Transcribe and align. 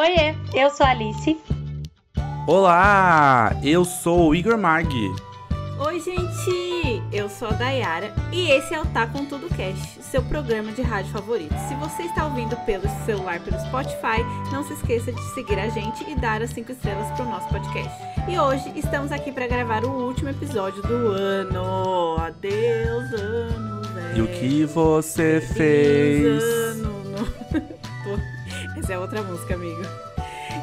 Oiê, 0.00 0.34
eu 0.54 0.70
sou 0.70 0.86
a 0.86 0.90
Alice. 0.92 1.36
Olá, 2.46 3.54
eu 3.62 3.84
sou 3.84 4.30
o 4.30 4.34
Igor 4.34 4.56
Mag. 4.56 4.88
Oi, 5.78 6.00
gente! 6.00 7.02
Eu 7.12 7.28
sou 7.28 7.48
a 7.48 7.50
Dayara 7.50 8.10
e 8.32 8.50
esse 8.50 8.72
é 8.72 8.80
o 8.80 8.86
Tá 8.86 9.06
Com 9.06 9.26
Tudo 9.26 9.54
Cast, 9.54 10.02
seu 10.02 10.22
programa 10.22 10.72
de 10.72 10.80
rádio 10.80 11.12
favorito. 11.12 11.54
Se 11.68 11.74
você 11.74 12.04
está 12.04 12.24
ouvindo 12.24 12.56
pelo 12.64 12.88
celular, 13.04 13.40
pelo 13.40 13.60
Spotify, 13.60 14.24
não 14.50 14.64
se 14.64 14.72
esqueça 14.72 15.12
de 15.12 15.22
seguir 15.34 15.58
a 15.58 15.68
gente 15.68 16.02
e 16.10 16.14
dar 16.14 16.40
as 16.40 16.48
5 16.48 16.72
estrelas 16.72 17.10
para 17.10 17.26
o 17.26 17.28
nosso 17.28 17.48
podcast. 17.50 17.92
E 18.26 18.38
hoje 18.38 18.72
estamos 18.76 19.12
aqui 19.12 19.30
para 19.30 19.46
gravar 19.46 19.84
o 19.84 20.06
último 20.06 20.30
episódio 20.30 20.80
do 20.80 21.08
ano. 21.08 22.16
Adeus, 22.18 23.12
ano, 23.20 23.82
velho. 23.82 24.16
E 24.16 24.22
o 24.22 24.26
que 24.28 24.64
você 24.64 25.42
fez? 25.42 26.42
Ano. 26.42 27.70
É 28.90 28.98
outra 28.98 29.22
música, 29.22 29.54
amigo. 29.54 29.82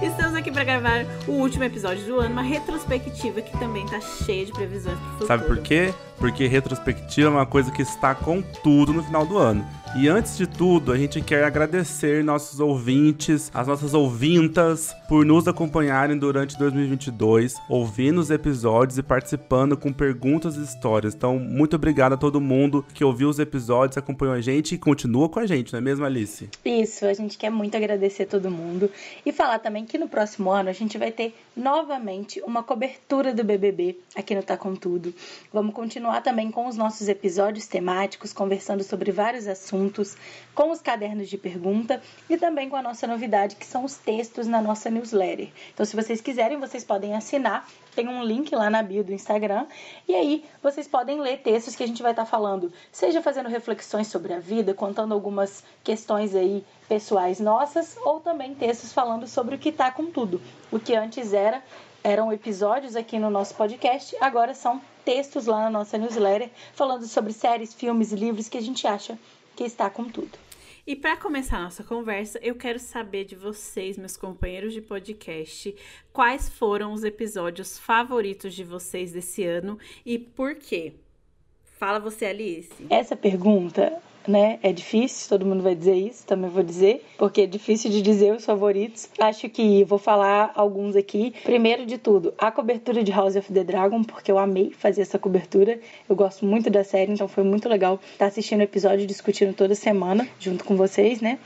Estamos 0.01 0.35
aqui 0.35 0.51
para 0.51 0.65
gravar 0.65 1.05
o 1.25 1.31
último 1.31 1.63
episódio 1.63 2.05
do 2.05 2.19
ano, 2.19 2.33
uma 2.33 2.41
retrospectiva 2.41 3.41
que 3.41 3.57
também 3.57 3.85
tá 3.85 4.01
cheia 4.01 4.45
de 4.45 4.51
previsões 4.51 4.99
pro 4.99 5.07
futuro. 5.11 5.27
Sabe 5.27 5.45
por 5.45 5.57
quê? 5.59 5.93
Porque 6.17 6.45
retrospectiva 6.45 7.29
é 7.29 7.31
uma 7.31 7.45
coisa 7.45 7.71
que 7.71 7.81
está 7.81 8.13
com 8.13 8.41
tudo 8.41 8.91
no 8.91 9.01
final 9.01 9.25
do 9.25 9.37
ano. 9.37 9.65
E 9.95 10.07
antes 10.07 10.37
de 10.37 10.45
tudo, 10.45 10.91
a 10.91 10.97
gente 10.97 11.21
quer 11.21 11.43
agradecer 11.43 12.23
nossos 12.23 12.59
ouvintes, 12.59 13.49
as 13.53 13.67
nossas 13.67 13.93
ouvintas, 13.93 14.95
por 15.07 15.25
nos 15.25 15.47
acompanharem 15.47 16.17
durante 16.17 16.57
2022, 16.57 17.55
ouvindo 17.67 18.19
os 18.19 18.29
episódios 18.29 18.97
e 18.97 19.03
participando 19.03 19.75
com 19.75 19.91
perguntas 19.91 20.55
e 20.55 20.61
histórias. 20.61 21.15
Então, 21.15 21.39
muito 21.39 21.75
obrigado 21.75 22.13
a 22.13 22.17
todo 22.17 22.39
mundo 22.39 22.85
que 22.93 23.03
ouviu 23.03 23.29
os 23.29 23.39
episódios, 23.39 23.97
acompanhou 23.97 24.35
a 24.35 24.41
gente 24.41 24.75
e 24.75 24.77
continua 24.77 25.29
com 25.29 25.39
a 25.39 25.47
gente, 25.47 25.71
não 25.71 25.79
é 25.79 25.81
mesmo, 25.81 26.05
Alice? 26.05 26.47
Isso, 26.63 27.05
a 27.05 27.13
gente 27.13 27.37
quer 27.37 27.49
muito 27.49 27.75
agradecer 27.75 28.25
todo 28.25 28.51
mundo 28.51 28.91
e 29.25 29.31
falar 29.31 29.59
também 29.59 29.85
que 29.85 29.97
no 29.97 30.07
próximo 30.07 30.51
ano 30.51 30.69
a 30.69 30.73
gente 30.73 30.97
vai 30.97 31.11
ter 31.11 31.33
novamente 31.55 32.39
uma 32.45 32.61
cobertura 32.61 33.33
do 33.33 33.43
BBB 33.43 33.97
aqui 34.15 34.35
no 34.35 34.43
Tá 34.43 34.55
Com 34.55 34.75
Tudo. 34.75 35.13
Vamos 35.51 35.73
continuar 35.73 36.21
também 36.21 36.51
com 36.51 36.67
os 36.67 36.77
nossos 36.77 37.07
episódios 37.07 37.65
temáticos, 37.65 38.31
conversando 38.31 38.83
sobre 38.83 39.11
vários 39.11 39.47
assuntos, 39.47 39.86
com 40.53 40.71
os 40.71 40.81
cadernos 40.81 41.29
de 41.29 41.37
pergunta 41.37 42.01
e 42.29 42.37
também 42.37 42.69
com 42.69 42.75
a 42.75 42.81
nossa 42.81 43.05
novidade, 43.05 43.55
que 43.55 43.65
são 43.65 43.83
os 43.83 43.95
textos 43.95 44.47
na 44.47 44.61
nossa 44.61 44.89
newsletter. 44.89 45.49
Então, 45.73 45.85
se 45.85 45.95
vocês 45.95 46.21
quiserem, 46.21 46.59
vocês 46.59 46.83
podem 46.83 47.15
assinar. 47.15 47.67
Tem 47.95 48.07
um 48.07 48.23
link 48.23 48.53
lá 48.55 48.69
na 48.69 48.83
bio 48.83 49.03
do 49.03 49.13
Instagram. 49.13 49.65
E 50.07 50.15
aí, 50.15 50.45
vocês 50.61 50.87
podem 50.87 51.19
ler 51.19 51.37
textos 51.39 51.75
que 51.75 51.83
a 51.83 51.87
gente 51.87 52.01
vai 52.01 52.11
estar 52.11 52.25
falando, 52.25 52.71
seja 52.91 53.21
fazendo 53.21 53.49
reflexões 53.49 54.07
sobre 54.07 54.33
a 54.33 54.39
vida, 54.39 54.73
contando 54.73 55.13
algumas 55.13 55.63
questões 55.83 56.35
aí 56.35 56.63
pessoais 56.87 57.39
nossas, 57.39 57.97
ou 58.05 58.19
também 58.19 58.55
textos 58.55 58.93
falando 58.93 59.27
sobre 59.27 59.55
o 59.55 59.59
que 59.59 59.71
tá 59.71 59.91
com 59.91 60.11
tudo. 60.11 60.41
O 60.71 60.79
que 60.79 60.95
antes 60.95 61.33
era 61.33 61.61
eram 62.03 62.31
episódios 62.31 62.95
aqui 62.95 63.19
no 63.19 63.29
nosso 63.29 63.53
podcast, 63.55 64.15
agora 64.21 64.53
são 64.53 64.81
textos 65.03 65.45
lá 65.45 65.63
na 65.63 65.69
nossa 65.69 65.97
newsletter 65.97 66.49
falando 66.73 67.05
sobre 67.05 67.33
séries, 67.33 67.73
filmes 67.73 68.11
e 68.11 68.15
livros 68.15 68.47
que 68.47 68.57
a 68.57 68.61
gente 68.61 68.87
acha 68.87 69.17
que 69.57 69.63
está 69.63 69.89
com 69.89 70.05
tudo. 70.05 70.37
E 70.85 70.95
para 70.95 71.17
começar 71.17 71.57
a 71.57 71.63
nossa 71.63 71.83
conversa, 71.83 72.39
eu 72.43 72.55
quero 72.55 72.79
saber 72.79 73.25
de 73.25 73.35
vocês, 73.35 73.97
meus 73.97 74.15
companheiros 74.15 74.71
de 74.71 74.81
podcast, 74.81 75.75
quais 76.13 76.47
foram 76.47 76.93
os 76.93 77.03
episódios 77.03 77.77
favoritos 77.77 78.53
de 78.53 78.63
vocês 78.63 79.11
desse 79.11 79.43
ano 79.43 79.79
e 80.05 80.19
por 80.19 80.55
quê? 80.55 80.93
Fala 81.77 81.99
você, 81.99 82.27
Alice. 82.27 82.71
Essa 82.89 83.15
pergunta 83.15 84.01
né? 84.27 84.59
É 84.61 84.71
difícil, 84.71 85.29
todo 85.29 85.45
mundo 85.45 85.63
vai 85.63 85.75
dizer 85.75 85.95
isso, 85.95 86.25
também 86.25 86.49
vou 86.49 86.63
dizer, 86.63 87.05
porque 87.17 87.41
é 87.41 87.45
difícil 87.45 87.89
de 87.89 88.01
dizer 88.01 88.33
os 88.33 88.45
favoritos. 88.45 89.09
Acho 89.19 89.49
que 89.49 89.83
vou 89.83 89.97
falar 89.97 90.51
alguns 90.55 90.95
aqui. 90.95 91.33
Primeiro 91.43 91.85
de 91.85 91.97
tudo, 91.97 92.33
a 92.37 92.51
cobertura 92.51 93.03
de 93.03 93.11
House 93.11 93.35
of 93.35 93.51
the 93.51 93.63
Dragon, 93.63 94.03
porque 94.03 94.31
eu 94.31 94.37
amei 94.37 94.71
fazer 94.71 95.01
essa 95.01 95.17
cobertura. 95.17 95.79
Eu 96.09 96.15
gosto 96.15 96.45
muito 96.45 96.69
da 96.69 96.83
série, 96.83 97.11
então 97.11 97.27
foi 97.27 97.43
muito 97.43 97.69
legal 97.69 97.99
estar 98.11 98.25
assistindo 98.27 98.59
o 98.59 98.63
episódio 98.63 99.03
e 99.03 99.07
discutindo 99.07 99.53
toda 99.53 99.75
semana 99.75 100.27
junto 100.39 100.63
com 100.63 100.75
vocês, 100.75 101.21
né? 101.21 101.39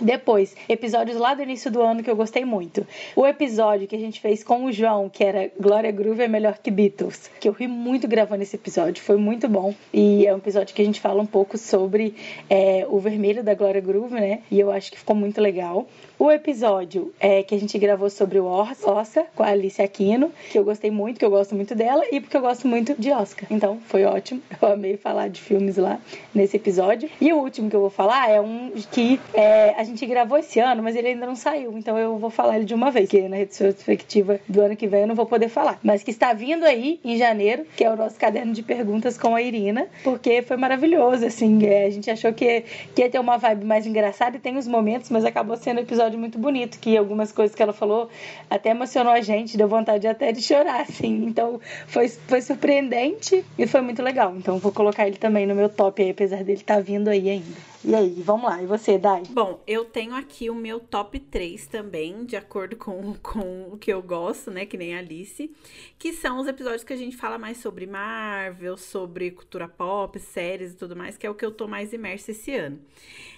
Depois, 0.00 0.54
episódios 0.68 1.16
lá 1.16 1.34
do 1.34 1.42
início 1.42 1.70
do 1.70 1.80
ano 1.80 2.02
que 2.02 2.10
eu 2.10 2.16
gostei 2.16 2.44
muito. 2.44 2.86
O 3.14 3.26
episódio 3.26 3.88
que 3.88 3.96
a 3.96 3.98
gente 3.98 4.20
fez 4.20 4.44
com 4.44 4.64
o 4.64 4.72
João, 4.72 5.08
que 5.08 5.24
era 5.24 5.50
Glória 5.58 5.90
Groove 5.90 6.22
é 6.22 6.28
melhor 6.28 6.58
que 6.58 6.70
Beatles, 6.70 7.30
que 7.40 7.48
eu 7.48 7.52
ri 7.52 7.66
muito 7.66 8.06
gravando 8.06 8.42
esse 8.42 8.56
episódio, 8.56 9.02
foi 9.02 9.16
muito 9.16 9.48
bom. 9.48 9.74
E 9.92 10.26
é 10.26 10.34
um 10.34 10.38
episódio 10.38 10.74
que 10.74 10.82
a 10.82 10.84
gente 10.84 11.00
fala 11.00 11.22
um 11.22 11.26
pouco 11.26 11.56
sobre 11.56 12.14
é, 12.48 12.86
o 12.88 12.98
vermelho 12.98 13.42
da 13.42 13.54
Glória 13.54 13.80
Groove, 13.80 14.14
né? 14.14 14.40
E 14.50 14.60
eu 14.60 14.70
acho 14.70 14.90
que 14.90 14.98
ficou 14.98 15.16
muito 15.16 15.40
legal. 15.40 15.86
O 16.18 16.32
episódio 16.32 17.12
é, 17.20 17.42
que 17.42 17.54
a 17.54 17.60
gente 17.60 17.78
gravou 17.78 18.08
sobre 18.08 18.38
o 18.38 18.46
Ossa, 18.46 19.26
com 19.34 19.42
a 19.42 19.48
Alice 19.48 19.82
Aquino, 19.82 20.32
que 20.50 20.58
eu 20.58 20.64
gostei 20.64 20.90
muito, 20.90 21.18
que 21.18 21.24
eu 21.24 21.30
gosto 21.30 21.54
muito 21.54 21.74
dela, 21.74 22.04
e 22.10 22.20
porque 22.20 22.36
eu 22.36 22.40
gosto 22.40 22.66
muito 22.66 22.94
de 22.98 23.10
Oscar. 23.10 23.46
Então, 23.50 23.78
foi 23.86 24.04
ótimo. 24.04 24.40
Eu 24.60 24.72
amei 24.72 24.96
falar 24.96 25.28
de 25.28 25.40
filmes 25.40 25.76
lá 25.76 26.00
nesse 26.34 26.56
episódio. 26.56 27.10
E 27.20 27.32
o 27.32 27.36
último 27.36 27.68
que 27.68 27.76
eu 27.76 27.80
vou 27.80 27.90
falar 27.90 28.30
é 28.30 28.40
um 28.40 28.72
que 28.90 29.20
é, 29.34 29.74
a 29.76 29.84
gente 29.86 30.04
gravou 30.06 30.38
esse 30.38 30.60
ano, 30.60 30.82
mas 30.82 30.94
ele 30.94 31.08
ainda 31.08 31.26
não 31.26 31.36
saiu. 31.36 31.76
Então, 31.78 31.98
eu 31.98 32.18
vou 32.18 32.30
falar 32.30 32.56
ele 32.56 32.64
de 32.64 32.74
uma 32.74 32.90
vez, 32.90 33.08
que 33.08 33.28
na 33.28 33.36
retrospectiva 33.36 34.38
do 34.48 34.60
ano 34.60 34.76
que 34.76 34.86
vem 34.86 35.02
eu 35.02 35.06
não 35.06 35.14
vou 35.14 35.26
poder 35.26 35.48
falar. 35.48 35.78
Mas 35.82 36.02
que 36.02 36.10
está 36.10 36.32
vindo 36.32 36.64
aí 36.64 37.00
em 37.04 37.16
janeiro, 37.16 37.64
que 37.76 37.84
é 37.84 37.90
o 37.90 37.96
nosso 37.96 38.18
caderno 38.18 38.52
de 38.52 38.62
perguntas 38.62 39.16
com 39.16 39.34
a 39.34 39.42
Irina, 39.42 39.86
porque 40.02 40.42
foi 40.42 40.56
maravilhoso, 40.56 41.24
assim. 41.24 41.64
É, 41.66 41.86
a 41.86 41.90
gente 41.90 42.10
achou 42.10 42.32
que, 42.32 42.64
que 42.94 43.02
ia 43.02 43.10
ter 43.10 43.18
uma 43.18 43.36
vibe 43.36 43.64
mais 43.64 43.86
engraçada 43.86 44.36
e 44.36 44.40
tem 44.40 44.56
os 44.56 44.66
momentos, 44.66 45.10
mas 45.10 45.24
acabou 45.24 45.56
sendo 45.56 45.78
um 45.78 45.82
episódio 45.82 46.18
muito 46.18 46.38
bonito, 46.38 46.78
que 46.78 46.96
algumas 46.96 47.32
coisas 47.32 47.54
que 47.54 47.62
ela 47.62 47.72
falou 47.72 48.08
até 48.50 48.70
emocionou 48.70 49.12
a 49.12 49.20
gente, 49.20 49.56
deu 49.56 49.68
vontade 49.68 50.06
até 50.06 50.32
de 50.32 50.42
chorar, 50.42 50.82
assim. 50.82 51.26
Então 51.26 51.60
foi, 51.86 52.08
foi 52.08 52.40
surpreendente 52.40 53.44
e 53.58 53.66
foi 53.66 53.80
muito 53.80 54.02
legal. 54.02 54.34
Então 54.36 54.58
vou 54.58 54.72
colocar 54.72 55.06
ele 55.06 55.16
também 55.16 55.46
no 55.46 55.54
meu 55.54 55.68
top 55.68 56.02
aí, 56.02 56.10
apesar 56.10 56.42
dele 56.42 56.60
estar 56.60 56.76
tá 56.76 56.80
vindo 56.80 57.08
aí 57.08 57.30
ainda. 57.30 57.75
E 57.86 57.94
aí, 57.94 58.20
vamos 58.20 58.50
lá. 58.50 58.60
E 58.60 58.66
você, 58.66 58.98
Dai? 58.98 59.22
Bom, 59.30 59.62
eu 59.64 59.84
tenho 59.84 60.12
aqui 60.16 60.50
o 60.50 60.54
meu 60.56 60.80
top 60.80 61.20
3 61.20 61.68
também, 61.68 62.24
de 62.24 62.34
acordo 62.34 62.74
com, 62.74 63.14
com 63.22 63.68
o 63.72 63.78
que 63.78 63.92
eu 63.92 64.02
gosto, 64.02 64.50
né? 64.50 64.66
Que 64.66 64.76
nem 64.76 64.96
a 64.96 64.98
Alice. 64.98 65.48
Que 65.96 66.12
são 66.12 66.40
os 66.40 66.48
episódios 66.48 66.82
que 66.82 66.92
a 66.92 66.96
gente 66.96 67.16
fala 67.16 67.38
mais 67.38 67.58
sobre 67.58 67.86
Marvel, 67.86 68.76
sobre 68.76 69.30
cultura 69.30 69.68
pop, 69.68 70.18
séries 70.18 70.72
e 70.72 70.76
tudo 70.76 70.96
mais, 70.96 71.16
que 71.16 71.28
é 71.28 71.30
o 71.30 71.34
que 71.36 71.46
eu 71.46 71.52
tô 71.52 71.68
mais 71.68 71.92
imersa 71.92 72.32
esse 72.32 72.52
ano. 72.56 72.80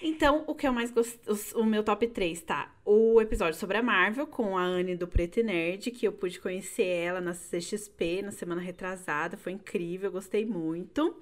Então, 0.01 0.43
o 0.47 0.55
que 0.55 0.67
eu 0.67 0.73
mais 0.73 0.89
gosto. 0.89 1.19
O 1.53 1.63
meu 1.63 1.83
top 1.83 2.07
3, 2.07 2.41
tá? 2.41 2.73
O 2.83 3.21
episódio 3.21 3.59
sobre 3.59 3.77
a 3.77 3.83
Marvel, 3.83 4.25
com 4.25 4.57
a 4.57 4.63
Anne 4.63 4.95
do 4.95 5.07
Preto 5.07 5.41
e 5.41 5.43
Nerd, 5.43 5.91
que 5.91 6.07
eu 6.07 6.11
pude 6.11 6.39
conhecer 6.39 6.87
ela 6.87 7.21
na 7.21 7.35
CXP 7.35 8.23
na 8.23 8.31
semana 8.31 8.61
retrasada. 8.61 9.37
Foi 9.37 9.51
incrível, 9.51 10.11
gostei 10.11 10.43
muito. 10.43 11.15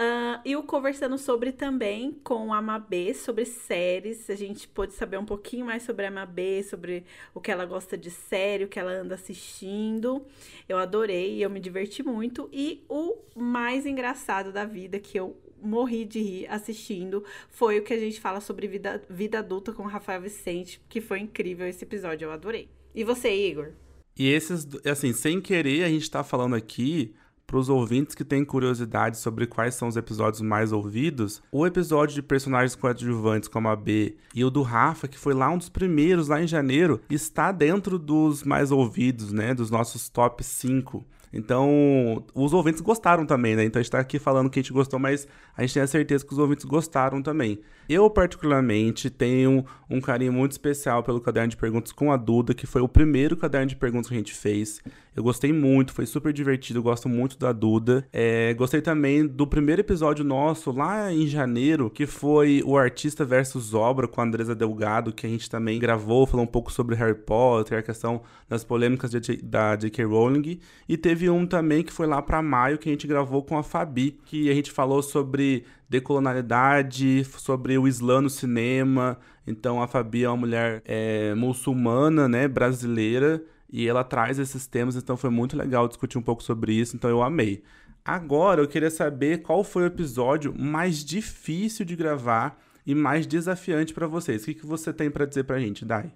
Uh, 0.00 0.40
e 0.46 0.56
o 0.56 0.62
conversando 0.62 1.18
sobre 1.18 1.52
também 1.52 2.18
com 2.24 2.54
a 2.54 2.62
Mabê, 2.62 3.12
sobre 3.12 3.44
séries. 3.44 4.30
A 4.30 4.34
gente 4.34 4.66
pôde 4.66 4.94
saber 4.94 5.18
um 5.18 5.26
pouquinho 5.26 5.66
mais 5.66 5.82
sobre 5.82 6.06
a 6.06 6.10
Mabê, 6.10 6.62
sobre 6.62 7.04
o 7.34 7.40
que 7.40 7.50
ela 7.50 7.66
gosta 7.66 7.98
de 7.98 8.10
série, 8.10 8.64
o 8.64 8.68
que 8.68 8.78
ela 8.78 8.92
anda 8.92 9.14
assistindo. 9.14 10.24
Eu 10.66 10.78
adorei, 10.78 11.44
eu 11.44 11.50
me 11.50 11.60
diverti 11.60 12.02
muito. 12.02 12.48
E 12.50 12.82
o 12.88 13.18
mais 13.36 13.84
engraçado 13.84 14.50
da 14.50 14.64
vida, 14.64 14.98
que 14.98 15.20
eu 15.20 15.36
morri 15.60 16.06
de 16.06 16.22
rir 16.22 16.46
assistindo, 16.48 17.22
foi 17.50 17.78
o 17.78 17.84
que 17.84 17.92
a 17.92 17.98
gente 17.98 18.18
fala 18.18 18.40
sobre 18.40 18.66
vida, 18.66 19.02
vida 19.10 19.40
adulta 19.40 19.70
com 19.70 19.82
o 19.82 19.86
Rafael 19.86 20.22
Vicente, 20.22 20.80
que 20.88 21.02
foi 21.02 21.20
incrível 21.20 21.66
esse 21.66 21.84
episódio, 21.84 22.24
eu 22.24 22.32
adorei. 22.32 22.70
E 22.94 23.04
você, 23.04 23.30
Igor? 23.30 23.72
E 24.18 24.30
esses, 24.30 24.66
assim, 24.86 25.12
sem 25.12 25.42
querer, 25.42 25.84
a 25.84 25.88
gente 25.90 26.10
tá 26.10 26.24
falando 26.24 26.56
aqui 26.56 27.14
para 27.50 27.58
os 27.58 27.68
ouvintes 27.68 28.14
que 28.14 28.24
têm 28.24 28.44
curiosidade 28.44 29.18
sobre 29.18 29.44
quais 29.44 29.74
são 29.74 29.88
os 29.88 29.96
episódios 29.96 30.40
mais 30.40 30.70
ouvidos, 30.70 31.42
o 31.50 31.66
episódio 31.66 32.14
de 32.14 32.22
personagens 32.22 32.76
coadjuvantes 32.76 33.48
como 33.48 33.66
a 33.66 33.74
B 33.74 34.14
e 34.32 34.44
o 34.44 34.50
do 34.50 34.62
Rafa, 34.62 35.08
que 35.08 35.18
foi 35.18 35.34
lá 35.34 35.50
um 35.50 35.58
dos 35.58 35.68
primeiros, 35.68 36.28
lá 36.28 36.40
em 36.40 36.46
janeiro, 36.46 37.00
está 37.10 37.50
dentro 37.50 37.98
dos 37.98 38.44
mais 38.44 38.70
ouvidos, 38.70 39.32
né? 39.32 39.52
Dos 39.52 39.68
nossos 39.68 40.08
top 40.08 40.44
5. 40.44 41.04
Então, 41.32 42.24
os 42.34 42.52
ouvintes 42.52 42.80
gostaram 42.80 43.24
também, 43.24 43.54
né? 43.54 43.64
Então 43.64 43.78
a 43.78 43.82
gente 43.82 43.92
tá 43.92 44.00
aqui 44.00 44.18
falando 44.18 44.50
que 44.50 44.58
a 44.58 44.62
gente 44.62 44.72
gostou, 44.72 44.98
mas 44.98 45.28
a 45.56 45.62
gente 45.62 45.74
tem 45.74 45.82
a 45.82 45.86
certeza 45.86 46.24
que 46.24 46.32
os 46.32 46.38
ouvintes 46.38 46.64
gostaram 46.64 47.22
também. 47.22 47.60
Eu, 47.88 48.08
particularmente, 48.08 49.10
tenho 49.10 49.64
um 49.88 50.00
carinho 50.00 50.32
muito 50.32 50.52
especial 50.52 51.02
pelo 51.02 51.20
caderno 51.20 51.48
de 51.48 51.56
perguntas 51.56 51.90
com 51.90 52.12
a 52.12 52.16
Duda, 52.16 52.54
que 52.54 52.64
foi 52.64 52.80
o 52.80 52.88
primeiro 52.88 53.36
caderno 53.36 53.66
de 53.66 53.74
perguntas 53.74 54.08
que 54.08 54.14
a 54.14 54.16
gente 54.16 54.32
fez. 54.32 54.80
Eu 55.14 55.24
gostei 55.24 55.52
muito, 55.52 55.92
foi 55.92 56.06
super 56.06 56.32
divertido, 56.32 56.80
gosto 56.80 57.08
muito 57.08 57.36
da 57.36 57.52
Duda. 57.52 58.06
É, 58.12 58.54
gostei 58.54 58.80
também 58.80 59.26
do 59.26 59.44
primeiro 59.44 59.80
episódio 59.80 60.24
nosso, 60.24 60.70
lá 60.70 61.12
em 61.12 61.26
janeiro, 61.26 61.90
que 61.90 62.06
foi 62.06 62.62
o 62.64 62.78
Artista 62.78 63.24
versus 63.24 63.74
Obra, 63.74 64.06
com 64.06 64.20
a 64.20 64.24
Andresa 64.24 64.54
Delgado, 64.54 65.12
que 65.12 65.26
a 65.26 65.28
gente 65.28 65.50
também 65.50 65.80
gravou, 65.80 66.26
falou 66.26 66.44
um 66.44 66.48
pouco 66.48 66.70
sobre 66.70 66.94
Harry 66.94 67.16
Potter, 67.16 67.78
a 67.78 67.82
questão 67.82 68.22
das 68.48 68.62
polêmicas 68.62 69.10
de, 69.10 69.36
da 69.42 69.74
J.K. 69.74 70.04
Rowling. 70.04 70.60
E 70.88 70.96
teve 70.96 71.19
teve 71.20 71.28
um 71.28 71.46
também 71.46 71.82
que 71.82 71.92
foi 71.92 72.06
lá 72.06 72.22
para 72.22 72.40
maio 72.40 72.78
que 72.78 72.88
a 72.88 72.92
gente 72.92 73.06
gravou 73.06 73.42
com 73.42 73.58
a 73.58 73.62
Fabi, 73.62 74.18
que 74.24 74.48
a 74.48 74.54
gente 74.54 74.72
falou 74.72 75.02
sobre 75.02 75.64
decolonialidade, 75.86 77.24
sobre 77.24 77.76
o 77.76 77.86
Islã 77.86 78.22
no 78.22 78.30
cinema. 78.30 79.18
Então 79.46 79.82
a 79.82 79.86
Fabi 79.86 80.24
é 80.24 80.28
uma 80.30 80.38
mulher 80.38 80.82
é, 80.86 81.34
muçulmana, 81.34 82.26
né, 82.26 82.48
brasileira, 82.48 83.44
e 83.70 83.86
ela 83.86 84.02
traz 84.02 84.38
esses 84.38 84.66
temas, 84.66 84.96
então 84.96 85.16
foi 85.16 85.28
muito 85.28 85.56
legal 85.56 85.86
discutir 85.86 86.16
um 86.16 86.22
pouco 86.22 86.42
sobre 86.42 86.72
isso, 86.72 86.96
então 86.96 87.10
eu 87.10 87.22
amei. 87.22 87.62
Agora 88.02 88.62
eu 88.62 88.68
queria 88.68 88.90
saber 88.90 89.42
qual 89.42 89.62
foi 89.62 89.82
o 89.82 89.86
episódio 89.86 90.54
mais 90.58 91.04
difícil 91.04 91.84
de 91.84 91.94
gravar 91.94 92.58
e 92.86 92.94
mais 92.94 93.26
desafiante 93.26 93.92
para 93.92 94.06
vocês. 94.06 94.42
O 94.42 94.46
que, 94.46 94.54
que 94.54 94.66
você 94.66 94.90
tem 94.90 95.10
para 95.10 95.26
dizer 95.26 95.44
pra 95.44 95.60
gente, 95.60 95.84
Dai? 95.84 96.10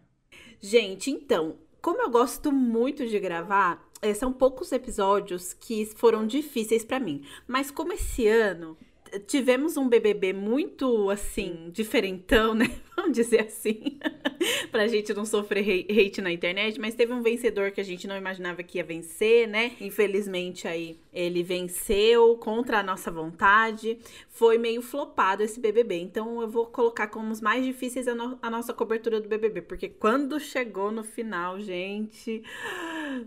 Gente, 0.60 1.10
então, 1.10 1.56
como 1.82 2.00
eu 2.00 2.10
gosto 2.10 2.50
muito 2.50 3.06
de 3.06 3.20
gravar, 3.20 3.86
são 4.12 4.32
poucos 4.32 4.72
episódios 4.72 5.54
que 5.54 5.86
foram 5.86 6.26
difíceis 6.26 6.84
para 6.84 7.00
mim. 7.00 7.22
Mas 7.46 7.70
como 7.70 7.92
esse 7.92 8.26
ano 8.26 8.76
tivemos 9.20 9.76
um 9.76 9.88
BBB 9.88 10.32
muito, 10.32 11.10
assim, 11.10 11.70
diferentão, 11.72 12.54
né? 12.54 12.70
Vamos 12.96 13.12
dizer 13.12 13.40
assim. 13.40 13.98
pra 14.70 14.86
gente 14.86 15.12
não 15.12 15.24
sofrer 15.24 15.86
hate 15.90 16.20
na 16.20 16.30
internet. 16.30 16.80
Mas 16.80 16.94
teve 16.94 17.12
um 17.12 17.22
vencedor 17.22 17.70
que 17.70 17.80
a 17.80 17.84
gente 17.84 18.06
não 18.06 18.16
imaginava 18.16 18.62
que 18.62 18.78
ia 18.78 18.84
vencer, 18.84 19.48
né? 19.48 19.72
Infelizmente, 19.80 20.68
aí, 20.68 20.96
ele 21.12 21.42
venceu 21.42 22.36
contra 22.36 22.78
a 22.78 22.82
nossa 22.82 23.10
vontade. 23.10 23.98
Foi 24.28 24.58
meio 24.58 24.80
flopado 24.80 25.42
esse 25.42 25.58
BBB. 25.58 25.96
Então, 25.96 26.40
eu 26.40 26.48
vou 26.48 26.66
colocar 26.66 27.08
como 27.08 27.32
os 27.32 27.40
mais 27.40 27.64
difíceis 27.64 28.06
a, 28.06 28.14
no 28.14 28.38
a 28.40 28.50
nossa 28.50 28.72
cobertura 28.72 29.20
do 29.20 29.28
BBB. 29.28 29.62
Porque 29.62 29.88
quando 29.88 30.38
chegou 30.38 30.90
no 30.90 31.02
final, 31.02 31.60
gente... 31.60 32.42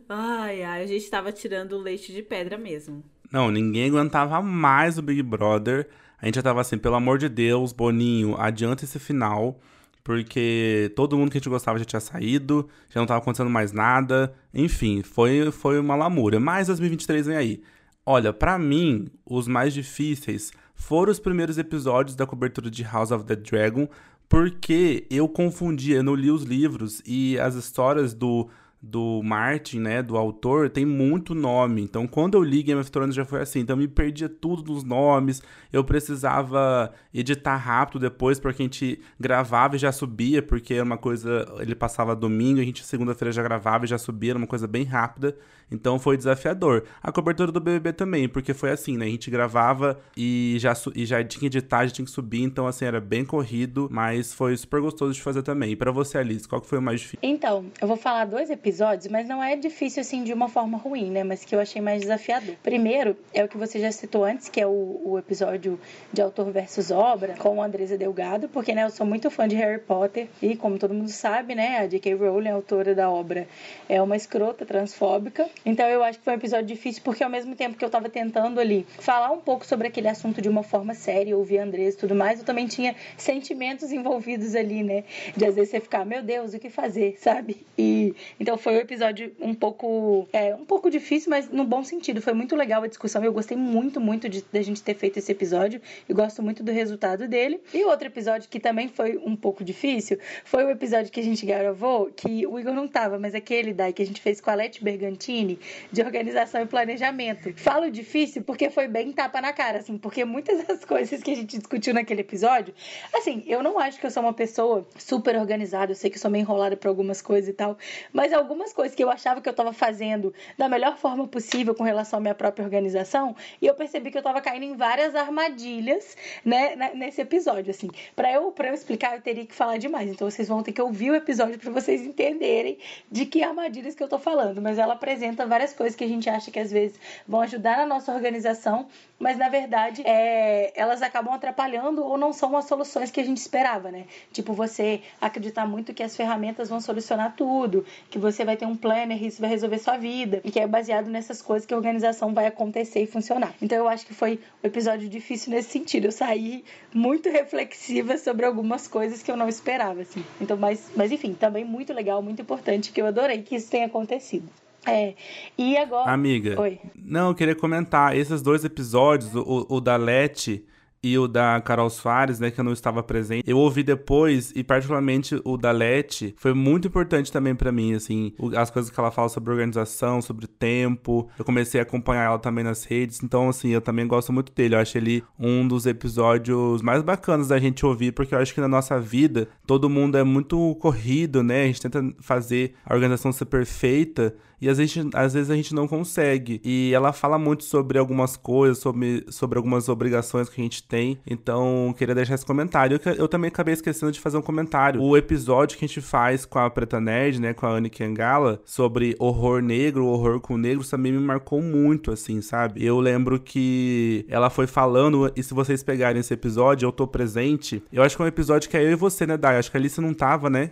Ai, 0.08 0.64
ai, 0.64 0.84
a 0.84 0.88
gente 0.88 1.10
tava 1.10 1.32
tirando 1.32 1.74
o 1.74 1.82
leite 1.82 2.14
de 2.14 2.22
pedra 2.22 2.58
mesmo. 2.58 3.04
Não, 3.32 3.52
ninguém 3.52 3.90
aguentava 3.90 4.42
mais 4.42 4.98
o 4.98 5.02
Big 5.02 5.22
Brother. 5.22 5.88
A 6.22 6.26
gente 6.26 6.36
já 6.36 6.44
tava 6.44 6.62
assim, 6.62 6.78
pelo 6.78 6.96
amor 6.96 7.18
de 7.18 7.30
Deus, 7.30 7.74
Boninho, 7.74 8.36
adianta 8.40 8.84
esse 8.84 9.00
final. 9.00 9.60
Porque 10.04 10.92
todo 10.96 11.18
mundo 11.18 11.30
que 11.30 11.38
a 11.38 11.40
gente 11.40 11.50
gostava 11.50 11.78
já 11.78 11.84
tinha 11.84 12.00
saído, 12.00 12.70
já 12.90 13.00
não 13.02 13.06
tava 13.06 13.20
acontecendo 13.20 13.50
mais 13.50 13.74
nada. 13.74 14.34
Enfim, 14.54 15.04
foi, 15.04 15.52
foi 15.52 15.80
uma 15.80 15.96
lamúria. 15.96 16.40
Mas 16.40 16.68
2023 16.68 17.28
vem 17.28 17.36
aí. 17.36 17.62
Olha, 18.06 18.32
para 18.32 18.58
mim, 18.58 19.10
os 19.26 19.50
mais 19.50 19.74
difíceis 19.74 20.54
foram 20.74 21.12
os 21.12 21.20
primeiros 21.20 21.58
episódios 21.58 22.16
da 22.16 22.26
cobertura 22.26 22.72
de 22.72 22.84
House 22.84 23.12
of 23.12 23.26
the 23.26 23.36
Dragon, 23.36 23.90
porque 24.30 25.06
eu 25.10 25.28
confundia, 25.28 25.98
eu 25.98 26.04
não 26.04 26.16
li 26.16 26.32
os 26.32 26.44
livros 26.44 27.02
e 27.06 27.38
as 27.38 27.56
histórias 27.56 28.14
do 28.14 28.48
do 28.82 29.22
Martin, 29.24 29.80
né, 29.80 30.04
do 30.04 30.16
autor, 30.18 30.70
tem 30.70 30.86
muito 30.86 31.34
nome. 31.34 31.82
Então, 31.82 32.08
quando 32.08 32.36
eu 32.36 32.44
li 32.44 32.62
Game 32.62 32.80
of 32.80 32.92
Thrones 32.92 33.16
já 33.16 33.26
foi 33.26 33.42
assim, 33.42 33.60
então 33.60 33.76
eu 33.76 33.80
me 33.80 33.88
perdia 33.88 34.30
tudo 34.30 34.72
nos 34.72 34.84
nomes. 34.84 35.42
Eu 35.74 35.84
precisava 35.84 36.94
editar 37.14 37.58
rápido 37.58 38.00
depois 38.00 38.40
porque 38.40 38.62
a 38.62 38.66
gente 38.66 39.02
gravava 39.20 39.76
e 39.76 39.80
já 39.80 39.92
subia, 39.92 40.42
porque 40.42 40.76
era 40.76 40.84
uma 40.84 40.98
coisa, 40.98 41.46
ele 41.60 41.76
passava 41.76 42.16
domingo, 42.16 42.60
a 42.60 42.64
gente 42.64 42.84
segunda-feira 42.84 43.32
já 43.32 43.42
gravava 43.42 43.86
e 43.86 43.88
já 43.88 43.98
subia, 43.98 44.32
era 44.32 44.38
uma 44.38 44.48
coisa 44.48 44.68
bem 44.68 44.84
rápida. 44.84 45.36
Então 45.70 46.00
foi 46.00 46.16
desafiador. 46.16 46.86
A 47.04 47.12
cobertura 47.12 47.52
do 47.52 47.60
BBB 47.60 47.92
também, 47.92 48.30
porque 48.30 48.54
foi 48.54 48.72
assim, 48.72 48.98
né? 48.98 49.06
A 49.06 49.10
gente 49.10 49.30
gravava 49.30 50.00
e 50.16 50.56
já, 50.60 50.74
e 50.96 51.06
já 51.06 51.22
tinha 51.24 51.42
que 51.42 51.46
editar, 51.48 51.86
já 51.86 51.92
tinha 51.92 52.06
que 52.06 52.12
subir, 52.12 52.42
então 52.42 52.68
assim, 52.68 52.86
era 52.86 53.02
bem 53.02 53.26
corrido, 53.26 53.90
mas 53.92 54.34
foi 54.34 54.56
super 54.56 54.80
gostoso 54.80 55.14
de 55.14 55.22
fazer 55.22 55.44
também. 55.44 55.72
E 55.72 55.76
pra 55.76 55.92
você, 55.92 56.18
Alice, 56.18 56.48
qual 56.48 56.62
que 56.62 56.68
foi 56.68 56.78
o 56.78 56.82
mais 56.82 57.02
difícil? 57.02 57.20
Então, 57.22 57.66
eu 57.82 57.88
vou 57.88 57.98
falar 57.98 58.26
dois 58.26 58.50
episódios, 58.50 58.67
mas 59.10 59.28
não 59.28 59.44
é 59.44 59.56
difícil 59.56 60.02
assim 60.02 60.24
de 60.24 60.34
uma 60.34 60.50
forma 60.50 60.78
ruim, 60.78 61.12
né? 61.12 61.24
Mas 61.24 61.44
que 61.44 61.56
eu 61.56 61.60
achei 61.60 61.82
mais 61.82 62.02
desafiador. 62.02 62.56
Primeiro, 62.64 63.18
é 63.34 63.44
o 63.44 63.48
que 63.48 63.58
você 63.58 63.80
já 63.80 63.92
citou 63.92 64.24
antes, 64.24 64.50
que 64.50 64.62
é 64.62 64.68
o, 64.68 65.02
o 65.04 65.18
episódio 65.18 65.80
de 66.12 66.22
autor 66.22 66.52
versus 66.52 66.92
obra, 66.92 67.36
com 67.38 67.62
a 67.62 67.66
Andresa 67.66 67.98
Delgado, 67.98 68.50
porque, 68.50 68.74
né, 68.74 68.84
eu 68.84 68.90
sou 68.90 69.06
muito 69.06 69.30
fã 69.30 69.48
de 69.48 69.56
Harry 69.56 69.80
Potter 69.80 70.28
e, 70.42 70.56
como 70.56 70.78
todo 70.78 70.94
mundo 70.94 71.10
sabe, 71.10 71.56
né, 71.56 71.80
a 71.80 71.88
J.K. 71.88 72.14
Rowling, 72.16 72.50
a 72.50 72.54
autora 72.54 72.94
da 72.94 73.10
obra, 73.10 73.48
é 73.90 74.02
uma 74.02 74.16
escrota 74.16 74.66
transfóbica 74.66 75.48
então 75.66 75.88
eu 75.88 76.04
acho 76.04 76.20
que 76.20 76.26
foi 76.26 76.34
um 76.34 76.38
episódio 76.38 76.66
difícil 76.66 77.02
porque 77.04 77.24
ao 77.24 77.30
mesmo 77.30 77.56
tempo 77.56 77.78
que 77.78 77.84
eu 77.84 77.90
tava 77.90 78.10
tentando 78.10 78.60
ali 78.60 78.86
falar 79.00 79.32
um 79.32 79.40
pouco 79.40 79.66
sobre 79.66 79.88
aquele 79.88 80.08
assunto 80.08 80.42
de 80.42 80.50
uma 80.50 80.64
forma 80.64 80.94
séria, 80.94 81.38
ouvir 81.38 81.60
Andrés 81.60 81.94
e 81.96 81.98
tudo 81.98 82.16
mais, 82.16 82.40
eu 82.40 82.46
também 82.46 82.68
tinha 82.68 82.96
sentimentos 83.18 83.92
envolvidos 83.92 84.56
ali, 84.56 84.84
né? 84.84 85.04
De 85.36 85.46
às 85.46 85.56
vezes 85.56 85.72
você 85.72 85.80
ficar, 85.80 86.06
meu 86.06 86.22
Deus, 86.22 86.54
o 86.54 86.60
que 86.60 86.70
fazer, 86.70 87.18
sabe? 87.20 87.66
E 87.78 88.14
então 88.40 88.57
foi 88.58 88.76
um 88.76 88.80
episódio 88.80 89.36
um 89.40 89.54
pouco 89.54 90.28
é, 90.34 90.56
um 90.56 90.66
pouco 90.66 90.90
difícil, 90.90 91.30
mas 91.30 91.50
no 91.50 91.64
bom 91.64 91.84
sentido. 91.84 92.22
Foi 92.22 92.34
muito 92.34 92.56
legal 92.56 92.84
a 92.84 92.88
discussão. 92.88 93.24
Eu 93.24 93.34
gostei 93.34 93.58
muito, 93.58 94.00
muito 94.00 94.28
de, 94.30 94.44
de 94.52 94.64
gente 94.64 94.82
ter 94.82 94.96
feito 94.96 95.18
esse 95.18 95.32
episódio 95.32 95.82
e 96.08 96.14
gosto 96.14 96.42
muito 96.42 96.64
do 96.64 96.72
resultado 96.72 97.28
dele. 97.28 97.62
E 97.74 97.84
outro 97.86 98.08
episódio 98.08 98.50
que 98.50 98.60
também 98.60 98.88
foi 98.88 99.18
um 99.18 99.36
pouco 99.36 99.64
difícil 99.64 100.18
foi 100.44 100.64
o 100.64 100.70
episódio 100.70 101.12
que 101.12 101.20
a 101.20 101.24
gente 101.24 101.46
gravou, 101.46 102.12
que 102.16 102.46
o 102.48 102.60
Igor 102.60 102.74
não 102.74 102.88
tava, 102.88 103.20
mas 103.20 103.36
aquele 103.36 103.74
daí 103.74 103.94
que 103.94 104.02
a 104.02 104.06
gente 104.06 104.22
fez 104.22 104.40
com 104.40 104.50
a 104.50 104.56
Leti 104.56 104.84
Bergantini 104.84 105.60
de 105.92 106.02
organização 106.02 106.62
e 106.62 106.66
planejamento. 106.66 107.54
Falo 107.56 107.90
difícil 107.90 108.44
porque 108.44 108.70
foi 108.70 108.88
bem 108.88 109.12
tapa 109.12 109.42
na 109.42 109.54
cara, 109.54 109.80
assim, 109.80 109.98
porque 109.98 110.26
muitas 110.26 110.66
das 110.66 110.84
coisas 110.86 111.22
que 111.22 111.32
a 111.32 111.36
gente 111.36 111.58
discutiu 111.58 111.94
naquele 111.94 112.22
episódio, 112.22 112.74
assim, 113.14 113.44
eu 113.48 113.62
não 113.62 113.80
acho 113.80 114.00
que 114.00 114.06
eu 114.06 114.12
sou 114.12 114.24
uma 114.24 114.34
pessoa 114.34 114.88
super 114.98 115.36
organizada, 115.36 115.92
eu 115.92 115.96
sei 115.96 116.10
que 116.10 116.18
eu 116.18 116.22
sou 116.22 116.32
meio 116.32 116.42
enrolada 116.42 116.76
por 116.76 116.88
algumas 116.88 117.22
coisas 117.22 117.50
e 117.50 117.54
tal, 117.54 117.78
mas 118.12 118.34
algumas 118.34 118.47
coisas 118.74 118.96
que 118.96 119.04
eu 119.04 119.10
achava 119.10 119.42
que 119.42 119.50
eu 119.50 119.54
tava 119.54 119.74
fazendo 119.74 120.34
da 120.58 120.68
melhor 120.68 120.98
forma 120.98 121.28
possível 121.28 121.76
com 121.76 121.84
relação 121.84 122.20
à 122.20 122.22
minha 122.22 122.36
própria 122.36 122.64
organização, 122.64 123.36
e 123.62 123.68
eu 123.68 123.74
percebi 123.74 124.12
que 124.12 124.18
eu 124.18 124.24
tava 124.24 124.42
caindo 124.42 124.64
em 124.64 124.76
várias 124.76 125.16
armadilhas, 125.16 126.16
né, 126.44 126.92
nesse 126.94 127.22
episódio, 127.22 127.72
assim. 127.72 127.90
Para 128.16 128.32
eu, 128.32 128.54
eu 128.58 128.74
explicar, 128.74 129.16
eu 129.16 129.22
teria 129.22 129.46
que 129.46 129.54
falar 129.54 129.78
demais, 129.78 130.10
então 130.10 130.30
vocês 130.30 130.48
vão 130.48 130.64
ter 130.64 130.72
que 130.72 130.82
ouvir 130.82 131.12
o 131.12 131.16
episódio 131.16 131.60
para 131.60 131.72
vocês 131.72 132.02
entenderem 132.02 132.78
de 133.12 133.26
que 133.26 133.44
armadilhas 133.44 133.96
que 133.96 134.04
eu 134.04 134.08
tô 134.08 134.20
falando, 134.20 134.62
mas 134.62 134.78
ela 134.78 134.94
apresenta 134.94 135.18
apresenta 135.18 135.46
várias 135.46 135.74
coisas 135.74 135.96
que 135.96 136.04
a 136.04 136.08
gente 136.08 136.30
acha 136.30 136.52
que 136.52 136.60
às 136.60 136.72
vezes 136.72 137.00
vão 137.28 137.42
ajudar 137.42 137.78
na 137.78 137.86
nossa 137.86 138.14
organização, 138.14 138.88
mas 139.20 139.38
na 139.38 139.50
verdade 139.50 140.02
é, 140.06 140.72
elas 140.80 141.02
acabam 141.02 141.34
atrapalhando 141.34 142.04
ou 142.04 142.18
não 142.18 142.32
são 142.32 142.56
as 142.56 142.66
soluções 142.66 143.12
que 143.12 143.20
a 143.20 143.24
gente 143.24 143.38
esperava, 143.38 143.92
né? 143.92 144.06
Tipo, 144.32 144.54
você 144.54 145.02
acreditar 145.20 145.66
muito 145.66 145.94
que 145.94 146.04
as 146.04 146.16
ferramentas 146.16 146.70
vão 146.70 146.80
solucionar 146.80 147.36
tudo, 147.36 147.86
que 148.10 148.20
você 148.20 148.37
vai 148.46 148.58
ter 148.58 148.66
um 148.66 148.76
planner 148.76 149.22
e 149.22 149.28
isso 149.28 149.42
vai 149.42 149.50
resolver 149.50 149.80
sua 149.80 149.98
vida, 149.98 150.42
e 150.44 150.52
que 150.52 150.60
é 150.60 150.68
baseado 150.68 151.08
nessas 151.10 151.42
coisas 151.42 151.66
que 151.66 151.74
a 151.74 151.78
organização 151.78 152.34
vai 152.34 152.48
acontecer 152.48 153.02
e 153.02 153.08
funcionar. 153.08 153.54
Então 153.62 153.78
eu 153.78 153.88
acho 153.88 154.06
que 154.06 154.14
foi 154.14 154.40
um 154.64 154.68
episódio 154.68 155.10
difícil 155.10 155.52
nesse 155.52 155.70
sentido. 155.70 156.06
Eu 156.06 156.12
saí 156.12 156.64
muito 156.94 157.30
reflexiva 157.30 158.18
sobre 158.18 158.46
algumas 158.46 158.88
coisas 158.88 159.22
que 159.22 159.32
eu 159.32 159.38
não 159.38 159.48
esperava, 159.48 160.02
assim. 160.02 160.24
Então, 160.40 160.58
mas, 160.58 160.92
mas 160.96 161.12
enfim, 161.12 161.34
também 161.34 161.64
muito 161.66 161.94
legal, 161.94 162.22
muito 162.22 162.42
importante, 162.42 162.92
que 162.92 163.02
eu 163.02 163.06
adorei 163.08 163.42
que 163.42 163.56
isso 163.56 163.70
tenha 163.70 163.86
acontecido. 163.86 164.48
É. 164.86 165.16
E 165.58 165.78
agora. 165.78 166.12
Amiga. 166.12 166.60
Oi. 166.62 166.80
Não, 166.96 167.30
eu 167.30 167.36
queria 167.36 167.56
comentar. 167.56 168.16
Esses 168.16 168.42
dois 168.42 168.64
episódios, 168.64 169.36
o, 169.36 169.66
o 169.70 169.82
da 169.82 169.98
Leti 169.98 170.64
e 171.02 171.18
o 171.18 171.28
da 171.28 171.62
Carol 171.62 171.90
Soares, 171.90 172.40
né, 172.40 172.52
que 172.52 172.60
eu 172.60 172.64
não 172.64 172.74
estava 172.74 173.02
presente. 173.04 173.50
Eu 173.50 173.58
ouvi 173.58 173.84
depois 173.84 174.52
e 174.56 174.64
particularmente 174.64 175.40
o 175.44 175.58
da 175.58 175.72
Leti 175.72 176.36
foi 176.38 176.54
muito 176.54 176.88
importante 176.88 177.32
também 177.32 177.56
para 177.56 177.72
mim, 177.72 177.94
assim, 177.94 178.34
as 178.56 178.70
coisas 178.70 178.92
que 178.92 179.00
ela 179.00 179.12
fala 179.12 179.30
sobre 179.30 179.52
organização, 179.52 180.22
sobre 180.22 180.48
tempo. 180.48 181.30
Eu 181.38 181.46
comecei 181.46 181.80
a 181.80 181.84
acompanhar 181.84 182.26
ela 182.26 182.40
também 182.40 182.64
nas 182.64 182.84
redes, 182.84 183.22
então 183.24 183.50
assim, 183.50 183.70
eu 183.70 183.82
também 183.82 184.08
gosto 184.08 184.34
muito 184.34 184.52
dele. 184.54 184.76
Eu 184.76 184.80
acho 184.80 184.98
ele 184.98 185.24
um 185.40 185.68
dos 185.68 185.86
episódios 185.86 186.82
mais 186.82 187.02
bacanas 187.02 187.50
da 187.50 187.60
gente 187.60 187.86
ouvir, 187.86 188.12
porque 188.12 188.34
eu 188.34 188.40
acho 188.40 188.54
que 188.54 188.62
na 188.62 188.68
nossa 188.68 189.00
vida 189.00 189.48
todo 189.66 189.90
mundo 189.90 190.18
é 190.18 190.24
muito 190.24 190.76
corrido, 190.76 191.44
né? 191.44 191.64
A 191.64 191.68
gente 191.68 191.82
tenta 191.82 192.04
fazer 192.20 192.74
a 192.86 192.94
organização 192.94 193.32
ser 193.32 193.46
perfeita 193.46 194.36
e 194.60 194.70
às 194.70 194.78
vezes, 194.78 195.06
às 195.14 195.34
vezes 195.34 195.50
a 195.52 195.56
gente 195.56 195.74
não 195.74 195.88
consegue. 195.88 196.60
E 196.64 196.92
ela 196.94 197.14
fala 197.14 197.38
muito 197.38 197.64
sobre 197.64 197.98
algumas 197.98 198.36
coisas, 198.36 198.80
sobre, 198.80 199.26
sobre 199.30 199.58
algumas 199.58 199.88
obrigações 199.88 200.50
que 200.50 200.60
a 200.60 200.64
gente 200.64 200.84
tem. 200.84 201.20
Então, 201.28 201.94
queria 201.98 202.16
deixar 202.16 202.36
esse 202.36 202.46
comentário. 202.46 203.00
Eu, 203.06 203.14
eu 203.14 203.28
também 203.28 203.50
acabei 203.50 203.74
esquecendo 203.74 204.12
de 204.12 204.20
fazer 204.20 204.38
um 204.38 204.42
comentário. 204.42 205.02
O 205.02 205.16
episódio 205.16 205.78
que 205.78 205.86
a 205.86 205.88
gente 205.88 206.02
faz 206.02 206.46
com 206.46 206.60
a 206.60 206.70
Preta 206.70 207.00
Nerd, 207.00 207.40
né, 207.40 207.54
com 207.54 207.68
a 207.68 207.72
Anne 207.72 207.90
Kangala, 207.90 208.60
sobre 208.66 209.16
horror 209.20 209.62
negro, 209.62 210.08
horror 210.08 210.40
com 210.40 210.58
negros, 210.58 210.90
também 210.90 211.12
me 211.12 211.20
marcou 211.20 211.62
muito, 211.62 212.12
assim, 212.12 212.42
sabe? 212.42 212.84
Eu 212.84 213.00
lembro 213.00 213.40
que 213.40 214.26
ela 214.28 214.50
foi 214.50 214.66
falando, 214.66 215.32
e 215.36 215.44
se 215.44 215.54
vocês 215.54 215.84
pegarem 215.84 216.20
esse 216.20 216.34
episódio, 216.34 216.88
eu 216.88 216.92
tô 216.92 217.08
presente. 217.08 217.84
Eu 217.92 218.02
acho 218.02 218.16
que 218.16 218.22
é 218.22 218.26
um 218.26 218.28
episódio 218.28 218.70
que 218.70 218.78
é 218.78 218.84
eu 218.84 218.92
e 218.92 218.96
você, 218.96 219.28
né, 219.28 219.38
Dai? 219.38 219.58
Acho 219.58 219.70
que 219.70 219.78
a 219.78 219.80
Alice 219.80 220.02
não 220.02 220.14
tava, 220.14 220.50
né? 220.50 220.72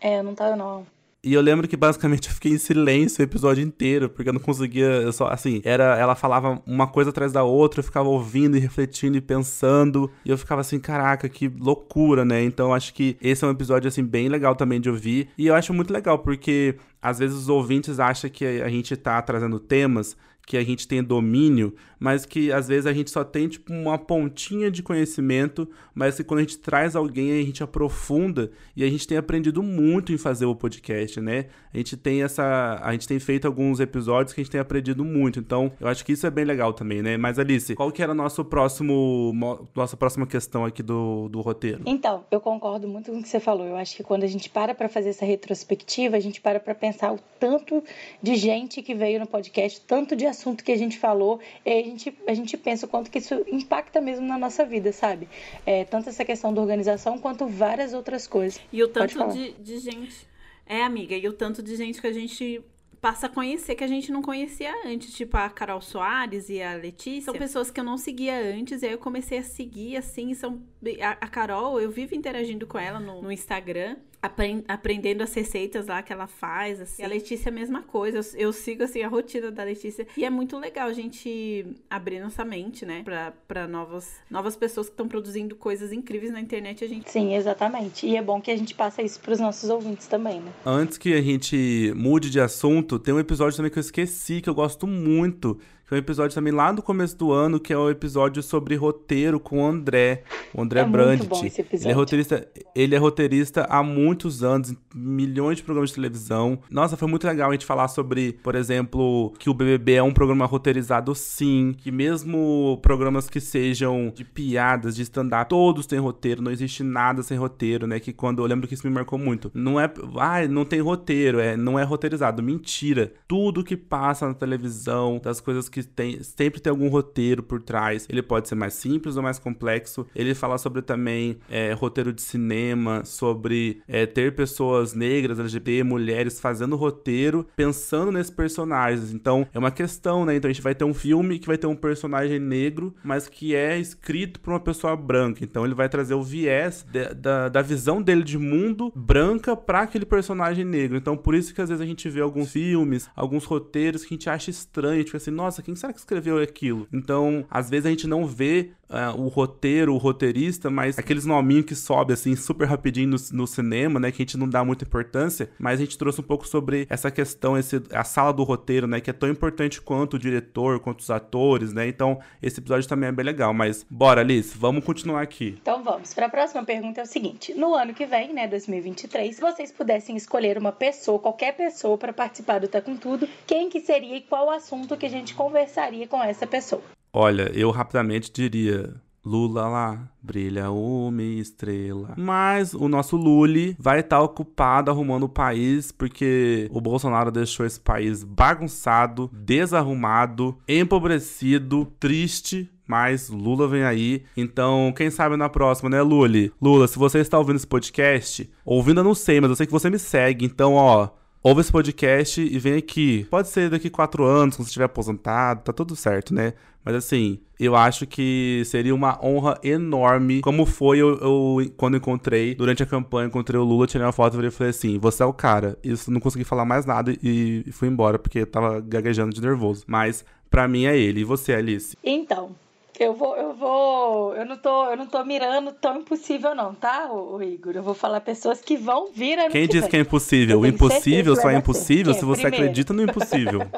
É, 0.00 0.22
não 0.22 0.34
tava 0.34 0.56
não. 0.56 0.86
E 1.24 1.34
eu 1.34 1.40
lembro 1.40 1.68
que 1.68 1.76
basicamente 1.76 2.28
eu 2.28 2.34
fiquei 2.34 2.50
em 2.50 2.58
silêncio 2.58 3.20
o 3.20 3.22
episódio 3.22 3.62
inteiro, 3.62 4.08
porque 4.08 4.28
eu 4.28 4.32
não 4.32 4.40
conseguia. 4.40 4.86
Eu 4.86 5.12
só, 5.12 5.28
assim, 5.28 5.62
era, 5.64 5.96
ela 5.96 6.16
falava 6.16 6.60
uma 6.66 6.88
coisa 6.88 7.10
atrás 7.10 7.30
da 7.30 7.44
outra, 7.44 7.78
eu 7.78 7.84
ficava 7.84 8.08
ouvindo 8.08 8.56
e 8.56 8.60
refletindo 8.60 9.16
e 9.16 9.20
pensando. 9.20 10.10
E 10.24 10.30
eu 10.30 10.36
ficava 10.36 10.62
assim, 10.62 10.80
caraca, 10.80 11.28
que 11.28 11.46
loucura, 11.46 12.24
né? 12.24 12.42
Então 12.42 12.74
acho 12.74 12.92
que 12.92 13.16
esse 13.22 13.44
é 13.44 13.46
um 13.46 13.52
episódio, 13.52 13.86
assim, 13.86 14.02
bem 14.02 14.28
legal 14.28 14.56
também 14.56 14.80
de 14.80 14.90
ouvir. 14.90 15.28
E 15.38 15.46
eu 15.46 15.54
acho 15.54 15.72
muito 15.72 15.92
legal, 15.92 16.18
porque 16.18 16.74
às 17.00 17.20
vezes 17.20 17.36
os 17.36 17.48
ouvintes 17.48 18.00
acham 18.00 18.28
que 18.28 18.44
a 18.44 18.68
gente 18.68 18.96
tá 18.96 19.22
trazendo 19.22 19.60
temas 19.60 20.16
que 20.46 20.56
a 20.56 20.64
gente 20.64 20.88
tem 20.88 21.02
domínio, 21.02 21.74
mas 22.02 22.26
que 22.26 22.50
às 22.50 22.66
vezes 22.66 22.84
a 22.84 22.92
gente 22.92 23.12
só 23.12 23.22
tem 23.22 23.46
tipo 23.46 23.72
uma 23.72 23.96
pontinha 23.96 24.72
de 24.72 24.82
conhecimento, 24.82 25.68
mas 25.94 26.16
que 26.16 26.24
quando 26.24 26.38
a 26.38 26.42
gente 26.42 26.58
traz 26.58 26.96
alguém 26.96 27.30
a 27.30 27.44
gente 27.44 27.62
aprofunda 27.62 28.50
e 28.76 28.82
a 28.82 28.88
gente 28.88 29.06
tem 29.06 29.16
aprendido 29.16 29.62
muito 29.62 30.12
em 30.12 30.18
fazer 30.18 30.44
o 30.44 30.56
podcast, 30.56 31.20
né? 31.20 31.46
A 31.72 31.76
gente 31.76 31.96
tem 31.96 32.24
essa, 32.24 32.80
a 32.82 32.90
gente 32.90 33.06
tem 33.06 33.20
feito 33.20 33.46
alguns 33.46 33.78
episódios 33.78 34.34
que 34.34 34.40
a 34.40 34.42
gente 34.42 34.50
tem 34.50 34.60
aprendido 34.60 35.04
muito. 35.04 35.38
Então, 35.38 35.70
eu 35.80 35.86
acho 35.86 36.04
que 36.04 36.10
isso 36.10 36.26
é 36.26 36.30
bem 36.30 36.44
legal 36.44 36.72
também, 36.72 37.02
né? 37.02 37.16
Mas 37.16 37.38
Alice, 37.38 37.72
qual 37.76 37.92
que 37.92 38.02
era 38.02 38.12
nosso 38.12 38.44
próximo 38.44 39.32
nossa 39.72 39.96
próxima 39.96 40.26
questão 40.26 40.64
aqui 40.64 40.82
do, 40.82 41.28
do 41.28 41.40
roteiro? 41.40 41.82
Então, 41.86 42.24
eu 42.32 42.40
concordo 42.40 42.88
muito 42.88 43.12
com 43.12 43.18
o 43.18 43.22
que 43.22 43.28
você 43.28 43.38
falou. 43.38 43.64
Eu 43.64 43.76
acho 43.76 43.94
que 43.96 44.02
quando 44.02 44.24
a 44.24 44.26
gente 44.26 44.50
para 44.50 44.74
para 44.74 44.88
fazer 44.88 45.10
essa 45.10 45.24
retrospectiva, 45.24 46.16
a 46.16 46.20
gente 46.20 46.40
para 46.40 46.58
para 46.58 46.74
pensar 46.74 47.12
o 47.12 47.18
tanto 47.38 47.80
de 48.20 48.34
gente 48.34 48.82
que 48.82 48.92
veio 48.92 49.20
no 49.20 49.26
podcast, 49.26 49.80
tanto 49.82 50.16
de 50.16 50.26
assunto 50.26 50.64
que 50.64 50.72
a 50.72 50.76
gente 50.76 50.98
falou, 50.98 51.38
e 51.64 51.91
gente, 51.92 52.18
a 52.26 52.34
gente 52.34 52.56
pensa 52.56 52.86
o 52.86 52.88
quanto 52.88 53.10
que 53.10 53.18
isso 53.18 53.44
impacta 53.46 54.00
mesmo 54.00 54.26
na 54.26 54.38
nossa 54.38 54.64
vida, 54.64 54.92
sabe? 54.92 55.28
É, 55.64 55.84
tanto 55.84 56.08
essa 56.08 56.24
questão 56.24 56.52
da 56.52 56.60
organização 56.60 57.18
quanto 57.18 57.46
várias 57.46 57.92
outras 57.94 58.26
coisas. 58.26 58.60
E 58.72 58.82
o 58.82 58.88
tanto 58.88 59.28
de, 59.28 59.52
de 59.52 59.78
gente. 59.78 60.26
É, 60.66 60.82
amiga, 60.82 61.14
e 61.14 61.28
o 61.28 61.32
tanto 61.32 61.62
de 61.62 61.76
gente 61.76 62.00
que 62.00 62.06
a 62.06 62.12
gente 62.12 62.62
passa 63.00 63.26
a 63.26 63.28
conhecer 63.28 63.74
que 63.74 63.82
a 63.82 63.88
gente 63.88 64.12
não 64.12 64.22
conhecia 64.22 64.72
antes, 64.86 65.12
tipo 65.12 65.36
a 65.36 65.50
Carol 65.50 65.80
Soares 65.80 66.48
e 66.48 66.62
a 66.62 66.74
Letícia. 66.74 67.32
São 67.32 67.34
pessoas 67.34 67.68
que 67.68 67.80
eu 67.80 67.84
não 67.84 67.98
seguia 67.98 68.38
antes, 68.38 68.80
e 68.80 68.86
aí 68.86 68.92
eu 68.92 68.98
comecei 68.98 69.38
a 69.38 69.42
seguir, 69.42 69.96
assim, 69.96 70.32
são... 70.34 70.62
A, 71.00 71.10
a 71.10 71.28
Carol, 71.28 71.80
eu 71.80 71.90
vivo 71.90 72.14
interagindo 72.14 72.64
com 72.64 72.78
ela 72.78 73.00
no, 73.00 73.20
no 73.20 73.32
Instagram 73.32 73.96
aprendendo 74.22 75.22
as 75.22 75.34
receitas 75.34 75.88
lá 75.88 76.00
que 76.02 76.12
ela 76.12 76.28
faz, 76.28 76.80
assim. 76.80 77.02
E 77.02 77.04
a 77.04 77.08
Letícia 77.08 77.48
é 77.48 77.50
a 77.50 77.54
mesma 77.54 77.82
coisa. 77.82 78.18
Eu, 78.18 78.46
eu, 78.46 78.52
sigo, 78.52 78.84
assim, 78.84 79.02
a 79.02 79.08
rotina 79.08 79.50
da 79.50 79.64
Letícia. 79.64 80.06
E 80.16 80.24
é 80.24 80.30
muito 80.30 80.56
legal 80.58 80.88
a 80.88 80.92
gente 80.92 81.66
abrir 81.90 82.20
nossa 82.20 82.44
mente, 82.44 82.86
né? 82.86 83.02
Pra, 83.04 83.32
pra 83.48 83.66
novas, 83.66 84.20
novas 84.30 84.54
pessoas 84.54 84.86
que 84.86 84.92
estão 84.92 85.08
produzindo 85.08 85.56
coisas 85.56 85.92
incríveis 85.92 86.32
na 86.32 86.40
internet. 86.40 86.84
A 86.84 86.88
gente... 86.88 87.10
Sim, 87.10 87.34
exatamente. 87.34 88.06
E 88.06 88.16
é 88.16 88.22
bom 88.22 88.40
que 88.40 88.50
a 88.50 88.56
gente 88.56 88.74
passe 88.74 89.02
isso 89.02 89.20
pros 89.20 89.40
nossos 89.40 89.68
ouvintes 89.68 90.06
também, 90.06 90.40
né? 90.40 90.52
Antes 90.64 90.96
que 90.96 91.14
a 91.14 91.20
gente 91.20 91.92
mude 91.96 92.30
de 92.30 92.40
assunto, 92.40 92.98
tem 92.98 93.12
um 93.12 93.18
episódio 93.18 93.56
também 93.56 93.72
que 93.72 93.78
eu 93.78 93.82
esqueci, 93.82 94.40
que 94.40 94.48
eu 94.48 94.54
gosto 94.54 94.86
muito, 94.86 95.58
tem 95.92 95.98
um 95.98 96.00
episódio 96.00 96.34
também 96.34 96.52
lá 96.54 96.72
no 96.72 96.80
começo 96.80 97.16
do 97.18 97.32
ano, 97.32 97.60
que 97.60 97.70
é 97.70 97.76
o 97.76 97.90
episódio 97.90 98.42
sobre 98.42 98.74
roteiro 98.76 99.38
com 99.38 99.62
o 99.62 99.66
André, 99.66 100.22
o 100.54 100.62
André 100.62 100.80
é 100.80 100.84
Brandt. 100.84 101.18
Muito 101.18 101.28
bom 101.28 101.44
esse 101.44 101.60
episódio. 101.60 101.86
Ele 101.86 101.92
é 101.92 101.94
roteirista, 101.94 102.48
ele 102.74 102.94
é 102.94 102.98
roteirista 102.98 103.66
há 103.68 103.82
muitos 103.82 104.42
anos, 104.42 104.70
em 104.70 104.78
milhões 104.94 105.58
de 105.58 105.62
programas 105.62 105.90
de 105.90 105.96
televisão. 105.96 106.58
Nossa, 106.70 106.96
foi 106.96 107.06
muito 107.06 107.26
legal 107.26 107.50
a 107.50 107.52
gente 107.52 107.66
falar 107.66 107.88
sobre, 107.88 108.32
por 108.42 108.54
exemplo, 108.54 109.34
que 109.38 109.50
o 109.50 109.54
BBB 109.54 109.94
é 109.94 110.02
um 110.02 110.14
programa 110.14 110.46
roteirizado 110.46 111.14
sim, 111.14 111.74
que 111.76 111.92
mesmo 111.92 112.78
programas 112.80 113.28
que 113.28 113.40
sejam 113.40 114.10
de 114.14 114.24
piadas, 114.24 114.96
de 114.96 115.02
stand-up, 115.02 115.50
todos 115.50 115.86
têm 115.86 115.98
roteiro, 115.98 116.40
não 116.40 116.50
existe 116.50 116.82
nada 116.82 117.22
sem 117.22 117.36
roteiro, 117.36 117.86
né? 117.86 118.00
Que 118.00 118.14
quando 118.14 118.42
eu 118.42 118.46
lembro 118.46 118.66
que 118.66 118.72
isso 118.72 118.86
me 118.86 118.94
marcou 118.94 119.18
muito. 119.18 119.50
Não 119.52 119.78
é, 119.78 119.92
ah, 120.18 120.46
não 120.48 120.64
tem 120.64 120.80
roteiro, 120.80 121.38
é, 121.38 121.54
não 121.54 121.78
é 121.78 121.82
roteirizado. 121.82 122.42
Mentira. 122.42 123.12
Tudo 123.28 123.62
que 123.62 123.76
passa 123.76 124.26
na 124.26 124.32
televisão, 124.32 125.20
das 125.22 125.38
coisas 125.38 125.68
que 125.68 125.81
tem, 125.84 126.22
sempre 126.22 126.60
tem 126.60 126.70
algum 126.70 126.88
roteiro 126.88 127.42
por 127.42 127.60
trás. 127.60 128.06
Ele 128.08 128.22
pode 128.22 128.48
ser 128.48 128.54
mais 128.54 128.74
simples 128.74 129.16
ou 129.16 129.22
mais 129.22 129.38
complexo. 129.38 130.06
Ele 130.14 130.34
fala 130.34 130.58
sobre 130.58 130.82
também 130.82 131.38
é, 131.48 131.72
roteiro 131.72 132.12
de 132.12 132.22
cinema, 132.22 133.04
sobre 133.04 133.82
é, 133.86 134.06
ter 134.06 134.34
pessoas 134.34 134.94
negras, 134.94 135.38
LGBT, 135.38 135.82
mulheres 135.82 136.40
fazendo 136.40 136.76
roteiro, 136.76 137.46
pensando 137.56 138.12
nesses 138.12 138.30
personagens. 138.30 139.12
Então, 139.12 139.46
é 139.52 139.58
uma 139.58 139.70
questão, 139.70 140.24
né? 140.24 140.36
Então, 140.36 140.48
a 140.50 140.52
gente 140.52 140.62
vai 140.62 140.74
ter 140.74 140.84
um 140.84 140.94
filme 140.94 141.38
que 141.38 141.46
vai 141.46 141.58
ter 141.58 141.66
um 141.66 141.76
personagem 141.76 142.38
negro, 142.38 142.94
mas 143.02 143.28
que 143.28 143.54
é 143.54 143.78
escrito 143.78 144.40
por 144.40 144.52
uma 144.52 144.60
pessoa 144.60 144.96
branca. 144.96 145.44
Então, 145.44 145.64
ele 145.64 145.74
vai 145.74 145.88
trazer 145.88 146.14
o 146.14 146.22
viés 146.22 146.86
de, 146.90 147.14
da, 147.14 147.48
da 147.48 147.62
visão 147.62 148.00
dele 148.00 148.22
de 148.22 148.38
mundo 148.38 148.92
branca 148.94 149.56
para 149.56 149.82
aquele 149.82 150.04
personagem 150.04 150.64
negro. 150.64 150.96
Então, 150.96 151.16
por 151.16 151.34
isso 151.34 151.54
que 151.54 151.60
às 151.60 151.68
vezes 151.68 151.82
a 151.82 151.86
gente 151.86 152.08
vê 152.08 152.20
alguns 152.20 152.52
filmes, 152.52 153.08
alguns 153.14 153.44
roteiros 153.44 154.02
que 154.04 154.14
a 154.14 154.16
gente 154.16 154.30
acha 154.30 154.50
estranho, 154.50 155.02
tipo 155.02 155.16
assim, 155.16 155.30
nossa, 155.30 155.61
quem 155.62 155.74
será 155.74 155.92
que 155.92 155.98
escreveu 155.98 156.38
aquilo? 156.38 156.86
Então, 156.92 157.46
às 157.50 157.70
vezes 157.70 157.86
a 157.86 157.90
gente 157.90 158.06
não 158.06 158.26
vê 158.26 158.72
uh, 158.92 159.20
o 159.20 159.28
roteiro, 159.28 159.94
o 159.94 159.98
roteirista, 159.98 160.70
mas 160.70 160.98
aqueles 160.98 161.24
nominhos 161.24 161.64
que 161.64 161.74
sobe 161.74 162.12
assim 162.12 162.36
super 162.36 162.66
rapidinho 162.66 163.08
no, 163.08 163.16
no, 163.32 163.46
cinema, 163.46 163.98
né, 163.98 164.10
que 164.10 164.22
a 164.22 164.24
gente 164.24 164.36
não 164.36 164.48
dá 164.48 164.64
muita 164.64 164.84
importância, 164.84 165.50
mas 165.58 165.80
a 165.80 165.84
gente 165.84 165.98
trouxe 165.98 166.20
um 166.20 166.24
pouco 166.24 166.46
sobre 166.46 166.86
essa 166.88 167.10
questão, 167.10 167.58
esse, 167.58 167.82
a 167.92 168.04
sala 168.04 168.32
do 168.32 168.42
roteiro, 168.42 168.86
né, 168.86 169.00
que 169.00 169.10
é 169.10 169.12
tão 169.12 169.28
importante 169.28 169.80
quanto 169.80 170.14
o 170.14 170.18
diretor, 170.18 170.78
quanto 170.80 171.00
os 171.00 171.10
atores, 171.10 171.72
né? 171.72 171.88
Então, 171.88 172.20
esse 172.42 172.60
episódio 172.60 172.88
também 172.88 173.08
é 173.08 173.12
bem 173.12 173.24
legal, 173.24 173.54
mas 173.54 173.84
bora, 173.88 174.20
Alice, 174.20 174.56
vamos 174.56 174.84
continuar 174.84 175.22
aqui. 175.22 175.56
Então, 175.60 175.82
vamos. 175.82 176.12
Para 176.14 176.26
a 176.26 176.30
próxima 176.30 176.64
pergunta 176.64 177.00
é 177.00 177.04
o 177.04 177.06
seguinte: 177.06 177.54
no 177.54 177.74
ano 177.74 177.94
que 177.94 178.06
vem, 178.06 178.32
né, 178.32 178.46
2023, 178.46 179.34
se 179.34 179.40
vocês 179.40 179.72
pudessem 179.72 180.16
escolher 180.16 180.58
uma 180.58 180.72
pessoa, 180.72 181.18
qualquer 181.18 181.56
pessoa 181.56 181.96
para 181.96 182.12
participar 182.12 182.60
do 182.60 182.68
Tá 182.68 182.80
com 182.80 182.96
Tudo, 182.96 183.28
quem 183.46 183.68
que 183.68 183.80
seria 183.80 184.16
e 184.16 184.20
qual 184.20 184.50
assunto 184.50 184.96
que 184.96 185.06
a 185.06 185.10
gente 185.10 185.34
conversaria 185.34 186.06
com 186.06 186.22
essa 186.22 186.46
pessoa? 186.46 186.82
Olha, 187.12 187.50
eu 187.54 187.70
rapidamente 187.70 188.32
diria 188.32 188.94
Lula 189.24 189.68
lá, 189.68 190.08
brilha 190.20 190.70
uma 190.70 191.22
estrela. 191.22 192.14
Mas 192.16 192.74
o 192.74 192.88
nosso 192.88 193.16
Luli 193.16 193.76
vai 193.78 194.00
estar 194.00 194.16
tá 194.16 194.22
ocupado 194.22 194.90
arrumando 194.90 195.24
o 195.24 195.28
país 195.28 195.92
porque 195.92 196.68
o 196.72 196.80
Bolsonaro 196.80 197.30
deixou 197.30 197.64
esse 197.64 197.78
país 197.78 198.24
bagunçado, 198.24 199.30
desarrumado, 199.32 200.58
empobrecido, 200.66 201.86
triste. 202.00 202.68
Mas 202.84 203.28
Lula 203.28 203.68
vem 203.68 203.84
aí. 203.84 204.24
Então, 204.36 204.92
quem 204.96 205.08
sabe 205.08 205.36
na 205.36 205.48
próxima, 205.48 205.88
né, 205.88 206.02
Luli? 206.02 206.52
Lula, 206.60 206.88
se 206.88 206.98
você 206.98 207.20
está 207.20 207.38
ouvindo 207.38 207.56
esse 207.56 207.66
podcast, 207.66 208.50
ouvindo 208.64 209.00
eu 209.00 209.04
não 209.04 209.14
sei, 209.14 209.40
mas 209.40 209.50
eu 209.50 209.56
sei 209.56 209.66
que 209.66 209.72
você 209.72 209.88
me 209.88 209.98
segue. 209.98 210.44
Então, 210.44 210.74
ó, 210.74 211.10
ouve 211.42 211.60
esse 211.60 211.72
podcast 211.72 212.40
e 212.40 212.58
vem 212.58 212.74
aqui. 212.74 213.26
Pode 213.30 213.48
ser 213.48 213.70
daqui 213.70 213.88
quatro 213.90 214.24
anos, 214.24 214.56
quando 214.56 214.64
você 214.64 214.70
estiver 214.70 214.84
aposentado, 214.84 215.62
tá 215.62 215.72
tudo 215.72 215.96
certo, 215.96 216.34
né? 216.34 216.54
Mas 216.84 216.94
assim, 216.96 217.38
eu 217.58 217.76
acho 217.76 218.06
que 218.06 218.62
seria 218.66 218.94
uma 218.94 219.18
honra 219.24 219.58
enorme. 219.62 220.40
Como 220.40 220.66
foi 220.66 220.98
eu, 220.98 221.18
eu 221.18 221.72
quando 221.76 221.96
encontrei, 221.96 222.54
durante 222.54 222.82
a 222.82 222.86
campanha, 222.86 223.28
encontrei 223.28 223.58
o 223.58 223.64
Lula, 223.64 223.86
tirei 223.86 224.04
uma 224.04 224.12
foto 224.12 224.42
e 224.42 224.50
falei 224.50 224.70
assim: 224.70 224.98
você 224.98 225.22
é 225.22 225.26
o 225.26 225.32
cara. 225.32 225.78
Isso 225.82 226.10
não 226.10 226.20
consegui 226.20 226.44
falar 226.44 226.64
mais 226.64 226.84
nada 226.84 227.14
e, 227.22 227.64
fui 227.72 227.88
embora, 227.88 228.18
porque 228.18 228.40
eu 228.40 228.46
tava 228.46 228.80
gaguejando 228.80 229.32
de 229.32 229.40
nervoso. 229.40 229.84
Mas 229.86 230.24
para 230.50 230.66
mim 230.66 230.86
é 230.86 230.96
ele. 230.96 231.20
E 231.20 231.24
você, 231.24 231.54
Alice? 231.54 231.96
Então, 232.02 232.50
eu 232.98 233.14
vou, 233.14 233.36
eu 233.36 233.54
vou, 233.54 234.34
eu 234.34 234.44
não 234.44 234.56
tô, 234.56 234.90
eu 234.90 234.96
não 234.96 235.06
tô 235.06 235.24
mirando 235.24 235.72
tão 235.72 235.98
impossível 235.98 236.54
não, 236.54 236.74
tá, 236.74 237.10
o, 237.12 237.42
Igor? 237.42 237.74
Eu 237.74 237.82
vou 237.82 237.94
falar 237.94 238.20
pessoas 238.20 238.60
que 238.60 238.76
vão 238.76 239.12
vir 239.12 239.38
ano 239.38 239.50
Quem 239.50 239.66
que 239.66 239.72
diz 239.72 239.82
vem. 239.82 239.90
que 239.90 239.96
é 239.96 240.00
impossível? 240.00 240.60
O 240.60 240.66
impossível 240.66 241.36
só 241.36 241.50
é 241.50 241.56
impossível 241.56 242.12
se 242.12 242.24
você 242.24 242.42
Primeiro. 242.42 242.64
acredita 242.64 242.92
no 242.92 243.02
impossível. 243.02 243.62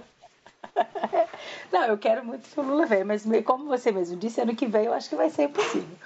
não, 1.74 1.86
eu 1.86 1.98
quero 1.98 2.24
muito 2.24 2.48
que 2.48 2.60
o 2.60 2.62
Lula 2.62 2.86
venha, 2.86 3.04
mas 3.04 3.26
como 3.44 3.64
você 3.64 3.90
mesmo 3.90 4.16
disse, 4.16 4.40
ano 4.40 4.54
que 4.54 4.64
vem 4.64 4.84
eu 4.84 4.94
acho 4.94 5.08
que 5.08 5.16
vai 5.16 5.28
ser 5.28 5.44
impossível. 5.44 5.96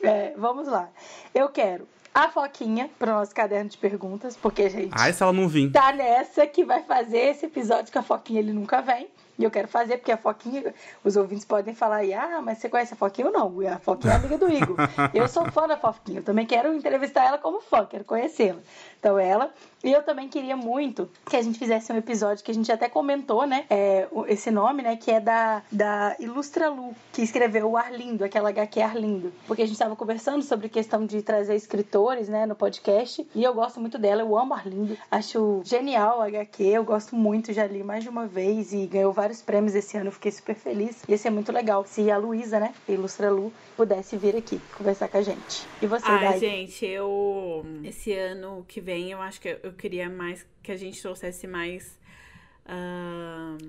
É, 0.00 0.32
vamos 0.36 0.68
lá. 0.68 0.88
Eu 1.34 1.48
quero 1.48 1.88
a 2.14 2.28
Foquinha 2.28 2.88
para 2.98 3.10
o 3.10 3.18
nosso 3.18 3.34
caderno 3.34 3.68
de 3.68 3.76
perguntas, 3.76 4.36
porque 4.36 4.62
a 4.62 4.70
gente. 4.70 4.90
Ai, 4.92 5.12
se 5.12 5.22
ela 5.22 5.32
não 5.32 5.48
vir. 5.48 5.72
Tá 5.72 5.92
nessa 5.92 6.46
que 6.46 6.64
vai 6.64 6.82
fazer 6.82 7.18
esse 7.18 7.46
episódio 7.46 7.90
que 7.90 7.98
a 7.98 8.02
Foquinha 8.02 8.38
ele 8.38 8.52
nunca 8.52 8.80
vem. 8.80 9.08
E 9.38 9.44
eu 9.44 9.50
quero 9.50 9.68
fazer, 9.68 9.98
porque 9.98 10.12
a 10.12 10.16
Foquinha, 10.16 10.74
os 11.04 11.14
ouvintes 11.14 11.44
podem 11.44 11.74
falar 11.74 11.96
aí, 11.96 12.14
ah, 12.14 12.40
mas 12.42 12.56
você 12.56 12.70
conhece 12.70 12.94
a 12.94 12.96
Foquinha 12.96 13.26
ou 13.26 13.32
não? 13.32 13.68
A 13.68 13.78
Foquinha 13.78 14.14
é 14.14 14.16
amiga 14.16 14.38
do 14.38 14.50
Igor. 14.50 14.76
eu 15.12 15.28
sou 15.28 15.44
fã 15.52 15.68
da 15.68 15.76
Foquinha, 15.76 16.20
eu 16.20 16.24
também 16.24 16.46
quero 16.46 16.72
entrevistar 16.72 17.24
ela 17.24 17.36
como 17.36 17.60
fã, 17.60 17.84
quero 17.84 18.04
conhecê-la. 18.04 18.60
Então 18.98 19.18
ela. 19.18 19.52
E 19.84 19.92
eu 19.92 20.02
também 20.02 20.28
queria 20.28 20.56
muito 20.56 21.08
que 21.30 21.36
a 21.36 21.42
gente 21.42 21.58
fizesse 21.58 21.92
um 21.92 21.96
episódio 21.96 22.44
que 22.44 22.50
a 22.50 22.54
gente 22.54 22.72
até 22.72 22.88
comentou, 22.88 23.46
né? 23.46 23.66
É, 23.70 24.08
esse 24.26 24.50
nome, 24.50 24.82
né? 24.82 24.96
Que 24.96 25.12
é 25.12 25.20
da, 25.20 25.62
da 25.70 26.16
Ilustra 26.18 26.68
Lu, 26.68 26.92
que 27.12 27.22
escreveu 27.22 27.70
o 27.70 27.76
Arlindo, 27.76 28.24
aquela 28.24 28.48
HQ 28.48 28.80
Arlindo. 28.80 29.32
Porque 29.46 29.62
a 29.62 29.64
gente 29.64 29.74
estava 29.74 29.94
conversando 29.94 30.42
sobre 30.42 30.68
questão 30.68 31.06
de 31.06 31.22
trazer 31.22 31.54
escritores, 31.54 32.28
né? 32.28 32.46
No 32.46 32.56
podcast. 32.56 33.24
E 33.32 33.44
eu 33.44 33.54
gosto 33.54 33.80
muito 33.80 33.96
dela, 33.96 34.22
eu 34.22 34.36
amo 34.36 34.54
Arlindo. 34.54 34.96
Acho 35.08 35.60
genial 35.64 36.20
a 36.20 36.26
HQ, 36.26 36.64
eu 36.64 36.84
gosto 36.84 37.14
muito, 37.14 37.52
já 37.52 37.66
li 37.66 37.84
mais 37.84 38.02
de 38.02 38.10
uma 38.10 38.26
vez 38.26 38.72
e 38.72 38.86
ganhou 38.86 39.12
vários 39.12 39.40
prêmios 39.40 39.74
esse 39.74 39.96
ano, 39.96 40.10
fiquei 40.10 40.32
super 40.32 40.56
feliz. 40.56 41.02
Ia 41.08 41.18
ser 41.18 41.30
muito 41.30 41.52
legal 41.52 41.84
se 41.84 42.10
a 42.10 42.16
Luísa, 42.16 42.58
né, 42.58 42.74
a 42.88 42.92
Ilustra 42.92 43.30
Lu, 43.30 43.52
pudesse 43.76 44.16
vir 44.16 44.34
aqui 44.34 44.60
conversar 44.76 45.08
com 45.08 45.18
a 45.18 45.22
gente. 45.22 45.66
E 45.80 45.86
você, 45.86 46.06
Ai, 46.08 46.20
Dai? 46.20 46.38
gente, 46.40 46.84
eu. 46.84 47.64
Esse 47.84 48.12
ano 48.12 48.64
que 48.66 48.80
vem, 48.86 49.10
eu 49.10 49.20
acho 49.20 49.40
que 49.40 49.58
eu 49.62 49.72
queria 49.72 50.08
mais 50.08 50.46
que 50.62 50.70
a 50.70 50.76
gente 50.76 51.02
trouxesse 51.02 51.46
mais. 51.48 51.98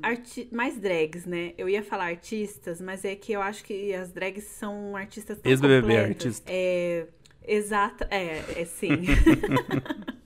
arti 0.03 0.47
mais 0.51 0.79
drags, 0.79 1.25
né? 1.25 1.53
Eu 1.57 1.67
ia 1.67 1.81
falar 1.83 2.05
artistas, 2.05 2.79
mas 2.79 3.03
é 3.03 3.15
que 3.15 3.31
eu 3.33 3.41
acho 3.41 3.63
que 3.63 3.93
as 3.93 4.11
drags 4.11 4.43
são 4.43 4.95
artistas 4.95 5.39
tão 5.39 5.51
Ex-BBB 5.51 5.81
completas. 5.81 6.09
artista. 6.09 6.51
É, 6.51 7.07
exata, 7.47 8.07
é, 8.11 8.61
é 8.61 8.65
sim. 8.65 8.89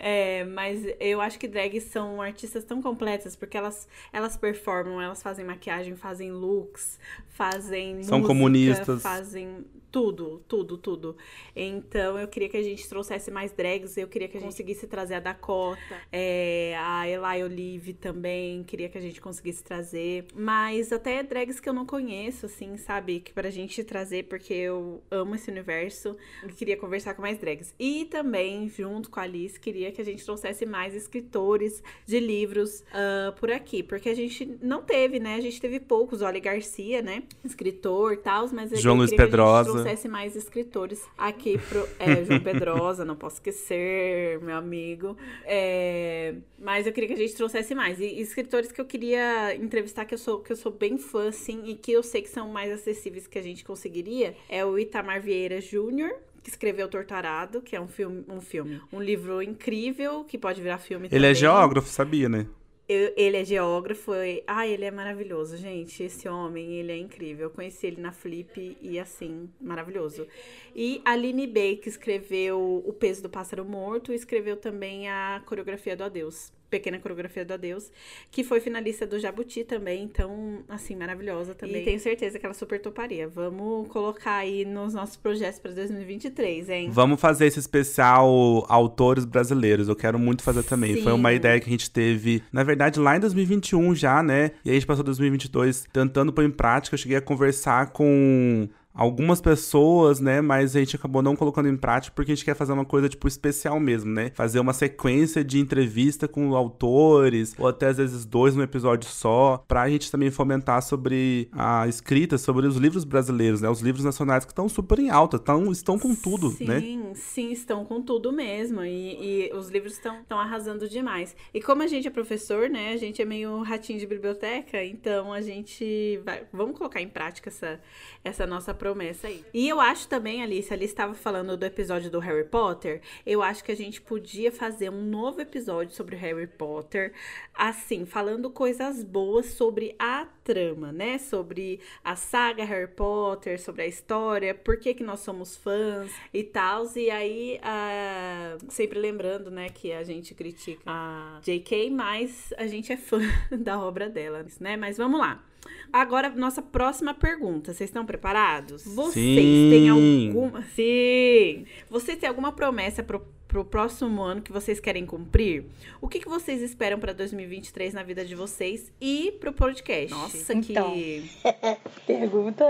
É, 0.00 0.44
mas 0.44 0.86
eu 1.00 1.20
acho 1.20 1.40
que 1.40 1.48
drags 1.48 1.82
são 1.84 2.22
artistas 2.22 2.62
tão 2.62 2.80
completas 2.80 3.34
porque 3.34 3.56
elas, 3.56 3.88
elas 4.12 4.36
performam, 4.36 5.02
elas 5.02 5.20
fazem 5.20 5.44
maquiagem, 5.44 5.96
fazem 5.96 6.30
looks, 6.30 7.00
fazem 7.30 8.04
São 8.04 8.18
música, 8.18 8.28
comunistas. 8.28 9.02
fazem 9.02 9.66
tudo, 9.90 10.42
tudo, 10.48 10.76
tudo. 10.76 11.16
Então 11.54 12.18
eu 12.18 12.28
queria 12.28 12.48
que 12.48 12.56
a 12.56 12.62
gente 12.62 12.88
trouxesse 12.88 13.30
mais 13.30 13.52
drags, 13.52 13.96
eu 13.96 14.08
queria 14.08 14.28
que 14.28 14.36
a 14.36 14.40
gente 14.40 14.48
conseguisse 14.48 14.86
trazer 14.86 15.14
a 15.14 15.20
Dakota, 15.20 15.78
é, 16.12 16.76
a 16.78 17.08
Eli 17.08 17.42
Olive 17.42 17.92
também, 17.94 18.62
queria 18.64 18.88
que 18.88 18.98
a 18.98 19.00
gente 19.00 19.20
conseguisse 19.20 19.62
trazer, 19.62 20.26
mas 20.34 20.92
até 20.92 21.22
drags 21.22 21.60
que 21.60 21.68
eu 21.68 21.72
não 21.72 21.86
conheço, 21.86 22.46
assim, 22.46 22.76
sabe, 22.76 23.20
que 23.20 23.32
pra 23.32 23.50
gente 23.50 23.82
trazer 23.84 24.24
porque 24.24 24.54
eu 24.54 25.02
amo 25.10 25.34
esse 25.34 25.50
universo, 25.50 26.16
e 26.46 26.52
queria 26.52 26.76
conversar 26.76 27.14
com 27.14 27.22
mais 27.22 27.38
drags. 27.38 27.74
E 27.78 28.04
também, 28.06 28.68
junto 28.68 29.10
com 29.10 29.20
a 29.20 29.22
Alice, 29.22 29.58
queria 29.58 29.90
que 29.92 30.00
a 30.00 30.04
gente 30.04 30.24
trouxesse 30.24 30.66
mais 30.66 30.94
escritores 30.94 31.82
de 32.06 32.20
livros 32.20 32.82
ah, 32.92 33.32
por 33.38 33.50
aqui, 33.50 33.82
porque 33.82 34.08
a 34.08 34.14
gente 34.14 34.58
não 34.62 34.82
teve, 34.82 35.18
né? 35.18 35.34
A 35.34 35.40
gente 35.40 35.60
teve 35.60 35.80
poucos, 35.80 36.22
Oli 36.22 36.40
Garcia, 36.40 37.02
né? 37.02 37.22
Escritor 37.44 38.14
e 38.14 38.16
tal, 38.18 38.48
mas 38.52 38.72
eu 38.72 38.78
João 38.78 38.96
Luiz 38.96 39.14
Pedrosa. 39.14 39.77
Trouxesse 39.82 40.08
mais 40.08 40.36
escritores 40.36 41.02
aqui 41.16 41.58
pro. 41.58 41.88
É, 41.98 42.24
João 42.24 42.40
Pedrosa, 42.44 43.04
não 43.04 43.16
posso 43.16 43.36
esquecer, 43.36 44.40
meu 44.40 44.56
amigo. 44.56 45.16
É, 45.44 46.34
mas 46.58 46.86
eu 46.86 46.92
queria 46.92 47.08
que 47.08 47.14
a 47.14 47.18
gente 47.18 47.34
trouxesse 47.34 47.74
mais. 47.74 47.98
E 48.00 48.20
escritores 48.20 48.70
que 48.72 48.80
eu 48.80 48.84
queria 48.84 49.54
entrevistar, 49.56 50.04
que 50.04 50.14
eu 50.14 50.18
sou, 50.18 50.40
que 50.40 50.52
eu 50.52 50.56
sou 50.56 50.72
bem 50.72 50.98
fã, 50.98 51.28
assim, 51.28 51.62
e 51.66 51.74
que 51.74 51.92
eu 51.92 52.02
sei 52.02 52.22
que 52.22 52.28
são 52.30 52.48
mais 52.48 52.70
acessíveis 52.72 53.26
que 53.26 53.38
a 53.38 53.42
gente 53.42 53.64
conseguiria, 53.64 54.34
é 54.48 54.64
o 54.64 54.78
Itamar 54.78 55.20
Vieira 55.20 55.60
Júnior. 55.60 56.12
Que 56.40 56.50
escreveu 56.50 56.88
Torturado, 56.88 57.60
que 57.60 57.74
é 57.74 57.80
um 57.80 57.88
filme, 57.88 58.24
um 58.28 58.40
filme, 58.40 58.80
um 58.92 59.02
livro 59.02 59.42
incrível 59.42 60.24
que 60.24 60.38
pode 60.38 60.62
virar 60.62 60.78
filme 60.78 61.06
Ele 61.08 61.16
é 61.16 61.28
também. 61.28 61.34
geógrafo, 61.34 61.88
sabia, 61.88 62.28
né? 62.28 62.46
Eu- 62.88 63.12
ele 63.16 63.36
é 63.36 63.44
geógrafo. 63.44 64.14
E, 64.14 64.42
ai, 64.46 64.72
ele 64.72 64.84
é 64.84 64.90
maravilhoso, 64.90 65.56
gente. 65.56 66.02
Esse 66.02 66.28
homem, 66.28 66.72
ele 66.76 66.92
é 66.92 66.96
incrível. 66.96 67.46
Eu 67.46 67.50
conheci 67.50 67.86
ele 67.86 68.00
na 68.00 68.12
Flip 68.12 68.76
e, 68.80 68.98
assim, 68.98 69.50
maravilhoso. 69.60 70.26
E 70.74 71.00
a 71.04 71.12
Aline 71.12 71.46
Bey, 71.46 71.76
que 71.76 71.88
escreveu 71.88 72.82
O 72.86 72.92
Peso 72.92 73.22
do 73.22 73.28
Pássaro 73.30 73.64
Morto, 73.64 74.12
escreveu 74.12 74.56
também 74.56 75.08
a 75.08 75.42
coreografia 75.46 75.96
do 75.96 76.04
Adeus. 76.04 76.52
Pequena 76.70 76.98
Coreografia 76.98 77.44
do 77.44 77.54
Adeus, 77.54 77.90
que 78.30 78.44
foi 78.44 78.60
finalista 78.60 79.06
do 79.06 79.18
Jabuti 79.18 79.64
também, 79.64 80.04
então, 80.04 80.60
assim, 80.68 80.94
maravilhosa 80.94 81.54
também. 81.54 81.82
E 81.82 81.84
tenho 81.84 82.00
certeza 82.00 82.38
que 82.38 82.44
ela 82.44 82.54
super 82.54 82.80
toparia. 82.80 83.28
Vamos 83.28 83.88
colocar 83.88 84.36
aí 84.36 84.64
nos 84.64 84.94
nossos 84.94 85.16
projetos 85.16 85.58
para 85.58 85.72
2023, 85.72 86.68
hein? 86.68 86.90
Vamos 86.90 87.20
fazer 87.20 87.46
esse 87.46 87.58
especial 87.58 88.64
autores 88.68 89.24
brasileiros. 89.24 89.88
Eu 89.88 89.96
quero 89.96 90.18
muito 90.18 90.42
fazer 90.42 90.62
também. 90.62 91.02
Foi 91.02 91.12
uma 91.12 91.30
Sim. 91.30 91.36
ideia 91.36 91.60
que 91.60 91.66
a 91.66 91.70
gente 91.70 91.90
teve, 91.90 92.42
na 92.52 92.62
verdade, 92.62 93.00
lá 93.00 93.16
em 93.16 93.20
2021 93.20 93.94
já, 93.94 94.22
né? 94.22 94.52
E 94.64 94.70
aí 94.70 94.76
a 94.76 94.78
gente 94.78 94.86
passou 94.86 95.04
2022 95.04 95.86
tentando 95.92 96.32
pôr 96.32 96.44
em 96.44 96.50
prática. 96.50 96.94
Eu 96.94 96.98
cheguei 96.98 97.16
a 97.16 97.22
conversar 97.22 97.92
com 97.92 98.68
algumas 98.98 99.40
pessoas, 99.40 100.18
né? 100.18 100.40
Mas 100.40 100.74
a 100.74 100.80
gente 100.80 100.96
acabou 100.96 101.22
não 101.22 101.36
colocando 101.36 101.68
em 101.68 101.76
prática 101.76 102.12
porque 102.14 102.32
a 102.32 102.34
gente 102.34 102.44
quer 102.44 102.56
fazer 102.56 102.72
uma 102.72 102.84
coisa, 102.84 103.08
tipo, 103.08 103.28
especial 103.28 103.78
mesmo, 103.78 104.10
né? 104.10 104.32
Fazer 104.34 104.58
uma 104.58 104.72
sequência 104.72 105.44
de 105.44 105.60
entrevista 105.60 106.26
com 106.26 106.56
autores, 106.56 107.54
ou 107.56 107.68
até 107.68 107.86
às 107.86 107.96
vezes 107.96 108.24
dois 108.24 108.56
num 108.56 108.62
episódio 108.62 109.08
só, 109.08 109.64
pra 109.68 109.88
gente 109.88 110.10
também 110.10 110.32
fomentar 110.32 110.82
sobre 110.82 111.48
a 111.52 111.86
escrita, 111.86 112.36
sobre 112.36 112.66
os 112.66 112.76
livros 112.76 113.04
brasileiros, 113.04 113.60
né? 113.60 113.70
Os 113.70 113.80
livros 113.80 114.04
nacionais 114.04 114.44
que 114.44 114.50
estão 114.50 114.68
super 114.68 114.98
em 114.98 115.10
alta, 115.10 115.38
tão, 115.38 115.70
estão 115.70 115.96
com 115.96 116.12
tudo, 116.14 116.50
sim, 116.50 116.64
né? 116.64 116.80
Sim, 117.14 117.52
estão 117.52 117.84
com 117.84 118.02
tudo 118.02 118.32
mesmo. 118.32 118.82
E, 118.82 119.48
e 119.48 119.54
os 119.54 119.68
livros 119.68 119.92
estão 119.92 120.38
arrasando 120.38 120.88
demais. 120.88 121.36
E 121.54 121.62
como 121.62 121.82
a 121.82 121.86
gente 121.86 122.08
é 122.08 122.10
professor, 122.10 122.68
né? 122.68 122.92
A 122.92 122.96
gente 122.96 123.22
é 123.22 123.24
meio 123.24 123.62
ratinho 123.62 124.00
de 124.00 124.06
biblioteca, 124.06 124.82
então 124.84 125.32
a 125.32 125.40
gente 125.40 126.20
vai. 126.24 126.42
Vamos 126.52 126.76
colocar 126.76 127.00
em 127.00 127.08
prática 127.08 127.48
essa, 127.48 127.80
essa 128.24 128.44
nossa 128.44 128.74
promessa 128.88 129.26
aí. 129.26 129.44
E 129.52 129.68
eu 129.68 129.80
acho 129.80 130.08
também, 130.08 130.42
Alice, 130.42 130.72
a 130.72 130.76
Alice 130.76 130.92
estava 130.92 131.12
falando 131.12 131.56
do 131.56 131.64
episódio 131.64 132.10
do 132.10 132.18
Harry 132.20 132.44
Potter. 132.44 133.02
Eu 133.26 133.42
acho 133.42 133.62
que 133.62 133.70
a 133.70 133.76
gente 133.76 134.00
podia 134.00 134.50
fazer 134.50 134.88
um 134.88 135.02
novo 135.04 135.42
episódio 135.42 135.94
sobre 135.94 136.16
Harry 136.16 136.46
Potter, 136.46 137.12
assim, 137.54 138.06
falando 138.06 138.50
coisas 138.50 139.04
boas 139.04 139.46
sobre 139.46 139.94
a 139.98 140.26
trama, 140.42 140.90
né? 140.90 141.18
Sobre 141.18 141.80
a 142.02 142.16
saga 142.16 142.64
Harry 142.64 142.88
Potter, 142.88 143.60
sobre 143.60 143.82
a 143.82 143.86
história, 143.86 144.54
por 144.54 144.78
que, 144.78 144.94
que 144.94 145.04
nós 145.04 145.20
somos 145.20 145.54
fãs 145.54 146.10
e 146.32 146.42
tal. 146.42 146.86
E 146.96 147.10
aí, 147.10 147.60
ah, 147.62 148.56
sempre 148.68 148.98
lembrando, 148.98 149.50
né, 149.50 149.68
que 149.68 149.92
a 149.92 150.02
gente 150.02 150.34
critica 150.34 150.80
a 150.86 151.40
J.K., 151.42 151.90
mas 151.90 152.54
a 152.56 152.66
gente 152.66 152.90
é 152.90 152.96
fã 152.96 153.20
da 153.52 153.78
obra 153.78 154.08
dela, 154.08 154.46
né? 154.60 154.76
Mas 154.76 154.96
vamos 154.96 155.20
lá. 155.20 155.47
Agora, 155.92 156.28
nossa 156.30 156.60
próxima 156.60 157.14
pergunta. 157.14 157.72
Vocês 157.72 157.88
estão 157.88 158.04
preparados? 158.04 158.84
Vocês 158.84 159.14
Sim. 159.14 159.70
têm 159.70 159.88
alguma. 159.88 160.62
Sim! 160.74 161.64
Vocês 161.88 162.18
têm 162.18 162.28
alguma 162.28 162.52
promessa 162.52 163.02
pro, 163.02 163.26
pro 163.48 163.64
próximo 163.64 164.22
ano 164.22 164.42
que 164.42 164.52
vocês 164.52 164.78
querem 164.78 165.04
cumprir? 165.06 165.64
O 166.00 166.06
que, 166.08 166.20
que 166.20 166.28
vocês 166.28 166.60
esperam 166.62 166.98
pra 167.00 167.12
2023 167.12 167.94
na 167.94 168.02
vida 168.02 168.24
de 168.24 168.34
vocês 168.34 168.92
e 169.00 169.32
pro 169.40 169.52
podcast? 169.52 170.10
Nossa, 170.14 170.52
Então. 170.52 170.92
que. 170.92 171.28
Pergunta 172.06 172.64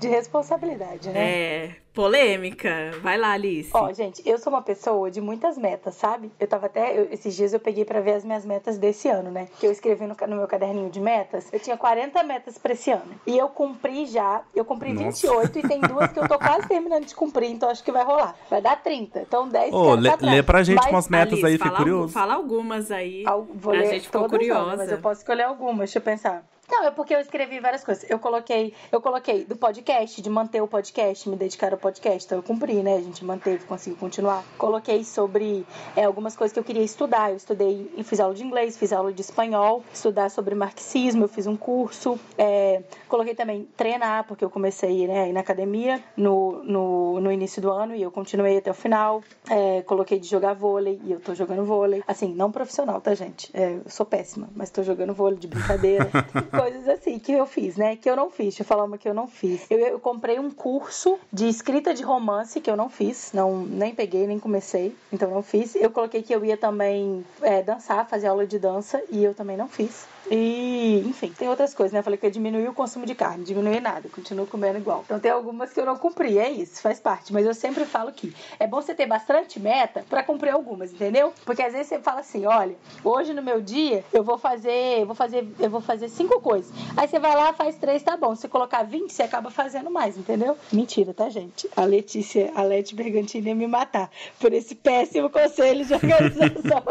de 0.00 0.08
responsabilidade, 0.08 1.10
né? 1.10 1.20
É. 1.20 1.76
Polêmica. 1.94 2.90
Vai 3.02 3.16
lá, 3.16 3.30
Alice. 3.30 3.70
Ó, 3.72 3.92
gente, 3.92 4.20
eu 4.28 4.36
sou 4.36 4.52
uma 4.52 4.62
pessoa 4.62 5.08
de 5.12 5.20
muitas 5.20 5.56
metas, 5.56 5.94
sabe? 5.94 6.28
Eu 6.40 6.46
tava 6.48 6.66
até. 6.66 6.98
eu- 6.98 7.06
esses 7.12 7.36
dias 7.36 7.52
eu 7.52 7.60
peguei 7.60 7.84
pra 7.84 8.00
ver 8.00 8.14
as 8.14 8.24
minhas 8.24 8.44
metas 8.44 8.76
desse 8.78 9.08
ano, 9.08 9.30
né? 9.30 9.46
Que 9.60 9.66
eu 9.68 9.70
escrevi 9.70 10.04
no, 10.04 10.16
no 10.28 10.36
meu 10.36 10.48
caderninho 10.48 10.90
de 10.90 10.98
metas. 10.98 11.46
Eu 11.52 11.60
tinha 11.60 11.76
40 11.76 12.20
metas 12.24 12.58
pra 12.58 12.72
esse 12.72 12.90
ano. 12.90 13.14
E 13.24 13.38
eu 13.38 13.48
cumpri 13.48 14.06
já. 14.06 14.42
Eu 14.52 14.64
cumpri 14.64 14.92
Nossa. 14.92 15.28
28 15.28 15.58
e 15.60 15.62
tem 15.68 15.80
duas 15.82 16.10
que 16.10 16.18
eu 16.18 16.26
tô 16.26 16.36
quase 16.36 16.66
terminando 16.66 17.04
de 17.06 17.14
cumprir, 17.14 17.50
então 17.52 17.70
acho 17.70 17.84
que 17.84 17.92
vai 17.92 18.04
rolar. 18.04 18.34
Vai 18.50 18.60
dar 18.60 18.74
30. 18.82 19.20
Então 19.20 19.48
10 19.48 19.72
Ô, 19.72 19.94
lê, 20.10 20.30
lê 20.36 20.42
pra 20.42 20.62
gente 20.62 20.76
Mas- 20.82 20.90
umas 20.90 21.08
metas 21.08 21.32
Alice, 21.34 21.46
aí, 21.46 21.52
fiquei 21.54 21.70
algu- 21.70 21.82
curioso. 21.82 22.12
fala 22.12 22.34
algumas 22.34 22.90
aí. 22.90 23.22
Al- 23.26 23.46
Vou 23.54 23.72
A 23.74 23.76
ler 23.78 23.86
gente 23.90 24.06
ficou 24.06 24.22
não, 24.22 24.28
curiosa. 24.28 24.76
mas 24.76 24.90
eu 24.90 24.98
posso 24.98 25.20
escolher 25.20 25.42
algumas, 25.44 25.78
deixa 25.78 25.98
eu 25.98 26.02
pensar. 26.02 26.42
Não, 26.68 26.86
é 26.86 26.90
porque 26.90 27.14
eu 27.14 27.20
escrevi 27.20 27.60
várias 27.60 27.84
coisas. 27.84 28.08
Eu 28.08 28.18
coloquei, 28.18 28.72
eu 28.90 29.00
coloquei 29.00 29.44
do 29.44 29.56
podcast, 29.56 30.20
de 30.20 30.30
manter 30.30 30.62
o 30.62 30.66
podcast, 30.66 31.28
me 31.28 31.36
dedicar 31.36 31.72
ao 31.72 31.78
podcast. 31.78 32.24
Então 32.26 32.38
eu 32.38 32.42
cumpri, 32.42 32.82
né? 32.82 32.96
A 32.96 33.00
gente 33.00 33.24
manteve, 33.24 33.64
conseguiu 33.64 33.98
continuar. 33.98 34.42
Coloquei 34.56 35.04
sobre 35.04 35.66
é, 35.94 36.04
algumas 36.04 36.34
coisas 36.34 36.52
que 36.52 36.58
eu 36.58 36.64
queria 36.64 36.82
estudar. 36.82 37.30
Eu 37.30 37.36
estudei, 37.36 37.90
eu 37.96 38.04
fiz 38.04 38.18
aula 38.18 38.34
de 38.34 38.42
inglês, 38.42 38.78
fiz 38.78 38.92
aula 38.92 39.12
de 39.12 39.20
espanhol, 39.20 39.84
estudar 39.92 40.30
sobre 40.30 40.54
marxismo, 40.54 41.24
eu 41.24 41.28
fiz 41.28 41.46
um 41.46 41.56
curso. 41.56 42.18
É, 42.38 42.82
coloquei 43.08 43.34
também 43.34 43.68
treinar, 43.76 44.24
porque 44.26 44.44
eu 44.44 44.50
comecei 44.50 45.06
né, 45.06 45.30
na 45.32 45.40
academia 45.40 46.02
no, 46.16 46.62
no, 46.64 47.20
no 47.20 47.30
início 47.30 47.60
do 47.60 47.70
ano 47.70 47.94
e 47.94 48.02
eu 48.02 48.10
continuei 48.10 48.56
até 48.56 48.70
o 48.70 48.74
final. 48.74 49.22
É, 49.50 49.82
coloquei 49.82 50.18
de 50.18 50.28
jogar 50.28 50.54
vôlei 50.54 50.98
e 51.04 51.12
eu 51.12 51.20
tô 51.20 51.34
jogando 51.34 51.64
vôlei. 51.64 52.02
Assim, 52.06 52.34
não 52.34 52.50
profissional, 52.50 53.00
tá, 53.00 53.14
gente? 53.14 53.50
É, 53.52 53.74
eu 53.84 53.90
sou 53.90 54.06
péssima, 54.06 54.48
mas 54.54 54.70
tô 54.70 54.82
jogando 54.82 55.12
vôlei 55.12 55.38
de 55.38 55.46
brincadeira. 55.46 56.10
Coisas 56.58 56.88
assim 56.88 57.18
que 57.18 57.32
eu 57.32 57.46
fiz, 57.46 57.76
né? 57.76 57.96
Que 57.96 58.08
eu 58.08 58.16
não 58.16 58.30
fiz. 58.30 58.46
Deixa 58.46 58.62
eu 58.62 58.66
falar 58.66 58.84
uma 58.84 58.98
que 58.98 59.08
eu 59.08 59.14
não 59.14 59.26
fiz. 59.26 59.66
Eu, 59.70 59.78
eu 59.78 60.00
comprei 60.00 60.38
um 60.38 60.50
curso 60.50 61.18
de 61.32 61.48
escrita 61.48 61.94
de 61.94 62.02
romance 62.02 62.60
que 62.60 62.70
eu 62.70 62.76
não 62.76 62.88
fiz. 62.88 63.32
Não, 63.32 63.64
nem 63.64 63.94
peguei, 63.94 64.26
nem 64.26 64.38
comecei. 64.38 64.94
Então 65.12 65.30
não 65.30 65.42
fiz. 65.42 65.74
Eu 65.74 65.90
coloquei 65.90 66.22
que 66.22 66.34
eu 66.34 66.44
ia 66.44 66.56
também 66.56 67.24
é, 67.42 67.62
dançar, 67.62 68.08
fazer 68.08 68.26
aula 68.26 68.46
de 68.46 68.58
dança 68.58 69.02
e 69.10 69.22
eu 69.22 69.34
também 69.34 69.56
não 69.56 69.68
fiz. 69.68 70.06
E, 70.30 71.04
enfim, 71.06 71.32
tem 71.36 71.48
outras 71.48 71.74
coisas, 71.74 71.92
né? 71.92 71.98
Eu 71.98 72.02
falei 72.02 72.18
que 72.18 72.24
eu 72.24 72.30
diminuí 72.30 72.66
o 72.66 72.72
consumo 72.72 73.04
de 73.04 73.14
carne, 73.14 73.44
diminuí 73.44 73.80
nada, 73.80 74.08
continuo 74.08 74.46
comendo 74.46 74.78
igual. 74.78 75.02
Então 75.04 75.20
tem 75.20 75.30
algumas 75.30 75.72
que 75.72 75.80
eu 75.80 75.84
não 75.84 75.96
cumpri, 75.96 76.38
é 76.38 76.50
isso, 76.50 76.80
faz 76.80 76.98
parte. 76.98 77.32
Mas 77.32 77.44
eu 77.44 77.54
sempre 77.54 77.84
falo 77.84 78.12
que 78.12 78.34
é 78.58 78.66
bom 78.66 78.80
você 78.80 78.94
ter 78.94 79.06
bastante 79.06 79.60
meta 79.60 80.04
pra 80.08 80.22
cumprir 80.22 80.50
algumas, 80.50 80.92
entendeu? 80.92 81.32
Porque 81.44 81.62
às 81.62 81.72
vezes 81.72 81.88
você 81.88 81.98
fala 81.98 82.20
assim, 82.20 82.46
olha, 82.46 82.74
hoje 83.02 83.34
no 83.34 83.42
meu 83.42 83.60
dia 83.60 84.04
eu 84.12 84.24
vou 84.24 84.38
fazer, 84.38 85.00
eu 85.00 85.06
vou 85.06 85.14
fazer, 85.14 85.46
eu 85.58 85.68
vou 85.68 85.80
fazer 85.80 86.08
cinco 86.08 86.40
coisa. 86.44 86.70
Aí 86.94 87.08
você 87.08 87.18
vai 87.18 87.34
lá, 87.34 87.54
faz 87.54 87.76
três, 87.76 88.02
tá 88.02 88.18
bom. 88.18 88.36
Se 88.36 88.46
colocar 88.46 88.82
20, 88.82 89.10
você 89.10 89.22
acaba 89.22 89.50
fazendo 89.50 89.90
mais, 89.90 90.18
entendeu? 90.18 90.58
Mentira, 90.70 91.14
tá, 91.14 91.30
gente? 91.30 91.66
A 91.74 91.84
Letícia, 91.86 92.52
a 92.54 92.62
Leti 92.62 92.94
Bergantini 92.94 93.48
ia 93.48 93.54
me 93.54 93.66
matar 93.66 94.10
por 94.38 94.52
esse 94.52 94.74
péssimo 94.74 95.30
conselho 95.30 95.86
de 95.86 95.94
organização. 95.94 96.82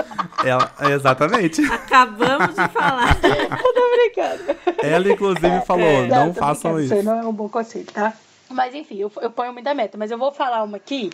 Ela, 0.43 0.73
exatamente. 0.91 1.61
Acabamos 1.65 2.55
de 2.55 2.67
falar. 2.69 3.15
Eu 3.23 3.73
tô 3.73 3.91
brincando. 3.91 4.79
Ela, 4.81 5.11
inclusive, 5.11 5.61
falou: 5.65 5.85
é, 5.85 6.07
não, 6.07 6.25
não 6.27 6.33
façam 6.33 6.79
isso. 6.79 6.95
Isso 6.95 7.03
não 7.03 7.19
é 7.19 7.25
um 7.25 7.33
bom 7.33 7.47
conselho, 7.47 7.85
tá? 7.85 8.13
Mas 8.49 8.75
enfim, 8.75 8.97
eu, 8.97 9.11
eu 9.21 9.31
ponho 9.31 9.51
muita 9.51 9.73
meta. 9.73 9.97
Mas 9.97 10.11
eu 10.11 10.17
vou 10.17 10.31
falar 10.31 10.63
uma 10.63 10.77
aqui 10.77 11.09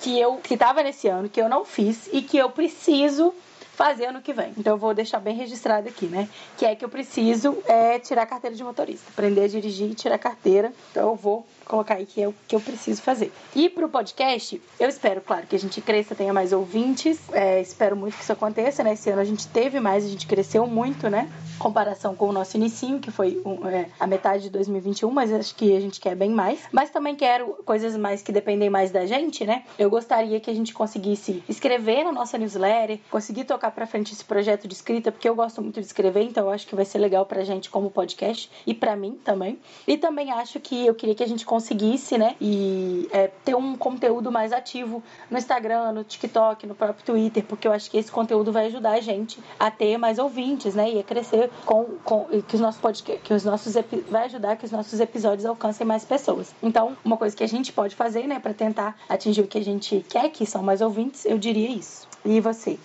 que 0.00 0.18
eu 0.18 0.36
que 0.36 0.56
tava 0.56 0.82
nesse 0.82 1.08
ano, 1.08 1.28
que 1.28 1.40
eu 1.40 1.48
não 1.48 1.64
fiz 1.64 2.08
e 2.12 2.22
que 2.22 2.38
eu 2.38 2.50
preciso 2.50 3.34
fazer 3.74 4.06
ano 4.06 4.22
que 4.22 4.32
vem. 4.32 4.52
Então 4.56 4.74
eu 4.74 4.78
vou 4.78 4.94
deixar 4.94 5.20
bem 5.20 5.34
registrado 5.34 5.88
aqui, 5.88 6.06
né? 6.06 6.28
Que 6.56 6.64
é 6.64 6.74
que 6.74 6.84
eu 6.84 6.88
preciso 6.88 7.58
é, 7.66 7.98
tirar 7.98 8.22
a 8.22 8.26
carteira 8.26 8.54
de 8.56 8.62
motorista, 8.62 9.10
aprender 9.10 9.44
a 9.44 9.48
dirigir 9.48 9.90
e 9.90 9.94
tirar 9.94 10.14
a 10.14 10.18
carteira. 10.18 10.72
Então 10.90 11.10
eu 11.10 11.16
vou 11.16 11.46
colocar 11.64 11.94
aí 11.94 12.06
que 12.06 12.22
é 12.22 12.28
o 12.28 12.34
que 12.46 12.54
eu 12.54 12.60
preciso 12.60 13.02
fazer. 13.02 13.32
E 13.54 13.68
pro 13.68 13.88
podcast, 13.88 14.60
eu 14.78 14.88
espero, 14.88 15.20
claro, 15.20 15.46
que 15.46 15.56
a 15.56 15.58
gente 15.58 15.80
cresça, 15.80 16.14
tenha 16.14 16.32
mais 16.32 16.52
ouvintes. 16.52 17.18
É, 17.32 17.60
espero 17.60 17.96
muito 17.96 18.16
que 18.16 18.22
isso 18.22 18.32
aconteça, 18.32 18.82
né? 18.82 18.94
Esse 18.94 19.10
ano 19.10 19.20
a 19.20 19.24
gente 19.24 19.46
teve 19.48 19.80
mais, 19.80 20.04
a 20.04 20.08
gente 20.08 20.26
cresceu 20.26 20.66
muito, 20.66 21.08
né? 21.08 21.30
Comparação 21.58 22.14
com 22.14 22.28
o 22.28 22.32
nosso 22.32 22.56
inicinho, 22.56 22.98
que 23.00 23.10
foi 23.10 23.42
é, 23.70 23.86
a 23.98 24.06
metade 24.06 24.44
de 24.44 24.50
2021, 24.50 25.10
mas 25.10 25.32
acho 25.32 25.54
que 25.54 25.76
a 25.76 25.80
gente 25.80 26.00
quer 26.00 26.14
bem 26.14 26.30
mais. 26.30 26.60
Mas 26.72 26.90
também 26.90 27.14
quero 27.14 27.58
coisas 27.64 27.96
mais 27.96 28.22
que 28.22 28.32
dependem 28.32 28.70
mais 28.70 28.90
da 28.90 29.06
gente, 29.06 29.44
né? 29.46 29.64
Eu 29.78 29.88
gostaria 29.90 30.40
que 30.40 30.50
a 30.50 30.54
gente 30.54 30.74
conseguisse 30.74 31.42
escrever 31.48 32.04
na 32.04 32.12
nossa 32.12 32.36
newsletter, 32.38 32.98
conseguir 33.10 33.44
tocar 33.44 33.70
para 33.70 33.86
frente 33.86 34.12
esse 34.12 34.24
projeto 34.24 34.66
de 34.66 34.74
escrita, 34.74 35.10
porque 35.10 35.28
eu 35.28 35.34
gosto 35.34 35.62
muito 35.62 35.80
de 35.80 35.86
escrever, 35.86 36.22
então 36.22 36.46
eu 36.46 36.50
acho 36.50 36.66
que 36.66 36.74
vai 36.74 36.84
ser 36.84 36.98
legal 36.98 37.24
pra 37.26 37.44
gente 37.44 37.70
como 37.70 37.90
podcast 37.90 38.50
e 38.66 38.74
para 38.74 38.96
mim 38.96 39.18
também. 39.24 39.58
E 39.86 39.96
também 39.96 40.30
acho 40.32 40.60
que 40.60 40.86
eu 40.86 40.94
queria 40.94 41.14
que 41.14 41.22
a 41.22 41.28
gente 41.28 41.46
conseguisse, 41.54 42.18
né, 42.18 42.34
e 42.40 43.08
é, 43.12 43.28
ter 43.44 43.54
um 43.54 43.76
conteúdo 43.76 44.32
mais 44.32 44.52
ativo 44.52 45.00
no 45.30 45.38
Instagram, 45.38 45.92
no 45.92 46.02
TikTok, 46.02 46.66
no 46.66 46.74
próprio 46.74 47.04
Twitter, 47.04 47.44
porque 47.44 47.68
eu 47.68 47.72
acho 47.72 47.88
que 47.88 47.96
esse 47.96 48.10
conteúdo 48.10 48.50
vai 48.50 48.66
ajudar 48.66 48.94
a 48.94 49.00
gente 49.00 49.38
a 49.56 49.70
ter 49.70 49.96
mais 49.96 50.18
ouvintes, 50.18 50.74
né, 50.74 50.90
e 50.90 50.98
a 50.98 51.04
crescer 51.04 51.48
com, 51.64 51.84
com 52.02 52.24
que 52.42 52.56
os 52.56 52.60
nossos 52.60 52.80
podcast, 52.80 53.22
que 53.22 53.32
os 53.32 53.44
nossos 53.44 53.72
vai 54.10 54.24
ajudar 54.24 54.56
que 54.56 54.64
os 54.64 54.72
nossos 54.72 54.98
episódios 54.98 55.46
alcancem 55.46 55.86
mais 55.86 56.04
pessoas. 56.04 56.52
Então, 56.60 56.96
uma 57.04 57.16
coisa 57.16 57.36
que 57.36 57.44
a 57.44 57.48
gente 57.48 57.72
pode 57.72 57.94
fazer, 57.94 58.26
né, 58.26 58.40
para 58.40 58.52
tentar 58.52 58.98
atingir 59.08 59.42
o 59.42 59.46
que 59.46 59.58
a 59.58 59.64
gente 59.64 60.04
quer, 60.08 60.28
que 60.30 60.44
são 60.44 60.60
mais 60.60 60.80
ouvintes, 60.80 61.24
eu 61.24 61.38
diria 61.38 61.68
isso. 61.68 62.08
E 62.24 62.40
você? 62.40 62.80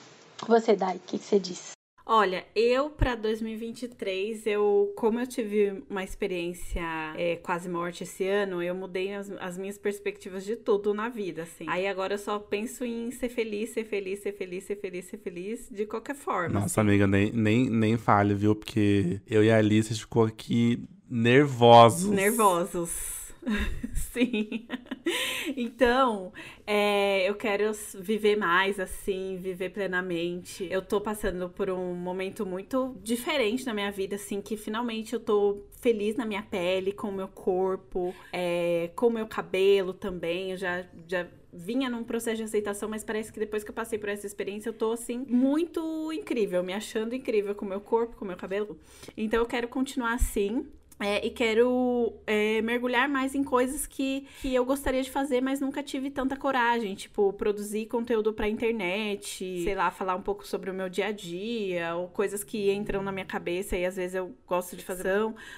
Você, 0.48 0.76
Dai, 0.76 0.98
o 0.98 1.00
que, 1.08 1.18
que 1.18 1.26
você 1.26 1.40
diz? 1.40 1.79
Olha, 2.12 2.44
eu 2.56 2.90
para 2.90 3.14
2023, 3.14 4.48
eu 4.48 4.92
como 4.96 5.20
eu 5.20 5.28
tive 5.28 5.84
uma 5.88 6.04
experiência 6.04 6.82
é, 7.16 7.36
quase 7.36 7.70
morte 7.70 8.02
esse 8.02 8.28
ano, 8.28 8.64
eu 8.64 8.74
mudei 8.74 9.14
as, 9.14 9.30
as, 9.40 9.60
minhas 9.60 9.78
perspectivas 9.78 10.44
de 10.44 10.56
tudo 10.56 10.92
na 10.92 11.08
vida, 11.08 11.44
assim. 11.44 11.66
Aí 11.68 11.86
agora 11.86 12.16
eu 12.16 12.18
só 12.18 12.40
penso 12.40 12.84
em 12.84 13.12
ser 13.12 13.30
feliz, 13.30 13.70
ser 13.70 13.86
feliz, 13.86 14.22
ser 14.22 14.32
feliz, 14.32 14.64
ser 14.64 14.76
feliz, 14.78 15.06
ser 15.06 15.18
feliz, 15.20 15.70
de 15.70 15.86
qualquer 15.86 16.16
forma. 16.16 16.62
Nossa, 16.62 16.82
assim. 16.82 16.90
amiga, 16.90 17.06
nem, 17.06 17.32
nem, 17.32 17.70
nem 17.70 17.96
fale, 17.96 18.34
viu? 18.34 18.56
Porque 18.56 19.22
eu 19.30 19.44
e 19.44 19.52
a 19.52 19.60
Alice 19.60 19.94
ficou 19.94 20.24
aqui 20.24 20.84
nervosos. 21.08 22.10
Nervosos. 22.10 23.19
Sim. 23.94 24.68
Então, 25.56 26.32
é, 26.66 27.30
eu 27.30 27.36
quero 27.36 27.72
viver 27.96 28.36
mais, 28.36 28.80
assim, 28.80 29.38
viver 29.38 29.70
plenamente. 29.70 30.68
Eu 30.70 30.82
tô 30.82 31.02
passando 31.02 31.50
por 31.50 31.70
um 31.70 31.94
momento 31.96 32.46
muito 32.46 32.96
diferente 33.04 33.66
na 33.66 33.74
minha 33.74 33.92
vida, 33.92 34.16
assim, 34.16 34.42
que 34.42 34.56
finalmente 34.56 35.14
eu 35.14 35.20
tô 35.20 35.64
feliz 35.82 36.16
na 36.16 36.26
minha 36.26 36.44
pele, 36.44 36.92
com 36.92 37.10
o 37.10 37.14
meu 37.14 37.28
corpo, 37.28 38.14
é, 38.32 38.92
com 38.96 39.08
o 39.08 39.12
meu 39.12 39.28
cabelo 39.28 39.94
também. 39.94 40.52
Eu 40.52 40.58
já, 40.58 40.86
já 41.08 41.28
vinha 41.52 41.90
num 41.90 42.04
processo 42.04 42.38
de 42.38 42.44
aceitação, 42.44 42.88
mas 42.88 43.04
parece 43.04 43.32
que 43.34 43.40
depois 43.40 43.64
que 43.64 43.72
eu 43.72 43.76
passei 43.76 43.98
por 43.98 44.10
essa 44.10 44.26
experiência, 44.28 44.70
eu 44.70 44.74
tô 44.74 44.92
assim, 44.92 45.26
muito 45.28 46.12
incrível, 46.14 46.64
me 46.64 46.74
achando 46.74 47.16
incrível 47.16 47.56
com 47.56 47.66
o 47.66 47.70
meu 47.70 47.82
corpo, 47.82 48.16
com 48.16 48.26
o 48.26 48.28
meu 48.28 48.38
cabelo. 48.38 48.78
Então 49.18 49.40
eu 49.40 49.46
quero 49.46 49.68
continuar 49.68 50.14
assim. 50.14 50.68
É, 51.00 51.26
e 51.26 51.30
quero 51.30 52.14
é, 52.28 52.62
mergulhar 52.62 53.08
mais 53.08 53.34
em 53.34 53.44
coisas 53.44 53.88
que, 53.88 54.28
que 54.42 54.54
eu 54.54 54.66
gostaria 54.66 55.02
de 55.02 55.10
fazer, 55.10 55.42
mas 55.42 55.62
nunca 55.62 55.82
tive 55.82 56.10
tanta 56.12 56.36
coragem. 56.36 56.94
Tipo, 56.94 57.32
produzir 57.34 57.86
conteúdo 57.86 58.34
pra 58.34 58.50
internet, 58.50 59.64
sei 59.64 59.76
lá, 59.76 59.90
falar 59.92 60.16
um 60.16 60.22
pouco 60.22 60.46
sobre 60.46 60.70
o 60.70 60.74
meu 60.74 60.90
dia 60.90 61.08
a 61.08 61.12
dia, 61.12 61.96
ou 61.96 62.10
coisas 62.10 62.44
que 62.44 62.72
entram 62.72 63.02
na 63.02 63.12
minha 63.12 63.26
cabeça 63.26 63.78
e 63.78 63.86
às 63.86 63.96
vezes 63.96 64.16
eu 64.16 64.36
gosto 64.46 64.76
de 64.76 64.84
fazer, 64.84 65.10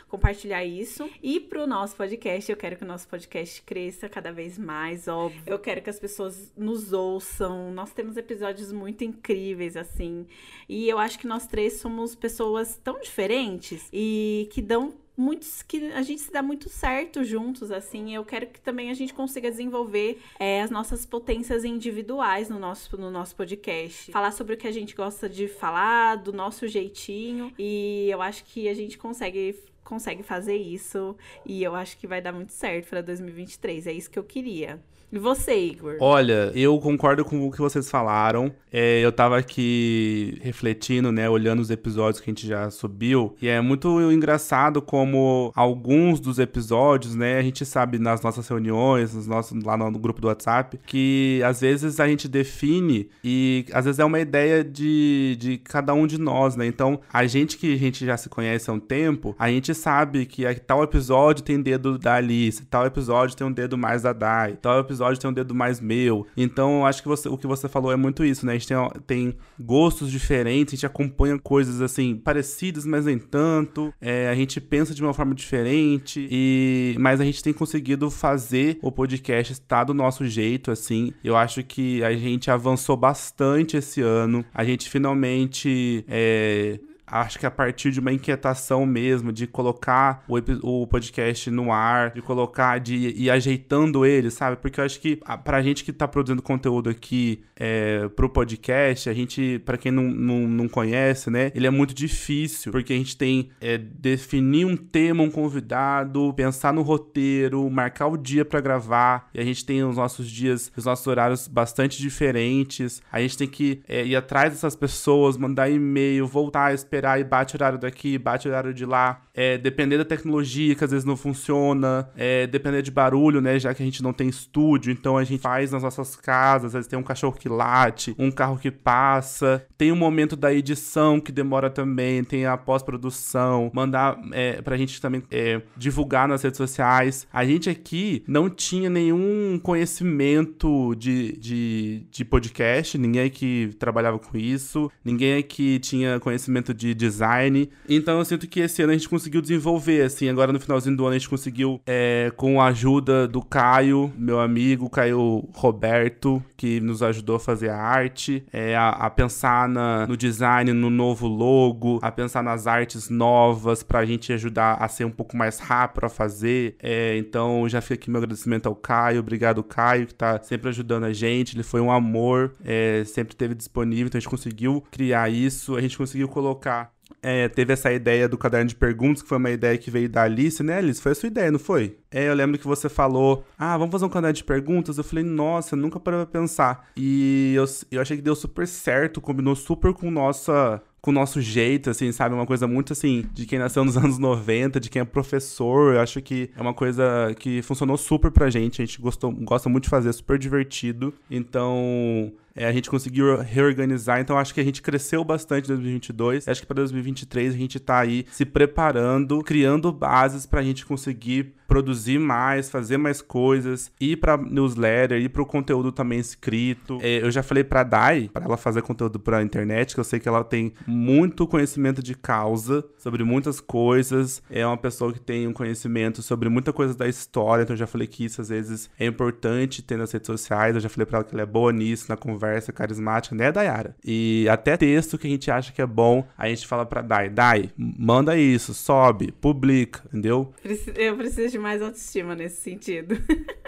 compartilhar 0.08 0.64
isso. 0.64 1.10
E 1.24 1.40
pro 1.40 1.66
nosso 1.66 1.96
podcast, 1.96 2.52
eu 2.52 2.58
quero 2.58 2.76
que 2.76 2.84
o 2.84 2.88
nosso 2.88 3.08
podcast 3.08 3.62
cresça 3.64 4.08
cada 4.08 4.32
vez 4.32 4.58
mais, 4.58 5.08
óbvio. 5.08 5.42
Eu 5.46 5.58
quero 5.58 5.82
que 5.82 5.90
as 5.90 6.00
pessoas 6.00 6.54
nos 6.56 6.94
ouçam. 6.94 7.72
Nós 7.72 7.92
temos 7.92 8.16
episódios 8.16 8.72
muito 8.72 9.04
incríveis, 9.04 9.76
assim. 9.76 10.28
E 10.70 10.88
eu 10.88 11.00
acho 11.00 11.18
que 11.18 11.26
nós 11.26 11.48
três 11.48 11.74
somos 11.74 12.16
pessoas 12.16 12.80
tão 12.84 13.00
diferentes 13.00 13.90
e 13.92 14.48
que 14.52 14.62
dão 14.62 14.94
muitos 15.16 15.62
que 15.62 15.92
a 15.92 16.02
gente 16.02 16.22
se 16.22 16.32
dá 16.32 16.42
muito 16.42 16.70
certo 16.70 17.24
juntos, 17.24 17.72
assim. 17.72 18.16
Eu 18.16 18.26
quero 18.26 18.48
que 18.48 18.60
também 18.60 18.90
a 18.90 18.94
gente 18.94 19.14
consiga 19.14 19.50
desenvolver 19.50 20.22
é, 20.40 20.62
as 20.62 20.72
nossas 20.72 21.06
potências 21.06 21.64
individuais 21.64 22.50
no 22.50 22.60
nosso, 22.60 22.98
no 22.98 23.12
nosso 23.12 23.36
podcast. 23.36 24.12
Falar 24.12 24.32
sobre 24.32 24.56
o 24.56 24.58
que 24.58 24.68
a 24.68 24.72
gente 24.72 24.96
gosta 24.96 25.30
de 25.30 25.48
falar, 25.48 26.16
do 26.16 26.34
nosso 26.34 26.68
jeitinho. 26.68 27.54
E 27.58 28.08
eu 28.10 28.22
acho 28.22 28.44
que 28.46 28.68
a 28.68 28.74
gente 28.74 28.98
consegue 28.98 29.56
consegue 29.84 30.24
fazer 30.24 30.56
isso 30.56 31.18
e 31.46 31.62
eu 31.62 31.76
acho 31.76 31.98
que 31.98 32.08
vai 32.08 32.22
dar 32.22 32.32
muito 32.32 32.54
certo 32.54 32.88
para 32.88 33.02
2023. 33.02 33.88
É 33.88 33.92
isso 33.92 34.10
que 34.10 34.18
eu 34.18 34.24
queria. 34.24 34.80
E 35.12 35.20
você, 35.20 35.54
Igor? 35.54 35.98
Olha, 36.00 36.54
eu 36.56 36.80
concordo 36.80 37.26
com 37.26 37.46
o 37.46 37.52
que 37.52 37.60
vocês 37.60 37.92
falaram. 37.92 38.50
É, 38.72 39.02
eu 39.02 39.12
tava 39.12 39.38
aqui 39.38 40.38
refletindo, 40.42 41.12
né, 41.12 41.30
olhando 41.30 41.60
os 41.60 41.70
episódios 41.70 42.22
que 42.22 42.30
a 42.30 42.32
gente 42.32 42.48
já 42.48 42.70
subiu, 42.70 43.36
e 43.42 43.50
é 43.50 43.60
muito 43.60 44.00
engraçado 44.10 44.82
como 44.82 45.52
alguns 45.54 46.22
dos 46.22 46.40
episódios, 46.40 47.14
né, 47.14 47.38
a 47.38 47.42
gente 47.42 47.66
sabe 47.66 48.00
nas 48.00 48.22
nossas 48.22 48.48
reuniões, 48.48 49.14
nos 49.14 49.28
nossos, 49.28 49.62
lá 49.62 49.76
no 49.76 50.00
grupo 50.00 50.22
do 50.22 50.28
WhatsApp, 50.30 50.80
que 50.86 51.42
às 51.44 51.60
vezes 51.60 52.00
a 52.00 52.08
gente 52.08 52.30
define 52.30 53.10
e 53.22 53.66
às 53.74 53.84
vezes 53.84 54.00
é 54.00 54.06
uma 54.06 54.22
ideia 54.22 54.64
de, 54.64 55.36
de 55.38 55.58
cada 55.58 55.94
um 55.94 56.08
de 56.08 56.18
nós, 56.18 56.56
né? 56.56 56.66
Então, 56.66 57.02
a 57.12 57.26
gente 57.26 57.58
que 57.58 57.74
a 57.74 57.78
gente 57.78 58.06
já 58.06 58.16
se 58.16 58.30
conhece 58.30 58.70
há 58.70 58.74
um 58.74 58.80
tempo, 58.80 59.36
a 59.38 59.50
gente 59.50 59.76
sabe 59.76 60.26
que 60.26 60.46
tal 60.62 60.82
episódio 60.82 61.44
tem 61.44 61.62
dedo 61.62 61.98
da 61.98 62.16
Alice, 62.16 62.66
tal 62.68 62.86
episódio 62.86 63.36
tem 63.36 63.46
um 63.46 63.52
dedo 63.52 63.78
mais 63.78 64.04
da 64.04 64.14
Dai, 64.14 64.58
tal 64.62 64.80
episódio 64.80 65.01
tem 65.20 65.30
um 65.30 65.34
dedo 65.34 65.54
mais 65.54 65.80
meu. 65.80 66.26
Então, 66.36 66.86
acho 66.86 67.02
que 67.02 67.08
você, 67.08 67.30
o 67.30 67.38
que 67.38 67.48
você 67.48 67.68
falou 67.68 67.92
é 67.92 67.96
muito 67.96 68.24
isso, 68.24 68.46
né? 68.46 68.54
A 68.54 68.58
gente 68.58 68.68
tem, 68.68 68.78
tem 69.06 69.36
gostos 69.60 70.12
diferentes, 70.12 70.74
a 70.74 70.76
gente 70.76 70.86
acompanha 70.86 71.38
coisas 71.40 71.82
assim 71.82 72.16
parecidas, 72.16 72.86
mas 72.86 73.06
nem 73.06 73.18
tanto. 73.18 73.94
É, 74.00 74.30
a 74.30 74.36
gente 74.36 74.60
pensa 74.60 74.94
de 74.94 75.02
uma 75.02 75.14
forma 75.14 75.34
diferente, 75.34 76.28
e 76.30 76.96
mas 77.00 77.20
a 77.20 77.26
gente 77.26 77.44
tem 77.44 77.54
conseguido 77.54 78.10
fazer 78.10 78.78
o 78.82 78.92
podcast 78.92 79.54
estar 79.54 79.84
do 79.84 79.94
nosso 79.94 80.26
jeito, 80.26 80.72
assim. 80.72 81.14
Eu 81.24 81.36
acho 81.36 81.64
que 81.64 82.04
a 82.04 82.14
gente 82.14 82.50
avançou 82.50 82.96
bastante 82.96 83.78
esse 83.78 84.02
ano. 84.02 84.44
A 84.54 84.64
gente 84.64 84.90
finalmente 84.90 86.06
é, 86.08 86.80
acho 87.12 87.38
que 87.38 87.46
a 87.46 87.52
partir 87.52 87.92
de 87.92 88.00
uma 88.00 88.14
inquietação 88.14 88.86
mesmo, 88.86 89.34
de 89.34 89.46
colocar 89.46 90.24
o, 90.28 90.38
o 90.64 90.88
podcast 90.88 91.52
no 91.52 91.72
ar, 91.72 92.12
de 92.12 92.22
colocar, 92.22 92.80
de 92.80 92.96
ir 92.96 93.30
ajeitando 93.30 94.06
ele, 94.06 94.32
sabe? 94.32 94.56
Porque 94.58 94.80
eu 94.80 94.86
acho 94.86 95.00
que 95.00 95.20
pra 95.44 95.62
gente 95.62 95.84
que 95.84 95.92
tá 95.92 96.08
produzindo 96.08 96.42
conteúdo 96.42 96.90
aqui 96.90 97.44
é, 97.56 98.08
pro 98.10 98.30
podcast, 98.30 99.10
a 99.10 99.14
gente, 99.14 99.62
para 99.66 99.78
quem 99.78 99.92
não, 99.92 100.04
não, 100.04 100.48
não, 100.48 100.68
conhece, 100.70 101.30
né, 101.30 101.52
ele 101.54 101.68
é 101.68 101.70
muito 101.70 101.94
difícil, 101.94 102.72
porque 102.72 102.94
a 102.94 102.96
gente 102.96 103.18
tem 103.18 103.50
é, 103.60 103.78
definir 103.78 104.66
um 104.66 104.78
tema, 104.78 105.22
um 105.22 105.30
convidado, 105.30 106.34
pensar 106.34 106.74
no 106.74 106.82
roteiro, 106.82 107.70
marcar 107.70 108.08
o 108.08 108.18
dia 108.18 108.46
para 108.46 108.62
gravar, 108.62 109.30
e 109.34 109.40
a 109.40 109.44
gente 109.44 109.66
tem 109.66 109.84
os 109.84 109.98
nossos 109.98 110.30
dias, 110.30 110.72
os 110.76 110.86
nossos 110.86 111.06
horários 111.06 111.48
bastante 111.48 112.02
diferentes, 112.02 113.02
a 113.12 113.20
gente 113.20 113.38
tem 113.38 113.48
que 113.48 113.82
é, 113.88 114.06
ir 114.06 114.16
atrás 114.16 114.54
dessas 114.54 114.76
pessoas, 114.76 115.38
mandar 115.38 115.70
e-mail, 115.70 116.26
voltar, 116.26 116.74
esperar 116.74 117.01
e 117.20 117.24
bate 117.24 117.56
horário 117.56 117.78
daqui, 117.78 118.18
bate 118.18 118.48
horário 118.48 118.74
de 118.74 118.86
lá. 118.86 119.22
É, 119.34 119.58
depender 119.58 119.98
da 119.98 120.06
tecnologia, 120.06 120.76
que 120.76 120.84
às 120.84 120.92
vezes 120.92 121.06
não 121.06 121.16
funciona. 121.16 122.10
É, 122.16 122.48
depender 122.48 122.82
de 122.82 122.92
barulho, 122.92 123.42
né? 123.42 123.60
Já 123.60 123.74
que 123.74 123.82
a 123.82 123.86
gente 123.86 124.04
não 124.04 124.14
tem 124.14 124.28
estúdio, 124.28 124.92
então 124.92 125.18
a 125.18 125.24
gente 125.24 125.42
faz 125.42 125.72
nas 125.72 125.84
nossas 125.84 126.16
casas. 126.16 126.68
Às 126.68 126.74
vezes 126.74 126.88
tem 126.88 127.00
um 127.00 127.04
cachorro 127.04 127.38
que 127.38 127.50
late, 127.50 128.16
um 128.18 128.30
carro 128.32 128.58
que 128.58 128.70
passa. 128.70 129.66
Tem 129.78 129.92
o 129.92 129.96
um 129.96 129.98
momento 129.98 130.36
da 130.36 130.54
edição 130.54 131.20
que 131.20 131.32
demora 131.32 131.70
também. 131.70 132.24
Tem 132.24 132.46
a 132.46 132.58
pós-produção. 132.58 133.72
Mandar 133.74 134.20
é, 134.32 134.62
pra 134.62 134.78
gente 134.78 135.02
também 135.02 135.24
é, 135.32 135.62
divulgar 135.78 136.28
nas 136.28 136.42
redes 136.42 136.58
sociais. 136.58 137.28
A 137.32 137.46
gente 137.46 137.70
aqui 137.70 138.24
não 138.28 138.50
tinha 138.50 138.90
nenhum 138.90 139.60
conhecimento 139.62 140.96
de, 140.96 141.38
de, 141.38 142.06
de 142.12 142.26
podcast. 142.26 142.98
Ninguém 142.98 143.26
aqui 143.26 143.72
trabalhava 143.80 144.20
com 144.20 144.38
isso. 144.38 144.92
Ninguém 145.04 145.40
aqui 145.40 145.80
tinha 145.80 146.20
conhecimento 146.20 146.74
de 146.74 146.91
de 146.94 146.96
design. 146.96 147.70
Então 147.88 148.20
eu 148.20 148.26
sinto 148.26 148.48
que 148.48 148.60
esse 148.60 148.82
ano 148.82 148.92
a 148.92 148.96
gente 148.96 149.10
conseguiu 149.10 149.42
desenvolver, 149.42 150.04
assim. 150.04 150.30
Agora 150.30 150.52
no 150.52 150.60
finalzinho 150.60 150.96
do 150.96 151.04
ano 151.06 151.16
a 151.16 151.18
gente 151.18 151.30
conseguiu, 151.30 151.82
é, 151.86 152.32
com 152.36 152.62
a 152.62 152.68
ajuda 152.68 153.28
do 153.28 153.42
Caio, 153.42 154.12
meu 154.18 154.40
amigo, 154.40 154.90
Caio 154.90 155.48
Roberto, 155.54 156.44
que 156.56 156.80
nos 156.80 157.02
ajudou 157.04 157.36
a 157.36 157.40
fazer 157.40 157.70
a 157.70 157.78
arte, 157.78 158.44
é, 158.52 158.76
a, 158.76 158.90
a, 158.90 159.10
pensar 159.10 159.68
na, 159.68 160.06
no 160.08 160.16
design, 160.18 160.72
no 160.74 160.90
novo 160.90 161.28
logo, 161.28 162.00
a 162.02 162.12
pensar 162.12 162.44
nas 162.44 162.68
artes 162.68 163.10
novas 163.10 163.84
pra 163.84 164.06
gente 164.06 164.32
ajudar 164.34 164.76
a 164.80 164.88
ser 164.88 165.06
um 165.06 165.12
pouco 165.12 165.36
mais 165.36 165.60
rápido 165.60 166.06
a 166.06 166.10
fazer. 166.10 166.76
É, 166.82 167.18
então 167.18 167.68
já 167.68 167.82
fica 167.82 167.96
aqui 167.96 168.10
meu 168.10 168.20
agradecimento 168.20 168.68
ao 168.68 168.76
Caio. 168.76 169.20
Obrigado, 169.20 169.64
Caio, 169.64 170.08
que 170.08 170.14
tá 170.14 170.42
sempre 170.42 170.70
ajudando 170.70 171.06
a 171.06 171.14
gente. 171.14 171.56
Ele 171.56 171.64
foi 171.64 171.82
um 171.82 171.92
amor, 171.92 172.54
é, 172.64 173.04
sempre 173.06 173.34
esteve 173.34 173.56
disponível, 173.56 174.08
então 174.08 174.18
a 174.18 174.22
gente 174.22 174.30
conseguiu 174.30 174.84
criar 174.92 175.30
isso, 175.30 175.76
a 175.76 175.82
gente 175.82 175.98
conseguiu 175.98 176.28
colocar 176.28 176.81
é, 177.22 177.48
teve 177.48 177.74
essa 177.74 177.92
ideia 177.92 178.28
do 178.28 178.38
caderno 178.38 178.68
de 178.68 178.76
perguntas, 178.76 179.22
que 179.22 179.30
foi 179.30 179.38
uma 179.38 179.52
ideia 179.52 179.78
que 179.78 179.92
veio 179.92 180.10
da 180.10 180.24
Alice, 180.24 180.62
né, 180.64 180.78
Alice? 180.78 181.02
Foi 181.02 181.12
a 181.12 181.16
sua 181.16 181.28
ideia, 181.28 181.52
não 181.52 181.60
foi? 181.60 181.98
É, 182.10 182.28
eu 182.28 182.34
lembro 182.34 182.58
que 182.58 182.68
você 182.68 182.90
falou, 182.90 183.46
ah, 183.58 183.78
vamos 183.78 183.92
fazer 183.92 184.06
um 184.06 184.10
caderno 184.10 184.34
de 184.34 184.44
perguntas. 184.44 184.98
Eu 184.98 185.04
falei, 185.04 185.24
nossa, 185.24 185.76
nunca 185.76 186.00
parei 186.00 186.20
pra 186.20 186.26
pensar. 186.26 186.90
E 186.98 187.54
eu, 187.56 187.66
eu 187.92 188.02
achei 188.02 188.18
que 188.18 188.24
deu 188.24 188.36
super 188.36 188.68
certo, 188.68 189.22
combinou 189.22 189.56
super 189.56 189.94
com 189.94 190.10
nossa 190.10 190.82
com 191.02 191.10
o 191.10 191.14
nosso 191.14 191.42
jeito, 191.42 191.90
assim, 191.90 192.12
sabe? 192.12 192.36
Uma 192.36 192.46
coisa 192.46 192.68
muito 192.68 192.94
assim, 192.94 193.26
de 193.34 193.48
quem 193.48 193.58
nasceu 193.58 193.84
nos 193.84 193.98
anos 193.98 194.20
90, 194.20 194.80
de 194.80 194.90
quem 194.90 195.02
é 195.02 195.06
professor. 195.06 195.96
Eu 195.96 196.00
acho 196.00 196.22
que 196.22 196.52
é 196.56 196.62
uma 196.62 196.76
coisa 196.76 197.34
que 197.40 197.62
funcionou 197.64 197.98
super 197.98 198.30
pra 198.30 198.50
gente. 198.52 198.82
A 198.82 198.86
gente 198.86 199.02
gostou, 199.02 199.32
gosta 199.32 199.68
muito 199.68 199.86
de 199.86 199.90
fazer, 199.90 200.14
super 200.14 200.38
divertido. 200.38 201.12
Então, 201.30 202.32
é, 202.56 202.66
a 202.66 202.72
gente 202.72 202.90
conseguiu 202.90 203.40
reorganizar, 203.42 204.20
então 204.20 204.38
acho 204.38 204.54
que 204.54 204.60
a 204.60 204.64
gente 204.64 204.82
cresceu 204.82 205.24
bastante 205.24 205.66
em 205.66 205.68
2022. 205.70 206.48
Acho 206.48 206.62
que 206.62 206.68
para 206.68 206.76
2023 206.76 207.54
a 207.54 207.58
gente 207.58 207.78
está 207.78 208.00
aí 208.00 208.26
se 208.32 208.46
preparando, 208.46 209.42
criando 209.44 209.92
bases 209.92 210.46
para 210.46 210.60
a 210.60 210.64
gente 210.64 210.86
conseguir 210.86 211.54
produzir 211.68 212.20
mais, 212.20 212.70
fazer 212.70 212.98
mais 212.98 213.22
coisas, 213.22 213.94
ir 214.00 214.18
para 214.18 214.36
newsletter, 214.36 215.22
ir 215.22 215.30
para 215.30 215.42
o 215.42 215.46
conteúdo 215.46 215.90
também 215.90 216.20
escrito. 216.20 217.00
É, 217.02 217.24
eu 217.24 217.32
já 217.32 217.42
falei 217.42 217.64
para 217.64 217.84
Dai, 217.84 218.30
para 218.34 218.44
ela 218.44 218.58
fazer 218.58 218.82
conteúdo 218.82 219.18
para 219.18 219.42
internet, 219.42 219.94
que 219.94 220.00
eu 220.02 220.04
sei 220.04 220.20
que 220.20 220.28
ela 220.28 220.44
tem 220.44 220.74
muito 220.86 221.48
conhecimento 221.48 222.04
de 222.04 222.14
causa 222.14 222.84
sobre 222.98 223.24
muitas 223.24 223.62
coisas. 223.62 224.44
É 224.50 224.68
uma 224.68 224.76
pessoa 224.76 225.14
que 225.14 225.20
tem 225.22 225.48
um 225.48 225.54
conhecimento 225.54 226.22
sobre 226.22 226.50
muita 226.50 226.74
coisa 226.74 226.94
da 226.94 227.08
história, 227.08 227.64
então 227.64 227.74
eu 227.74 227.80
já 227.80 227.88
falei 227.88 228.06
que 228.06 228.26
isso 228.26 228.42
às 228.42 228.50
vezes 228.50 228.90
é 229.00 229.06
importante 229.06 229.82
ter 229.82 229.98
nas 229.98 230.12
redes 230.12 230.28
sociais. 230.28 230.76
Eu 230.76 230.82
já 230.82 230.90
falei 230.90 231.06
para 231.06 231.20
ela 231.20 231.24
que 231.24 231.34
ela 231.34 231.44
é 231.44 231.46
boa 231.46 231.72
nisso, 231.72 232.08
na 232.10 232.18
conversa 232.18 232.41
conversa 232.42 232.74
carismática, 232.74 233.36
né, 233.36 233.52
Dayara? 233.52 233.96
E 234.04 234.48
até 234.50 234.76
texto 234.76 235.18
que 235.18 235.28
a 235.28 235.30
gente 235.30 235.52
acha 235.52 235.72
que 235.72 235.82
é 235.82 235.86
bom, 235.86 236.28
a 236.38 236.48
gente 236.50 236.66
fala 236.66 236.86
pra 236.86 237.02
Dai, 237.02 237.30
Dai, 237.30 237.70
manda 237.78 238.36
isso, 238.36 238.74
sobe, 238.74 239.32
publica, 239.32 240.02
entendeu? 240.08 240.54
Eu 240.96 241.16
preciso 241.16 241.52
de 241.52 241.60
mais 241.60 241.82
autoestima 241.82 242.36
nesse 242.36 242.62
sentido. 242.62 243.16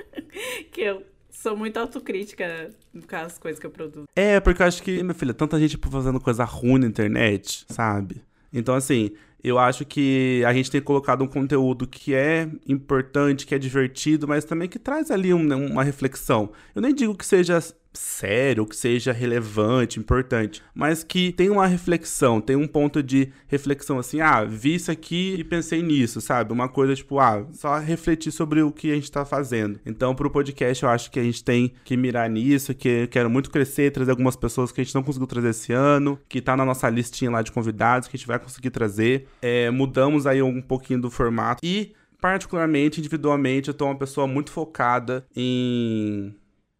que 0.72 0.82
eu 0.82 1.04
sou 1.30 1.56
muito 1.56 1.78
autocrítica 1.78 2.70
com 3.08 3.16
as 3.16 3.38
coisas 3.38 3.60
que 3.60 3.66
eu 3.68 3.72
produzo. 3.72 4.06
É, 4.16 4.40
porque 4.40 4.62
eu 4.62 4.68
acho 4.68 4.82
que, 4.82 5.04
minha 5.04 5.14
filha, 5.14 5.34
tanta 5.34 5.60
gente 5.60 5.78
fazendo 5.90 6.20
coisa 6.20 6.44
ruim 6.44 6.80
na 6.80 6.88
internet, 6.88 7.66
sabe? 7.70 8.24
Então, 8.52 8.76
assim, 8.76 9.12
eu 9.44 9.60
acho 9.60 9.86
que 9.86 10.44
a 10.48 10.54
gente 10.54 10.72
tem 10.72 10.82
colocado 10.82 11.24
um 11.24 11.28
conteúdo 11.28 11.86
que 11.86 12.16
é 12.16 12.50
importante, 12.68 13.46
que 13.46 13.54
é 13.54 13.60
divertido, 13.60 14.28
mas 14.28 14.46
também 14.46 14.70
que 14.70 14.80
traz 14.80 15.12
ali 15.12 15.34
um, 15.34 15.72
uma 15.72 15.84
reflexão. 15.84 16.52
Eu 16.74 16.82
nem 16.82 16.96
digo 16.96 17.16
que 17.16 17.26
seja 17.26 17.60
sério, 17.94 18.66
que 18.66 18.76
seja 18.76 19.12
relevante, 19.12 20.00
importante, 20.00 20.62
mas 20.74 21.04
que 21.04 21.32
tem 21.32 21.50
uma 21.50 21.68
reflexão, 21.68 22.42
tem 22.42 22.56
um 22.56 22.68
ponto 22.68 23.02
de 23.02 23.32
reflexão 23.48 24.00
assim, 24.00 24.22
ah, 24.22 24.44
vi 24.44 24.76
isso 24.76 24.92
aqui 24.92 25.36
e 25.38 25.44
pensei 25.44 25.82
nisso, 25.82 26.22
sabe? 26.22 26.52
Uma 26.52 26.68
coisa 26.68 26.96
tipo, 26.96 27.20
ah, 27.20 27.46
só 27.52 27.78
refletir 27.80 28.32
sobre 28.32 28.62
o 28.62 28.72
que 28.72 28.92
a 28.92 28.96
gente 28.96 29.12
tá 29.12 29.26
fazendo. 29.26 29.80
Então, 29.86 30.16
pro 30.16 30.30
podcast, 30.30 30.84
eu 30.84 30.90
acho 30.90 31.12
que 31.12 31.20
a 31.20 31.24
gente 31.24 31.44
tem 31.44 31.74
que 31.84 31.96
mirar 31.96 32.30
nisso, 32.30 32.74
que 32.74 33.08
quero 33.08 33.30
muito 33.30 33.50
crescer, 33.50 33.92
trazer 33.92 34.12
algumas 34.12 34.36
pessoas 34.36 34.72
que 34.72 34.82
a 34.82 34.84
gente 34.84 34.96
não 34.96 35.04
conseguiu 35.04 35.28
trazer 35.28 35.50
esse 35.50 35.74
ano, 35.74 36.20
que 36.28 36.42
tá 36.42 36.56
na 36.56 36.66
nossa 36.66 36.90
listinha 36.90 37.32
lá 37.32 37.42
de 37.42 37.52
convidados, 37.52 38.08
que 38.08 38.16
a 38.16 38.18
gente 38.18 38.28
vai 38.28 38.40
conseguir 38.40 38.72
trazer. 38.72 39.28
É, 39.42 39.70
mudamos 39.70 40.26
aí 40.26 40.42
um 40.42 40.62
pouquinho 40.62 41.02
do 41.02 41.10
formato 41.10 41.60
e 41.64 41.94
particularmente, 42.24 43.02
individualmente, 43.02 43.68
eu 43.68 43.74
tô 43.74 43.86
uma 43.86 43.98
pessoa 43.98 44.26
muito 44.26 44.50
focada 44.50 45.26
em 45.36 46.34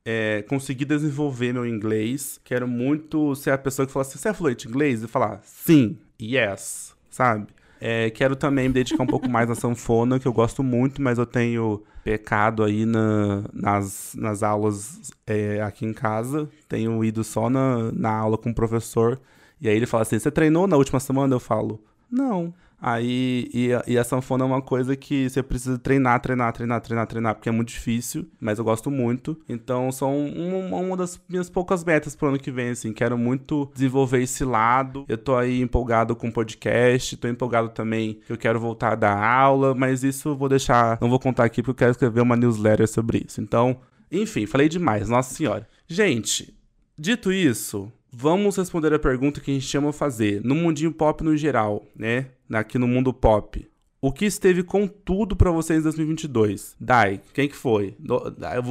é, 0.06 0.44
conseguir 0.44 0.86
desenvolver 0.86 1.54
meu 1.54 1.66
inglês. 1.66 2.40
Quero 2.44 2.68
muito 2.68 3.36
ser 3.36 3.52
a 3.52 3.58
pessoa 3.58 3.86
que 3.86 3.92
fala 3.92 4.06
assim: 4.06 4.18
você 4.18 4.30
é 4.30 4.34
fluente 4.34 4.68
em 4.68 4.70
inglês? 4.70 5.04
E 5.04 5.08
falar 5.08 5.42
sim, 5.44 5.98
yes, 6.22 6.96
sabe? 7.10 7.48
É, 7.80 8.10
quero 8.10 8.36
também 8.36 8.70
me 8.70 8.74
dedicar 8.74 9.04
um 9.04 9.08
pouco 9.08 9.30
mais 9.30 9.50
na 9.50 9.56
sanfona, 9.56 10.18
que 10.18 10.26
eu 10.26 10.32
gosto 10.32 10.64
muito, 10.64 11.02
mas 11.02 11.18
eu 11.18 11.26
tenho 11.26 11.84
pecado 12.02 12.64
aí 12.64 12.86
na, 12.86 13.44
nas, 13.54 14.16
nas 14.18 14.42
aulas 14.42 15.12
é, 15.28 15.62
aqui 15.62 15.86
em 15.86 15.94
casa. 15.94 16.50
Tenho 16.70 17.04
ido 17.04 17.24
só 17.24 17.50
na, 17.50 17.92
na 17.92 18.10
aula 18.10 18.38
com 18.38 18.52
o 18.52 18.56
professor. 18.56 19.20
E 19.60 19.68
aí 19.68 19.76
ele 19.76 19.86
fala 19.86 20.04
assim: 20.04 20.18
Você 20.18 20.32
treinou 20.32 20.66
na 20.68 20.78
última 20.78 21.00
semana? 21.00 21.36
Eu 21.36 21.40
falo: 21.40 21.84
Não. 22.10 22.54
Aí, 22.86 23.50
e 23.54 23.72
a, 23.72 23.82
e 23.88 23.98
a 23.98 24.04
sanfona 24.04 24.44
é 24.44 24.48
uma 24.48 24.62
coisa 24.62 24.94
que 24.94 25.30
você 25.30 25.42
precisa 25.42 25.80
treinar, 25.80 26.20
treinar, 26.20 26.52
treinar, 26.52 26.82
treinar, 26.82 27.08
treinar, 27.08 27.34
porque 27.34 27.48
é 27.48 27.52
muito 27.52 27.70
difícil, 27.70 28.28
mas 28.42 28.60
eu 28.60 28.66
gosto 28.66 28.92
muito. 28.92 29.40
Então, 29.48 29.90
são 29.90 30.28
uma, 30.28 30.76
uma 30.80 30.98
das 30.98 31.18
minhas 31.30 31.50
poucas 31.50 31.82
metas 31.86 32.14
pro 32.14 32.28
ano 32.28 32.38
que 32.38 32.52
vem, 32.52 32.72
assim. 32.72 32.92
Quero 32.92 33.18
muito 33.18 33.72
desenvolver 33.74 34.22
esse 34.22 34.44
lado. 34.44 35.06
Eu 35.08 35.18
tô 35.18 35.34
aí 35.34 35.62
empolgado 35.62 36.14
com 36.14 36.28
o 36.28 36.34
podcast, 36.34 37.16
tô 37.16 37.30
empolgado 37.30 37.70
também 37.70 38.20
que 38.26 38.34
eu 38.34 38.38
quero 38.38 38.60
voltar 38.60 38.92
a 38.92 38.96
dar 38.96 39.18
aula, 39.18 39.74
mas 39.74 40.04
isso 40.04 40.28
eu 40.30 40.36
vou 40.36 40.50
deixar, 40.50 40.98
não 41.00 41.10
vou 41.10 41.20
contar 41.20 41.46
aqui 41.46 41.64
porque 41.64 41.72
eu 41.72 41.86
quero 41.86 41.92
escrever 41.92 42.20
uma 42.20 42.36
newsletter 42.36 42.86
sobre 42.86 43.24
isso. 43.26 43.40
Então, 43.40 43.78
enfim, 44.12 44.46
falei 44.46 44.68
demais, 44.68 45.08
nossa 45.08 45.34
senhora. 45.34 45.66
Gente, 45.88 46.54
dito 46.98 47.32
isso, 47.32 47.90
vamos 48.14 48.58
responder 48.58 48.94
a 48.94 49.00
pergunta 49.00 49.42
que 49.42 49.50
a 49.50 49.54
gente 49.54 49.66
chama 49.66 49.92
fazer 49.92 50.42
no 50.44 50.54
mundinho 50.54 50.92
pop 50.92 51.24
no 51.24 51.36
geral, 51.36 51.84
né? 51.96 52.28
Aqui 52.52 52.78
no 52.78 52.88
mundo 52.88 53.12
pop. 53.12 53.68
O 54.00 54.12
que 54.12 54.26
esteve 54.26 54.64
com 54.64 54.86
tudo 54.86 55.34
para 55.34 55.50
vocês 55.50 55.80
em 55.80 55.84
2022? 55.84 56.76
Dai, 56.78 57.22
quem 57.34 57.48
que 57.48 57.56
foi? 57.56 57.96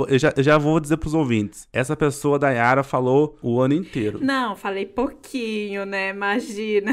Eu, 0.07 0.19
já, 0.19 0.33
eu 0.37 0.43
já 0.43 0.59
vou 0.59 0.79
dizer 0.79 0.99
pros 0.99 1.15
ouvintes. 1.15 1.67
Essa 1.73 1.97
pessoa, 1.97 2.39
Dayara, 2.39 2.83
falou 2.83 3.39
o 3.41 3.59
ano 3.59 3.73
inteiro. 3.73 4.23
Não, 4.23 4.55
falei 4.55 4.85
pouquinho, 4.85 5.87
né? 5.87 6.11
Imagina. 6.11 6.93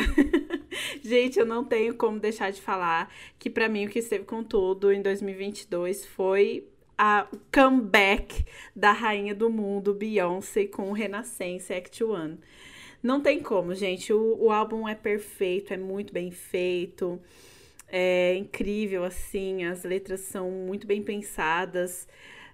Gente, 1.04 1.38
eu 1.38 1.46
não 1.46 1.66
tenho 1.66 1.94
como 1.96 2.18
deixar 2.18 2.50
de 2.50 2.62
falar 2.62 3.14
que 3.38 3.50
para 3.50 3.68
mim 3.68 3.86
o 3.86 3.90
que 3.90 4.00
esteve 4.00 4.24
com 4.24 4.42
tudo 4.42 4.90
em 4.94 5.02
2022 5.02 6.06
foi 6.06 6.66
a 7.02 7.26
comeback 7.50 8.44
da 8.76 8.92
rainha 8.92 9.34
do 9.34 9.50
mundo, 9.50 9.94
Beyoncé, 9.94 10.66
com 10.66 10.92
Renascença 10.92 11.74
Act 11.74 12.04
One. 12.04 12.38
Não 13.02 13.22
tem 13.22 13.42
como, 13.42 13.74
gente. 13.74 14.12
O, 14.12 14.38
o 14.38 14.52
álbum 14.52 14.86
é 14.86 14.94
perfeito, 14.94 15.74
é 15.74 15.78
muito 15.78 16.12
bem 16.12 16.30
feito, 16.30 17.18
é 17.88 18.36
incrível, 18.36 19.06
assim. 19.06 19.64
As 19.64 19.86
letras 19.86 20.20
são 20.20 20.52
muito 20.52 20.86
bem 20.86 21.02
pensadas. 21.02 22.06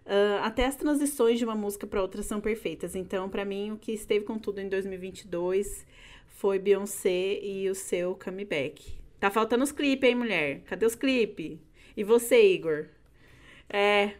Uh, 0.05 0.37
até 0.43 0.67
as 0.67 0.75
transições 0.75 1.39
de 1.39 1.45
uma 1.45 1.55
música 1.55 1.87
para 1.87 1.99
outra 1.99 2.21
são 2.21 2.39
perfeitas. 2.39 2.95
Então, 2.95 3.27
para 3.27 3.43
mim, 3.43 3.71
o 3.71 3.77
que 3.77 3.93
esteve 3.93 4.25
com 4.25 4.37
tudo 4.37 4.61
em 4.61 4.69
2022 4.69 5.87
foi 6.27 6.59
Beyoncé 6.59 7.39
e 7.41 7.67
o 7.67 7.73
seu 7.73 8.13
comeback. 8.13 8.93
Tá 9.19 9.31
faltando 9.31 9.63
os 9.63 9.71
clipes, 9.71 10.07
hein, 10.07 10.15
mulher? 10.15 10.59
Cadê 10.67 10.85
os 10.85 10.93
clipes? 10.93 11.57
E 11.97 12.03
você, 12.03 12.53
Igor? 12.53 12.85
É, 13.67 14.11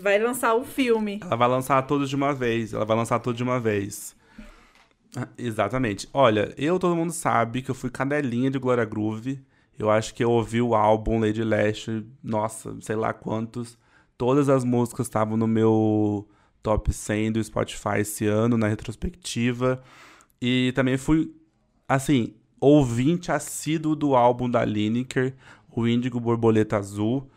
Vai 0.00 0.18
lançar 0.18 0.54
o 0.54 0.64
filme. 0.64 1.18
Ela 1.22 1.36
vai 1.36 1.48
lançar 1.48 1.82
todos 1.82 2.08
de 2.08 2.16
uma 2.16 2.32
vez. 2.32 2.72
Ela 2.72 2.84
vai 2.84 2.96
lançar 2.96 3.18
tudo 3.18 3.36
de 3.36 3.42
uma 3.42 3.58
vez. 3.58 4.16
Ah, 5.16 5.28
exatamente. 5.36 6.08
Olha, 6.12 6.54
eu, 6.56 6.78
todo 6.78 6.94
mundo 6.94 7.12
sabe 7.12 7.62
que 7.62 7.70
eu 7.70 7.74
fui 7.74 7.90
cadelinha 7.90 8.50
de 8.50 8.58
Glória 8.58 8.84
Groove. 8.84 9.40
Eu 9.78 9.90
acho 9.90 10.14
que 10.14 10.22
eu 10.22 10.30
ouvi 10.30 10.60
o 10.60 10.74
álbum 10.74 11.20
Lady 11.20 11.42
Lash, 11.42 11.86
nossa, 12.22 12.76
sei 12.80 12.96
lá 12.96 13.12
quantos. 13.12 13.78
Todas 14.16 14.48
as 14.48 14.64
músicas 14.64 15.06
estavam 15.06 15.36
no 15.36 15.46
meu 15.46 16.28
top 16.62 16.92
100 16.92 17.32
do 17.32 17.44
Spotify 17.44 18.00
esse 18.00 18.26
ano, 18.26 18.58
na 18.58 18.66
retrospectiva. 18.66 19.80
E 20.40 20.72
também 20.74 20.96
fui, 20.96 21.32
assim, 21.88 22.34
ouvinte 22.60 23.30
assíduo 23.30 23.94
do 23.94 24.14
álbum 24.16 24.50
da 24.50 24.64
Lineker, 24.64 25.34
o 25.70 25.86
Índigo 25.86 26.18
Borboleta 26.18 26.76
Azul. 26.76 27.30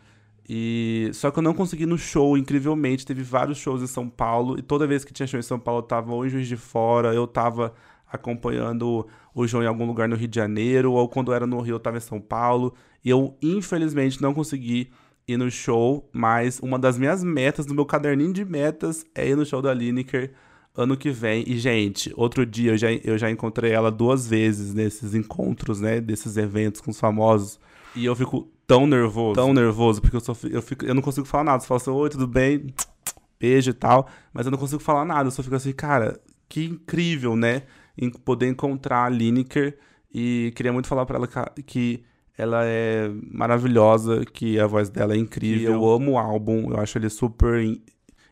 E 0.48 1.10
só 1.14 1.30
que 1.30 1.38
eu 1.38 1.42
não 1.42 1.54
consegui 1.54 1.86
no 1.86 1.96
show, 1.96 2.36
incrivelmente. 2.36 3.06
Teve 3.06 3.22
vários 3.22 3.58
shows 3.58 3.82
em 3.82 3.86
São 3.86 4.08
Paulo 4.08 4.58
e 4.58 4.62
toda 4.62 4.86
vez 4.86 5.04
que 5.04 5.12
tinha 5.12 5.26
show 5.26 5.38
em 5.38 5.42
São 5.42 5.58
Paulo, 5.58 5.80
eu 5.80 5.86
tava 5.86 6.12
ou 6.12 6.26
em 6.26 6.28
Juiz 6.28 6.48
de 6.48 6.56
Fora, 6.56 7.14
eu 7.14 7.26
tava 7.26 7.72
acompanhando 8.12 9.06
o 9.34 9.46
João 9.46 9.62
em 9.62 9.66
algum 9.66 9.86
lugar 9.86 10.08
no 10.08 10.16
Rio 10.16 10.28
de 10.28 10.36
Janeiro, 10.36 10.92
ou 10.92 11.08
quando 11.08 11.32
era 11.32 11.46
no 11.46 11.60
Rio, 11.60 11.76
eu 11.76 11.80
tava 11.80 11.96
em 11.96 12.00
São 12.00 12.20
Paulo. 12.20 12.74
E 13.02 13.08
eu, 13.08 13.36
infelizmente, 13.40 14.20
não 14.20 14.34
consegui 14.34 14.90
ir 15.26 15.36
no 15.36 15.50
show, 15.50 16.08
mas 16.12 16.60
uma 16.60 16.78
das 16.78 16.98
minhas 16.98 17.24
metas, 17.24 17.64
do 17.64 17.74
meu 17.74 17.86
caderninho 17.86 18.32
de 18.32 18.44
metas, 18.44 19.04
é 19.14 19.28
ir 19.28 19.36
no 19.36 19.46
show 19.46 19.62
da 19.62 19.72
Lineker 19.72 20.32
ano 20.74 20.96
que 20.96 21.10
vem. 21.10 21.44
E, 21.46 21.58
gente, 21.58 22.12
outro 22.16 22.44
dia 22.44 22.72
eu 22.72 22.76
já, 22.76 22.92
eu 22.92 23.16
já 23.16 23.30
encontrei 23.30 23.72
ela 23.72 23.90
duas 23.90 24.26
vezes 24.26 24.74
nesses 24.74 25.14
encontros, 25.14 25.80
né? 25.80 26.00
Desses 26.00 26.36
eventos 26.36 26.80
com 26.80 26.90
os 26.90 27.00
famosos. 27.00 27.58
E 27.94 28.04
eu 28.04 28.16
fico 28.16 28.50
tão 28.66 28.86
nervoso, 28.86 29.34
tão 29.34 29.52
nervoso, 29.52 30.00
porque 30.00 30.16
eu, 30.16 30.20
só, 30.20 30.34
eu, 30.48 30.62
fico, 30.62 30.84
eu 30.84 30.94
não 30.94 31.02
consigo 31.02 31.26
falar 31.26 31.44
nada. 31.44 31.60
Você 31.60 31.66
fala 31.66 31.80
assim, 31.80 31.90
oi, 31.90 32.10
tudo 32.10 32.26
bem? 32.26 32.66
Beijo 33.38 33.70
e 33.70 33.74
tal. 33.74 34.08
Mas 34.32 34.46
eu 34.46 34.52
não 34.52 34.58
consigo 34.58 34.80
falar 34.80 35.04
nada. 35.04 35.26
Eu 35.26 35.30
só 35.30 35.42
fico 35.42 35.54
assim, 35.54 35.72
cara, 35.72 36.20
que 36.48 36.64
incrível, 36.64 37.36
né? 37.36 37.62
Em 37.98 38.10
poder 38.10 38.48
encontrar 38.48 39.04
a 39.04 39.08
Lineker. 39.08 39.76
E 40.14 40.52
queria 40.54 40.72
muito 40.72 40.88
falar 40.88 41.06
para 41.06 41.16
ela 41.16 41.28
que 41.66 42.04
ela 42.36 42.64
é 42.64 43.10
maravilhosa, 43.30 44.24
que 44.24 44.58
a 44.58 44.66
voz 44.66 44.88
dela 44.88 45.14
é 45.14 45.16
incrível. 45.16 45.72
Eu 45.72 45.90
amo 45.90 46.12
o 46.12 46.18
álbum, 46.18 46.70
eu 46.70 46.78
acho 46.78 46.98
ele 46.98 47.08
super 47.08 47.62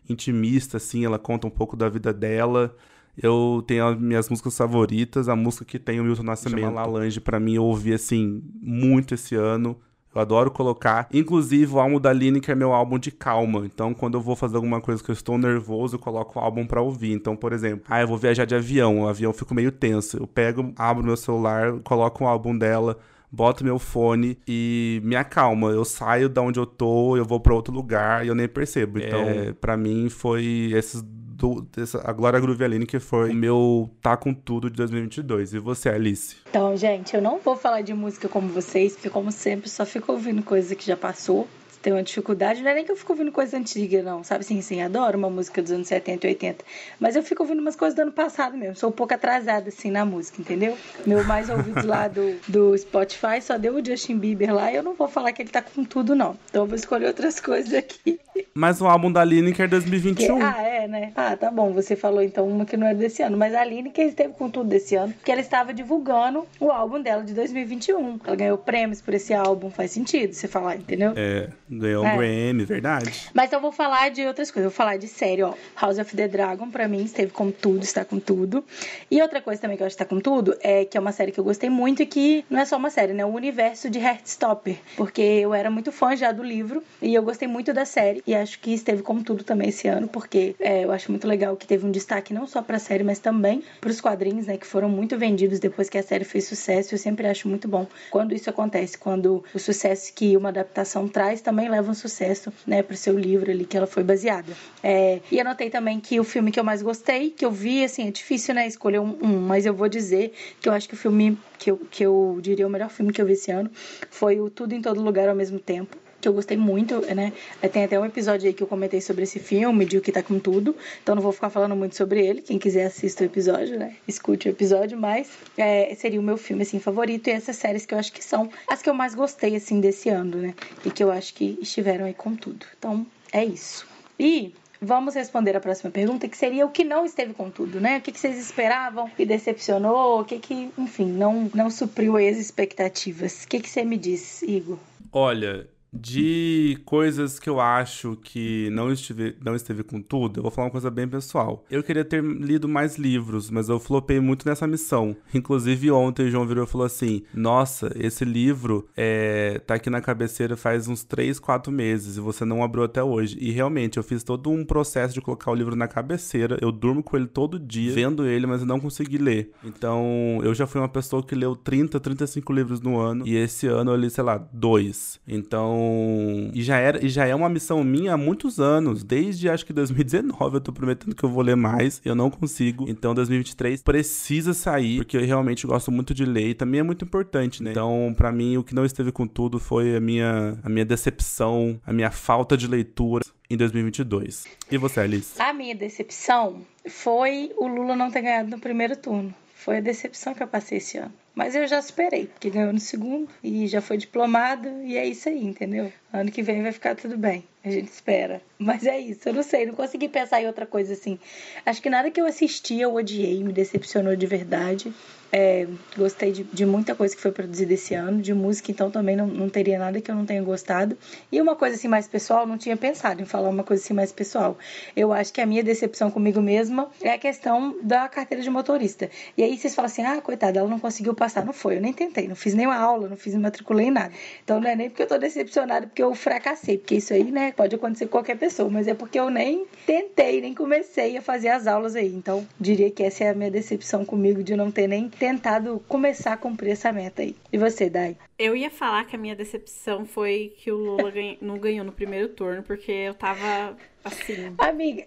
intimista, 0.09 0.79
assim, 0.79 1.05
ela 1.05 1.19
conta 1.19 1.47
um 1.47 1.51
pouco 1.51 1.77
da 1.77 1.89
vida 1.89 2.13
dela. 2.13 2.75
Eu 3.23 3.63
tenho 3.67 3.87
as 3.87 3.99
minhas 3.99 4.29
músicas 4.29 4.57
favoritas, 4.57 5.29
a 5.29 5.37
música 5.37 5.65
que 5.65 5.79
tem 5.79 6.01
o 6.01 6.05
Milton 6.05 6.23
Nascimento, 6.23 6.61
Chama 6.61 6.81
Lalange, 6.81 7.21
para 7.21 7.39
mim 7.39 7.55
eu 7.55 7.65
ouvi, 7.65 7.93
assim, 7.93 8.43
muito 8.61 9.15
esse 9.15 9.35
ano. 9.35 9.77
Eu 10.13 10.21
adoro 10.21 10.51
colocar. 10.51 11.09
Inclusive, 11.13 11.73
o 11.73 11.79
álbum 11.79 12.01
da 12.01 12.13
Line, 12.13 12.41
que 12.41 12.51
é 12.51 12.55
meu 12.55 12.73
álbum 12.73 12.99
de 12.99 13.13
calma. 13.13 13.65
Então, 13.65 13.95
quando 13.95 14.15
eu 14.15 14.21
vou 14.21 14.35
fazer 14.35 14.57
alguma 14.57 14.81
coisa 14.81 15.03
que 15.03 15.09
eu 15.09 15.13
estou 15.13 15.39
nervoso, 15.39 15.95
eu 15.95 16.01
coloco 16.01 16.39
o 16.39 16.43
álbum 16.43 16.67
pra 16.67 16.83
ouvir. 16.83 17.13
Então, 17.13 17.37
por 17.37 17.53
exemplo, 17.53 17.85
ah, 17.89 18.01
eu 18.01 18.09
vou 18.09 18.19
viajar 18.19 18.45
de 18.45 18.55
avião. 18.55 19.03
O 19.03 19.09
avião 19.09 19.33
fica 19.33 19.55
meio 19.55 19.71
tenso. 19.71 20.17
Eu 20.17 20.27
pego, 20.27 20.73
abro 20.77 21.05
meu 21.05 21.17
celular, 21.17 21.79
coloco 21.85 22.25
o 22.25 22.27
álbum 22.27 22.57
dela 22.57 22.99
boto 23.33 23.65
meu 23.65 23.79
fone 23.79 24.37
e 24.47 25.01
me 25.05 25.15
acalma. 25.15 25.71
Eu 25.71 25.85
saio 25.85 26.29
da 26.29 26.43
onde 26.43 26.59
eu 26.59 26.67
tô, 26.67 27.17
eu 27.17 27.25
vou 27.25 27.39
para 27.39 27.55
outro 27.55 27.73
lugar 27.73 28.25
e 28.25 28.29
eu 28.29 28.35
nem 28.35 28.49
percebo. 28.49 28.99
Então, 28.99 29.21
é, 29.21 29.53
para 29.53 29.77
mim 29.77 30.09
foi 30.09 30.73
esses 30.75 31.03
do, 31.41 31.67
essa, 31.77 32.03
a 32.05 32.13
Glória 32.13 32.39
Groove 32.39 32.63
Aline, 32.63 32.87
que 32.87 33.01
foi 33.01 33.31
o 33.31 33.35
meu 33.35 33.91
Tá 34.03 34.17
Com 34.17 34.35
Tudo 34.35 34.71
de 34.71 34.77
2022. 34.77 35.55
E 35.55 35.59
você, 35.59 35.89
Alice? 35.89 36.37
Então, 36.49 36.77
gente, 36.77 37.15
eu 37.15 37.23
não 37.23 37.39
vou 37.39 37.57
falar 37.57 37.81
de 37.81 37.95
música 37.95 38.29
como 38.29 38.49
vocês, 38.49 38.93
porque 38.93 39.09
como 39.09 39.33
sempre, 39.33 39.69
só 39.69 39.87
fico 39.87 40.13
ouvindo 40.13 40.43
coisa 40.43 40.75
que 40.75 40.87
já 40.87 40.97
passou 40.97 41.49
tem 41.83 41.93
uma 41.93 42.03
dificuldade, 42.03 42.63
não 42.63 42.71
é 42.71 42.75
nem 42.75 42.85
que 42.85 42.93
eu 42.93 42.97
fico 42.97 43.13
ouvindo 43.13 43.33
coisa 43.33 43.57
antiga, 43.57 44.03
não, 44.03 44.23
sabe? 44.23 44.45
Sim, 44.45 44.61
sim, 44.61 44.83
adoro 44.83 45.17
uma 45.17 45.31
música 45.31 45.63
dos 45.63 45.73
anos 45.73 45.89
70 45.89 46.27
e 46.27 46.31
80. 46.31 46.65
Mas 46.99 47.17
eu 47.17 47.23
fico 47.23 47.43
ouvindo 47.43 47.61
umas 47.61 47.77
coisas 47.77 47.95
do 47.97 48.03
ano 48.03 48.13
passado 48.13 48.57
mesmo. 48.57 48.77
Sou 48.77 48.91
um 48.91 48.93
pouco 48.93 49.15
atrasada, 49.15 49.69
assim, 49.69 49.91
na 49.91 50.05
música, 50.05 50.41
entendeu? 50.41 50.77
Meu 51.07 51.25
mais 51.25 51.49
ouvido 51.49 51.87
lá 51.87 52.09
do, 52.09 52.37
do 52.47 52.77
Spotify 52.77 53.41
só 53.41 53.57
deu 53.57 53.75
o 53.75 53.85
Justin 53.85 54.19
Bieber 54.19 54.55
lá 54.55 54.71
e 54.71 54.77
eu 54.77 54.83
não 54.83 54.95
vou 54.95 55.09
falar 55.09 55.33
que 55.33 55.43
ele 55.43 55.51
tá 55.51 55.63
com 55.63 55.85
tudo, 55.85 56.15
não. 56.15 56.37
Então 56.49 56.63
eu 56.63 56.67
vou 56.67 56.77
escolher 56.77 57.07
outras 57.07 57.41
coisas 57.41 57.73
aqui. 57.73 58.21
Mas 58.55 58.81
o 58.81 58.87
álbum 58.87 59.11
da 59.11 59.25
Lineker 59.25 59.65
é 59.65 59.69
2021. 59.69 60.39
Que, 60.39 60.43
ah, 60.43 60.63
é, 60.63 60.89
né? 60.89 61.13
Ah, 61.15 61.37
tá 61.37 61.51
bom. 61.51 61.73
Você 61.73 61.97
falou 61.97 62.23
então 62.23 62.47
uma 62.49 62.65
que 62.65 62.77
não 62.77 62.87
é 62.87 62.95
desse 62.95 63.23
ano. 63.23 63.37
Mas 63.37 63.55
a 63.55 63.65
Lineker 63.65 64.07
esteve 64.07 64.35
com 64.35 64.51
tudo 64.51 64.69
desse 64.69 64.95
ano, 64.97 65.13
porque 65.13 65.31
ela 65.31 65.41
estava 65.41 65.73
divulgando 65.73 66.47
o 66.59 66.71
álbum 66.71 67.01
dela 67.01 67.23
de 67.23 67.33
2021. 67.35 68.21
Ela 68.25 68.37
ganhou 68.37 68.59
prêmios 68.59 69.01
por 69.01 69.15
esse 69.15 69.33
álbum. 69.33 69.71
Faz 69.71 69.93
sentido 69.93 70.33
você 70.33 70.49
falar, 70.49 70.77
entendeu? 70.77 71.13
É, 71.17 71.49
ganhou 71.71 72.05
é. 72.05 72.17
Grammy, 72.17 72.65
verdade. 72.65 73.29
Mas 73.33 73.53
eu 73.53 73.61
vou 73.61 73.71
falar 73.71 74.11
de 74.11 74.27
outras 74.27 74.51
coisas. 74.51 74.65
Eu 74.65 74.71
vou 74.71 74.77
falar 74.77 74.97
de 74.97 75.07
série, 75.07 75.43
ó. 75.43 75.55
House 75.81 75.99
of 75.99 76.17
the 76.17 76.27
Dragon, 76.27 76.71
pra 76.71 76.89
mim, 76.89 77.05
esteve 77.05 77.31
com 77.31 77.51
tudo, 77.51 77.83
está 77.83 78.05
com 78.05 78.19
tudo. 78.19 78.65
E 79.11 79.23
outra 79.23 79.41
coisa 79.41 79.61
também 79.61 79.77
que 79.77 79.83
eu 79.83 79.87
acho 79.87 79.97
que 79.97 80.03
está 80.03 80.15
com 80.15 80.21
tudo 80.21 80.57
é 80.61 80.85
que 80.85 80.97
é 80.97 81.01
uma 81.01 81.13
série 81.13 81.33
que 81.33 81.39
eu 81.39 81.45
gostei 81.45 81.71
muito 81.71 82.03
e 82.03 82.07
que 82.07 82.45
não 82.51 82.59
é 82.59 82.65
só 82.65 82.77
uma 82.77 82.91
série, 82.91 83.13
né? 83.13 83.25
O 83.25 83.29
universo 83.29 83.89
de 83.89 83.99
Heartstopper. 83.99 84.77
Porque 84.97 85.23
eu 85.23 85.55
era 85.55 85.71
muito 85.71 85.93
fã 85.93 86.17
já 86.17 86.33
do 86.33 86.43
livro 86.43 86.83
e 87.01 87.15
eu 87.15 87.23
gostei 87.23 87.47
muito 87.47 87.73
da 87.73 87.85
série. 87.85 88.23
E 88.27 88.35
acho 88.35 88.59
que 88.59 88.73
esteve 88.73 89.03
com 89.03 89.23
tudo 89.23 89.45
também 89.45 89.69
esse 89.69 89.87
ano, 89.87 90.09
porque 90.09 90.57
é, 90.59 90.85
eu 90.85 90.93
acho 90.93 91.11
muito 91.11 91.27
legal 91.27 91.57
que 91.57 91.67
teve 91.67 91.87
um 91.87 91.91
destaque 91.91 92.35
não 92.35 92.47
só 92.47 92.63
pra 92.63 92.79
série, 92.79 93.05
mas 93.05 93.19
também 93.19 93.63
pros 93.81 94.01
quadrinhos, 94.01 94.47
né? 94.47 94.57
Que 94.57 94.67
foram 94.67 94.89
muito 94.89 95.17
vendidos 95.17 95.61
depois 95.61 95.89
que 95.89 95.99
a 95.99 96.03
série 96.03 96.25
fez 96.25 96.45
sucesso. 96.47 96.95
Eu 96.95 96.99
sempre 96.99 97.27
acho 97.27 97.49
muito 97.49 97.69
bom 97.69 97.87
quando 98.11 98.35
isso 98.35 98.51
acontece, 98.51 98.99
quando 98.99 99.45
o 99.55 99.59
sucesso 99.59 100.13
que 100.15 100.37
uma 100.37 100.49
adaptação 100.49 101.07
traz 101.09 101.41
também 101.41 101.60
leva 101.69 101.91
um 101.91 101.95
sucesso, 101.95 102.53
né, 102.67 102.83
pro 102.83 102.97
seu 102.97 103.19
livro 103.19 103.51
ali 103.51 103.65
que 103.65 103.77
ela 103.77 103.87
foi 103.87 104.03
baseada. 104.03 104.53
É, 104.83 105.21
e 105.31 105.41
anotei 105.41 105.71
também 105.71 106.01
que 106.01 106.19
o 106.19 106.25
filme 106.25 106.51
que 106.51 106.59
eu 106.59 106.65
mais 106.65 106.83
gostei, 106.83 107.31
que 107.31 107.45
eu 107.45 107.51
vi, 107.51 107.85
assim, 107.85 108.09
é 108.09 108.11
difícil, 108.11 108.55
né, 108.55 108.67
escolher 108.67 109.01
um, 109.01 109.17
um, 109.23 109.41
mas 109.41 109.67
eu 109.67 109.75
vou 109.75 109.89
dizer 109.89 110.33
que 110.61 110.69
eu 110.69 110.73
acho 110.73 110.89
que 110.89 110.95
o 110.95 110.97
filme 110.97 111.39
que 111.59 111.71
eu, 111.71 111.77
que 111.91 112.05
eu 112.05 112.39
diria 112.41 112.67
o 112.67 112.71
melhor 112.71 112.91
filme 112.91 113.13
que 113.13 113.21
eu 113.21 113.27
vi 113.27 113.33
esse 113.33 113.51
ano 113.51 113.71
foi 114.11 114.41
o 114.41 114.49
Tudo 114.49 114.75
em 114.75 114.83
Todo 114.83 115.01
Lugar 115.01 115.29
ao 115.29 115.35
mesmo 115.35 115.59
tempo 115.59 115.97
que 116.21 116.29
eu 116.29 116.33
gostei 116.33 116.57
muito, 116.57 117.01
né? 117.15 117.33
Tem 117.73 117.85
até 117.85 117.99
um 117.99 118.05
episódio 118.05 118.47
aí 118.47 118.53
que 118.53 118.63
eu 118.63 118.67
comentei 118.67 119.01
sobre 119.01 119.25
esse 119.25 119.39
filme, 119.39 119.85
de 119.85 119.97
O 119.99 120.01
Que 120.01 120.13
Tá 120.13 120.23
Com 120.23 120.39
Tudo, 120.39 120.77
então 121.03 121.15
não 121.15 121.23
vou 121.23 121.33
ficar 121.33 121.51
falando 121.51 121.75
muito 121.75 121.97
sobre 121.97 122.25
ele. 122.25 122.43
Quem 122.43 122.59
quiser 122.59 122.87
assista 122.87 123.23
o 123.23 123.27
episódio, 123.27 123.79
né? 123.79 123.97
Escute 124.07 124.49
o 124.49 124.51
episódio, 124.51 124.99
mas 124.99 125.31
é, 125.57 125.95
seria 125.95 126.21
o 126.21 126.23
meu 126.23 126.37
filme, 126.37 126.63
assim, 126.63 126.79
favorito. 126.79 127.29
E 127.29 127.31
essas 127.31 127.57
séries 127.57 127.87
que 127.87 127.95
eu 127.95 127.99
acho 127.99 128.13
que 128.13 128.23
são 128.23 128.51
as 128.69 128.83
que 128.83 128.91
eu 128.91 128.95
mais 128.95 129.15
gostei, 129.15 129.57
assim, 129.57 129.81
desse 129.81 130.09
ano, 130.09 130.37
né? 130.37 130.55
E 130.85 130.91
que 130.91 131.03
eu 131.03 131.11
acho 131.11 131.35
que 131.35 131.59
estiveram 131.61 132.05
aí 132.05 132.15
com 132.15 132.35
tudo. 132.35 132.67
Então, 132.79 133.07
é 133.33 133.45
isso. 133.45 133.87
E 134.19 134.55
vamos 134.81 135.15
responder 135.15 135.57
a 135.57 135.61
próxima 135.61 135.91
pergunta, 135.91 136.29
que 136.29 136.37
seria 136.37 136.65
o 136.65 136.71
que 136.71 136.85
não 136.85 137.05
esteve 137.05 137.35
com 137.35 137.51
tudo, 137.51 137.81
né? 137.81 137.99
O 137.99 138.01
que, 138.01 138.13
que 138.13 138.19
vocês 138.19 138.39
esperavam 138.39 139.11
e 139.19 139.27
decepcionou? 139.27 140.21
O 140.21 140.25
que, 140.25 140.39
que 140.39 140.71
enfim, 140.79 141.07
não, 141.07 141.51
não 141.55 141.71
supriu 141.71 142.17
as 142.17 142.37
expectativas? 142.37 143.45
O 143.45 143.49
que, 143.49 143.61
que 143.61 143.69
você 143.69 143.85
me 143.85 143.97
diz, 143.97 144.43
Igor? 144.43 144.79
Olha, 145.13 145.69
de 145.93 146.79
coisas 146.85 147.39
que 147.39 147.49
eu 147.49 147.61
acho 147.61 148.17
que 148.23 148.69
não, 148.71 148.93
estive, 148.93 149.37
não 149.45 149.55
esteve 149.55 149.83
com 149.83 150.01
tudo, 150.01 150.39
eu 150.39 150.43
vou 150.43 150.51
falar 150.51 150.67
uma 150.67 150.73
coisa 150.73 150.91
bem 150.91 151.09
pessoal. 151.09 151.65
Eu 151.71 151.83
queria 151.83 152.05
ter 152.05 152.23
lido 152.23 152.69
mais 152.69 152.97
livros, 152.97 153.51
mas 153.51 153.69
eu 153.69 153.79
flopei 153.79 154.21
muito 154.21 154.49
nessa 154.49 154.67
missão. 154.67 155.17
Inclusive, 155.35 155.91
ontem 155.91 156.27
o 156.27 156.31
João 156.31 156.47
virou 156.47 156.65
e 156.65 156.67
falou 156.67 156.87
assim: 156.87 157.23
Nossa, 157.35 157.93
esse 157.97 158.25
livro 158.25 158.89
é, 158.97 159.61
tá 159.67 159.75
aqui 159.75 159.91
na 159.91 160.01
cabeceira 160.01 160.57
faz 160.57 160.89
uns 160.89 161.03
3, 161.05 161.39
4 161.39 161.73
meses 161.73 162.17
e 162.17 162.21
você 162.21 162.45
não 162.45 162.63
abriu 162.63 162.85
até 162.85 163.03
hoje. 163.03 163.37
E 163.41 163.51
realmente, 163.51 163.97
eu 163.97 164.03
fiz 164.03 164.23
todo 164.23 164.51
um 164.51 164.65
processo 164.65 165.15
de 165.15 165.21
colocar 165.21 165.51
o 165.51 165.55
livro 165.55 165.75
na 165.75 165.89
cabeceira. 165.89 166.59
Eu 166.61 166.71
durmo 166.71 167.03
com 167.03 167.17
ele 167.17 167.27
todo 167.27 167.59
dia, 167.59 167.93
vendo 167.93 168.27
ele, 168.27 168.47
mas 168.47 168.61
eu 168.61 168.67
não 168.67 168.81
consegui 168.81 169.19
ler. 169.19 169.51
Então, 169.65 170.41
eu 170.43 170.55
já 170.55 170.67
fui 170.67 170.81
uma 170.81 170.89
pessoa 170.89 171.23
que 171.23 171.35
leu 171.35 171.57
30, 171.57 171.99
35 171.99 172.53
livros 172.53 172.81
no 172.81 172.99
ano. 172.99 173.27
E 173.27 173.37
esse 173.37 173.67
ano 173.67 173.91
eu 173.91 173.97
li, 173.97 174.11
sei 174.11 174.25
lá, 174.25 174.39
dois. 174.53 175.21
Então, 175.27 175.80
então, 175.81 176.51
e 176.55 176.63
já, 176.63 176.77
era, 176.77 177.05
e 177.05 177.09
já 177.09 177.27
é 177.27 177.35
uma 177.35 177.49
missão 177.49 177.83
minha 177.83 178.15
há 178.15 178.17
muitos 178.17 178.61
anos. 178.61 179.03
Desde 179.03 179.49
acho 179.49 179.65
que 179.65 179.73
2019 179.73 180.57
eu 180.57 180.61
tô 180.61 180.73
prometendo 180.73 181.15
que 181.15 181.25
eu 181.25 181.29
vou 181.29 181.43
ler 181.43 181.57
mais. 181.57 182.01
Eu 182.05 182.15
não 182.15 182.31
consigo. 182.31 182.89
Então, 182.89 183.15
2023 183.15 183.83
precisa 183.83 184.53
sair, 184.53 184.99
porque 184.99 185.17
eu 185.17 185.25
realmente 185.25 185.67
gosto 185.67 185.91
muito 185.91 186.15
de 186.15 186.25
ler 186.25 186.51
e 186.51 186.55
também 186.55 186.81
é 186.81 186.83
muito 186.83 187.05
importante, 187.05 187.63
né? 187.63 187.71
Então, 187.71 188.15
para 188.17 188.31
mim, 188.31 188.57
o 188.57 188.65
que 188.65 188.75
não 188.75 188.85
esteve 188.85 189.13
com 189.13 189.27
tudo 189.27 189.59
foi 189.59 189.97
a 189.97 190.01
minha, 190.01 190.59
a 190.63 190.69
minha 190.69 190.85
decepção, 190.85 191.81
a 191.87 191.93
minha 191.93 192.11
falta 192.11 192.57
de 192.57 192.67
leitura 192.67 193.25
em 193.49 193.57
2022. 193.57 194.45
E 194.71 194.79
você, 194.79 195.01
Alice? 195.01 195.41
A 195.41 195.53
minha 195.53 195.75
decepção 195.75 196.63
foi 196.89 197.53
o 197.57 197.67
Lula 197.67 197.97
não 197.97 198.11
ter 198.11 198.23
ganhado 198.23 198.51
no 198.51 198.59
primeiro 198.59 198.97
turno. 198.97 199.35
Foi 199.55 199.77
a 199.77 199.81
decepção 199.81 200.35
que 200.35 200.43
eu 200.43 200.49
passei 200.49 200.79
esse 200.79 200.97
ano. 200.97 201.13
Mas 201.35 201.55
eu 201.55 201.67
já 201.67 201.81
superei, 201.81 202.27
porque 202.27 202.51
ganhou 202.51 202.73
no 202.73 202.81
segundo 202.81 203.29
e 203.43 203.67
já 203.67 203.81
foi 203.81 203.97
diplomado 203.97 204.69
e 204.83 204.97
é 204.97 205.07
isso 205.07 205.29
aí, 205.29 205.45
entendeu? 205.45 205.93
Ano 206.13 206.31
que 206.31 206.43
vem 206.43 206.63
vai 206.63 206.73
ficar 206.73 206.95
tudo 206.97 207.17
bem. 207.17 207.45
A 207.65 207.71
gente 207.71 207.89
espera. 207.89 208.41
Mas 208.59 208.87
é 208.87 208.99
isso, 208.99 209.29
eu 209.29 209.35
não 209.35 209.43
sei, 209.43 209.67
não 209.67 209.75
consegui 209.75 210.09
pensar 210.09 210.43
em 210.43 210.47
outra 210.47 210.67
coisa 210.67 210.95
assim. 210.95 211.19
Acho 211.65 211.81
que 211.81 211.91
nada 211.91 212.11
que 212.11 212.21
eu 212.21 212.27
assisti 212.27 212.81
eu 212.81 212.95
odiei, 212.95 213.43
me 213.45 213.53
decepcionou 213.53 214.17
de 214.17 214.27
verdade. 214.27 214.93
É, 215.33 215.67
gostei 215.97 216.33
de, 216.33 216.43
de, 216.43 216.67
muita 216.67 216.93
coisa 216.93 217.15
que 217.15 217.23
foi 217.23 217.31
produzida 217.31 217.73
esse 217.73 217.95
ano, 217.95 218.21
de 218.21 218.35
música, 218.35 218.73
então 218.73 218.91
também 218.91 219.15
não, 219.15 219.29
não 219.29 219.49
teria 219.49 219.79
nada 219.79 220.01
que 220.01 220.11
eu 220.11 220.15
não 220.15 220.27
tenha 220.27 220.43
gostado. 220.43 220.99
E 221.31 221.41
uma 221.41 221.55
coisa 221.55 221.77
assim 221.77 221.87
mais 221.87 222.09
pessoal, 222.09 222.47
não 222.47 222.59
tinha 222.59 222.77
pensado 222.77 223.23
em 223.23 223.25
falar 223.25 223.49
uma 223.49 223.63
coisa 223.63 223.83
assim 223.83 223.95
mais 223.95 224.11
pessoal. 224.11 224.59
Eu 224.97 225.13
acho 225.13 225.33
que 225.33 225.41
a 225.41 225.47
minha 225.47 225.63
decepção 225.63 226.11
comigo 226.11 226.41
mesma 226.43 226.91
é 227.01 227.13
a 227.13 227.19
questão 227.19 227.77
da 227.81 228.09
carteira 228.09 228.43
de 228.43 228.51
motorista. 228.51 229.09
E 229.37 229.45
aí 229.45 229.57
vocês 229.57 229.75
falam 229.75 229.87
assim: 229.87 230.03
ah, 230.03 230.21
coitada, 230.21 230.59
ela 230.59 230.69
não 230.69 230.81
conseguiu 230.81 231.15
passar. 231.21 231.45
Não 231.45 231.53
foi, 231.53 231.77
eu 231.77 231.81
nem 231.83 231.93
tentei, 231.93 232.27
não 232.27 232.35
fiz 232.35 232.55
nenhuma 232.55 232.77
aula, 232.77 233.07
não 233.09 233.17
fiz, 233.17 233.35
me 233.35 233.43
matriculei 233.43 233.89
em 233.89 233.91
nada. 233.91 234.13
Então 234.43 234.59
não 234.59 234.69
é 234.69 234.75
nem 234.75 234.89
porque 234.89 235.03
eu 235.03 235.07
tô 235.07 235.19
decepcionada, 235.19 235.87
porque 235.87 236.03
eu 236.03 236.15
fracassei, 236.15 236.79
porque 236.79 236.97
isso 236.97 237.13
aí, 237.13 237.31
né, 237.31 237.53
pode 237.53 237.77
acontecer 237.77 238.07
com 238.07 238.13
qualquer 238.13 238.39
pessoa, 238.39 238.71
mas 238.71 238.89
é 238.89 238.95
porque 238.95 239.21
eu 239.21 239.29
nem 239.29 239.67
tentei, 239.85 240.41
nem 240.41 240.55
comecei 240.55 241.19
a 241.19 241.23
fazer 241.23 241.49
as 241.49 241.67
aulas 241.67 241.95
aí. 241.95 242.09
Então 242.09 242.47
diria 242.59 242.91
que 242.91 243.03
essa 243.03 243.25
é 243.25 243.29
a 243.29 243.35
minha 243.35 243.51
decepção 243.51 244.05
comigo 244.05 244.43
de 244.43 244.57
não 244.57 244.71
ter 244.71 244.87
nem 244.87 245.09
tentado 245.09 245.83
começar 245.87 246.33
a 246.33 246.37
cumprir 246.37 246.71
essa 246.71 246.91
meta 246.91 247.21
aí. 247.21 247.37
E 247.53 247.59
você, 247.59 247.91
Dai? 247.91 248.17
Eu 248.39 248.57
ia 248.57 248.71
falar 248.71 249.05
que 249.05 249.15
a 249.15 249.19
minha 249.19 249.37
decepção 249.37 250.07
foi 250.07 250.55
que 250.57 250.73
o 250.73 250.77
Lula 250.77 251.11
ganha... 251.13 251.37
não 251.43 251.59
ganhou 251.59 251.85
no 251.85 251.93
primeiro 251.93 252.29
turno, 252.29 252.63
porque 252.63 252.91
eu 252.91 253.15
tava 253.15 253.77
assim. 254.03 254.55
Amiga, 254.57 255.05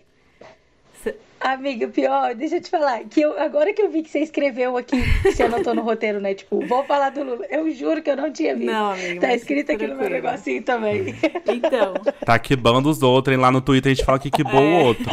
Amiga, 1.40 1.90
pior, 1.90 2.34
deixa 2.36 2.56
eu 2.56 2.62
te 2.62 2.70
falar, 2.70 3.04
que 3.04 3.20
eu, 3.20 3.38
agora 3.38 3.74
que 3.74 3.82
eu 3.82 3.90
vi 3.90 4.02
que 4.02 4.10
você 4.10 4.20
escreveu 4.20 4.78
aqui, 4.78 4.96
que 5.24 5.34
você 5.34 5.44
anotou 5.44 5.76
no 5.76 5.82
roteiro, 5.82 6.22
né? 6.22 6.34
Tipo, 6.34 6.66
vou 6.66 6.86
falar 6.86 7.10
do 7.10 7.22
Lula. 7.22 7.46
Eu 7.50 7.70
juro 7.72 8.02
que 8.02 8.10
eu 8.10 8.16
não 8.16 8.32
tinha 8.32 8.56
visto. 8.56 8.72
Não, 8.72 8.92
amiga, 8.94 9.20
Tá 9.20 9.34
escrito 9.36 9.74
aqui 9.74 9.84
no 9.86 9.96
meu 9.96 10.06
tranquilo. 10.06 10.26
negocinho 10.26 10.64
também. 10.64 11.14
Então, 11.48 11.96
Tá 12.26 12.40
quibando 12.40 12.90
os 12.90 13.04
outros, 13.04 13.36
hein? 13.36 13.42
Lá 13.42 13.52
no 13.52 13.60
Twitter 13.60 13.92
a 13.92 13.96
gente 13.96 14.06
fala 14.06 14.20
que 14.20 14.32
quibou 14.32 14.62
o 14.62 14.80
outro. 14.86 15.04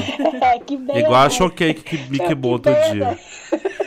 É, 0.40 0.58
que. 0.60 0.74
Igual 0.74 1.14
a 1.26 1.30
Choquei 1.30 1.74
que 1.74 1.82
que 1.82 2.10
me 2.10 2.18
Que 2.20 2.26
quibou 2.28 2.52
outro 2.52 2.72
dia. 2.92 3.18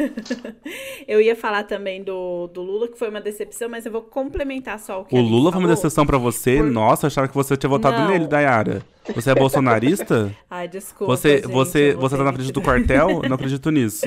eu 1.06 1.20
ia 1.20 1.34
falar 1.36 1.64
também 1.64 2.02
do, 2.02 2.46
do 2.48 2.62
Lula, 2.62 2.88
que 2.88 2.98
foi 2.98 3.08
uma 3.08 3.20
decepção, 3.20 3.68
mas 3.68 3.86
eu 3.86 3.92
vou 3.92 4.02
complementar 4.02 4.78
só 4.78 5.00
o 5.00 5.04
que 5.04 5.14
O 5.14 5.20
Lula 5.20 5.50
foi 5.50 5.60
uma 5.60 5.68
falou. 5.68 5.76
decepção 5.76 6.06
pra 6.06 6.18
você? 6.18 6.56
Por- 6.58 6.66
Nossa, 6.70 7.06
eu 7.06 7.08
achava 7.08 7.28
que 7.28 7.34
você 7.34 7.56
tinha 7.56 7.70
votado 7.70 7.98
Não. 7.98 8.08
nele, 8.08 8.26
Dayara. 8.26 8.82
Você 9.14 9.30
é 9.30 9.34
bolsonarista? 9.34 10.34
Ai, 10.48 10.68
desculpa. 10.68 11.16
Você, 11.16 11.36
gente, 11.38 11.48
você, 11.48 11.94
você 11.94 12.16
tá 12.16 12.22
na 12.24 12.32
frente 12.32 12.52
do 12.52 12.62
quartel? 12.62 13.22
Não 13.22 13.34
acredito 13.36 13.70
nisso. 13.70 14.06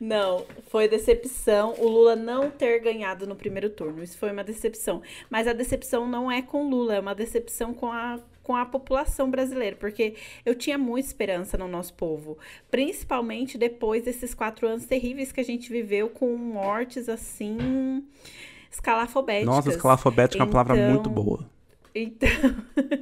Não, 0.00 0.44
foi 0.70 0.86
decepção 0.88 1.74
o 1.78 1.88
Lula 1.88 2.14
não 2.14 2.50
ter 2.50 2.78
ganhado 2.80 3.26
no 3.26 3.34
primeiro 3.34 3.68
turno. 3.68 4.02
Isso 4.02 4.16
foi 4.16 4.30
uma 4.30 4.44
decepção. 4.44 5.02
Mas 5.28 5.48
a 5.48 5.52
decepção 5.52 6.06
não 6.08 6.30
é 6.30 6.40
com 6.40 6.64
o 6.66 6.70
Lula, 6.70 6.94
é 6.94 7.00
uma 7.00 7.14
decepção 7.14 7.74
com 7.74 7.90
a, 7.92 8.18
com 8.48 8.56
a 8.56 8.64
população 8.64 9.30
brasileira, 9.30 9.76
porque 9.76 10.14
eu 10.42 10.54
tinha 10.54 10.78
muita 10.78 11.06
esperança 11.06 11.58
no 11.58 11.68
nosso 11.68 11.92
povo, 11.92 12.38
principalmente 12.70 13.58
depois 13.58 14.04
desses 14.04 14.32
quatro 14.32 14.66
anos 14.66 14.86
terríveis 14.86 15.30
que 15.30 15.38
a 15.38 15.44
gente 15.44 15.70
viveu 15.70 16.08
com 16.08 16.34
mortes 16.34 17.10
assim 17.10 18.02
escalafobéticas. 18.72 19.54
Nossa, 19.54 19.68
escalafobética 19.68 20.42
é 20.42 20.46
uma 20.46 20.50
palavra 20.50 20.78
Então, 20.78 20.90
muito 20.90 21.10
boa. 21.10 21.44
Então, 21.94 22.28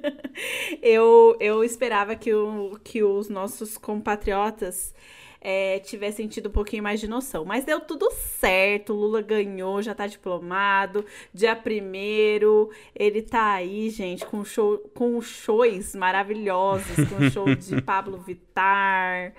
eu, 0.83 1.37
eu 1.39 1.63
esperava 1.63 2.17
que, 2.17 2.35
o, 2.35 2.77
que 2.83 3.05
os 3.05 3.29
nossos 3.29 3.79
compatriotas 3.79 4.93
é, 5.41 5.79
tivessem 5.81 6.27
tido 6.29 6.49
um 6.49 6.53
pouquinho 6.53 6.83
mais 6.83 7.01
de 7.01 7.09
noção. 7.09 7.45
Mas 7.45 7.65
deu 7.65 7.81
tudo 7.81 8.11
certo, 8.11 8.93
o 8.93 8.97
Lula 8.97 9.23
ganhou, 9.23 9.83
já 9.83 9.95
tá 9.95 10.07
diplomado. 10.07 11.05
Dia 11.33 11.55
primeiro, 11.55 12.71
ele 12.95 13.23
tá 13.23 13.53
aí, 13.55 13.91
gente, 13.91 14.25
com, 14.27 14.45
show, 14.45 14.79
com 14.95 15.21
shows 15.21 15.95
maravilhosos, 15.95 16.97
com 17.09 17.25
o 17.25 17.31
show 17.31 17.55
de 17.55 17.81
Pablo 17.83 18.19
Vittar. 18.19 19.33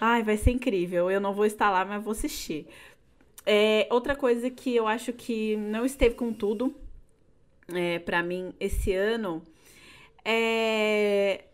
Ai, 0.00 0.22
vai 0.22 0.36
ser 0.36 0.52
incrível. 0.52 1.10
Eu 1.10 1.20
não 1.20 1.34
vou 1.34 1.44
estar 1.46 1.70
lá, 1.70 1.84
mas 1.84 2.02
vou 2.02 2.12
assistir. 2.12 2.66
É, 3.44 3.86
outra 3.90 4.14
coisa 4.14 4.50
que 4.50 4.76
eu 4.76 4.86
acho 4.86 5.12
que 5.12 5.56
não 5.56 5.84
esteve 5.84 6.14
com 6.14 6.32
tudo 6.32 6.74
é, 7.74 7.98
para 7.98 8.22
mim 8.22 8.52
esse 8.60 8.92
ano 8.92 9.42
é 10.24 11.44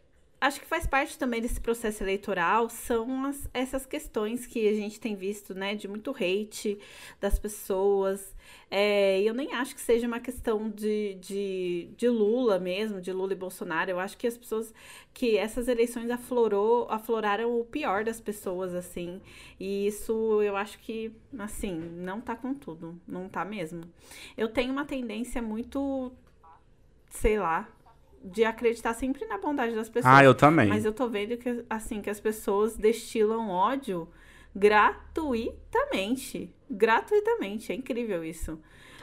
acho 0.47 0.61
que 0.61 0.67
faz 0.67 0.87
parte 0.87 1.19
também 1.19 1.41
desse 1.41 1.61
processo 1.61 2.03
eleitoral 2.03 2.69
são 2.69 3.25
as- 3.25 3.49
essas 3.55 3.87
questões 3.87 4.47
que 4.47 4.69
a 4.69 4.75
gente 4.75 5.01
tem 5.01 5.15
visto, 5.17 5.55
né, 5.55 5.75
de 5.75 5.89
muito 5.89 6.11
hate 6.11 6.79
das 7.21 7.39
pessoas. 7.39 8.35
É, 8.71 9.21
eu 9.23 9.33
nem 9.35 9.55
acho 9.55 9.75
que 9.75 9.81
seja 9.81 10.07
uma 10.07 10.21
questão 10.21 10.69
de, 10.69 11.15
de, 11.15 11.89
de 11.97 12.09
Lula 12.09 12.59
mesmo, 12.59 13.01
de 13.01 13.13
Lula 13.13 13.33
e 13.33 13.37
Bolsonaro. 13.37 13.91
Eu 13.91 13.99
acho 14.01 14.17
que 14.19 14.27
as 14.27 14.37
pessoas, 14.37 14.73
que 15.13 15.37
essas 15.37 15.69
eleições 15.69 16.11
aflorou, 16.11 16.87
afloraram 16.91 17.59
o 17.59 17.65
pior 17.65 18.05
das 18.05 18.21
pessoas, 18.21 18.75
assim. 18.75 19.21
E 19.59 19.87
isso 19.87 20.43
eu 20.43 20.57
acho 20.57 20.79
que, 20.81 21.13
assim, 21.39 21.75
não 21.75 22.21
tá 22.21 22.37
com 22.37 22.53
tudo. 22.55 23.01
Não 23.07 23.29
tá 23.29 23.45
mesmo. 23.45 23.83
Eu 24.37 24.49
tenho 24.49 24.73
uma 24.73 24.85
tendência 24.85 25.41
muito, 25.41 26.13
sei 27.11 27.39
lá, 27.39 27.69
de 28.25 28.43
acreditar 28.45 28.95
sempre 28.95 29.27
na 29.27 29.37
bondade 29.37 29.75
das 29.75 29.89
pessoas. 29.89 30.15
Ah, 30.15 30.25
eu 30.25 30.35
também. 30.35 30.69
Mas 30.69 30.87
eu 30.87 30.93
tô 30.93 31.07
vendo 31.09 31.37
que, 31.37 31.63
assim, 31.69 32.01
que 32.01 32.09
as 32.09 32.19
pessoas 32.19 32.75
destilam 32.77 33.51
ódio 33.51 34.09
gratuitamente. 34.57 36.51
Gratuitamente. 36.71 37.71
É 37.71 37.75
incrível 37.75 38.25
isso. 38.25 38.59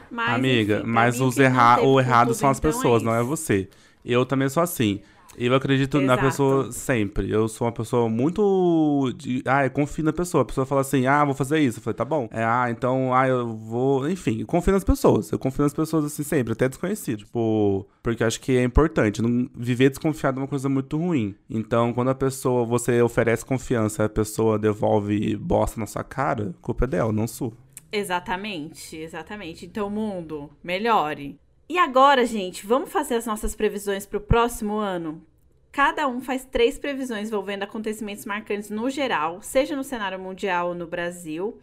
Mas, 0.09 0.35
Amiga, 0.35 0.79
enfim, 0.79 0.87
mas 0.87 1.21
os 1.21 1.37
não 1.37 1.45
erra 1.45 1.81
o 1.81 1.99
errado 1.99 2.29
tudo, 2.29 2.37
são 2.37 2.49
as 2.49 2.57
então, 2.57 2.71
pessoas, 2.71 3.03
não 3.03 3.13
é 3.13 3.19
isso. 3.19 3.27
você. 3.27 3.69
Eu 4.03 4.25
também 4.25 4.49
sou 4.49 4.63
assim. 4.63 5.01
Eu 5.37 5.55
acredito 5.55 5.97
na 5.97 6.13
Exato. 6.13 6.21
pessoa 6.21 6.71
sempre. 6.71 7.31
Eu 7.31 7.47
sou 7.47 7.65
uma 7.65 7.71
pessoa 7.71 8.09
muito. 8.09 9.13
De, 9.15 9.41
ah, 9.45 9.65
eu 9.65 9.71
confio 9.71 10.03
na 10.03 10.13
pessoa. 10.13 10.43
A 10.43 10.45
pessoa 10.45 10.65
fala 10.65 10.81
assim, 10.81 11.05
ah, 11.07 11.23
vou 11.23 11.33
fazer 11.33 11.59
isso. 11.59 11.79
Eu 11.79 11.83
falei, 11.83 11.95
tá 11.95 12.05
bom. 12.05 12.27
É, 12.31 12.43
ah, 12.43 12.67
então, 12.69 13.13
ah, 13.13 13.27
eu 13.27 13.47
vou. 13.55 14.09
Enfim, 14.09 14.43
confio 14.45 14.73
nas 14.73 14.83
pessoas. 14.83 15.31
Eu 15.31 15.39
confio 15.39 15.63
nas 15.63 15.73
pessoas 15.73 16.05
assim 16.05 16.23
sempre, 16.23 16.53
até 16.53 16.67
desconhecido. 16.67 17.19
Tipo, 17.19 17.87
porque 18.03 18.23
acho 18.23 18.39
que 18.41 18.57
é 18.57 18.63
importante. 18.63 19.21
Não, 19.21 19.49
viver 19.55 19.89
desconfiado 19.89 20.39
é 20.39 20.41
uma 20.41 20.47
coisa 20.47 20.67
muito 20.67 20.97
ruim. 20.97 21.35
Então, 21.49 21.93
quando 21.93 22.09
a 22.09 22.15
pessoa, 22.15 22.65
você 22.65 23.01
oferece 23.01 23.45
confiança, 23.45 24.05
a 24.05 24.09
pessoa 24.09 24.59
devolve 24.59 25.35
bosta 25.35 25.79
na 25.79 25.87
sua 25.87 26.03
cara, 26.03 26.53
culpa 26.61 26.85
é 26.85 26.87
dela, 26.87 27.11
não 27.11 27.27
sua. 27.27 27.53
Exatamente, 27.91 28.95
exatamente. 28.97 29.65
Então, 29.65 29.89
mundo, 29.89 30.49
melhore. 30.63 31.39
E 31.71 31.77
agora, 31.77 32.25
gente, 32.25 32.67
vamos 32.67 32.91
fazer 32.91 33.15
as 33.15 33.25
nossas 33.25 33.55
previsões 33.55 34.05
para 34.05 34.17
o 34.17 34.21
próximo 34.21 34.75
ano? 34.75 35.25
Cada 35.71 36.05
um 36.05 36.19
faz 36.19 36.43
três 36.43 36.77
previsões 36.77 37.29
envolvendo 37.29 37.63
acontecimentos 37.63 38.25
marcantes 38.25 38.69
no 38.69 38.89
geral, 38.89 39.41
seja 39.41 39.73
no 39.73 39.81
cenário 39.81 40.19
mundial 40.19 40.67
ou 40.67 40.75
no 40.75 40.85
Brasil. 40.85 41.57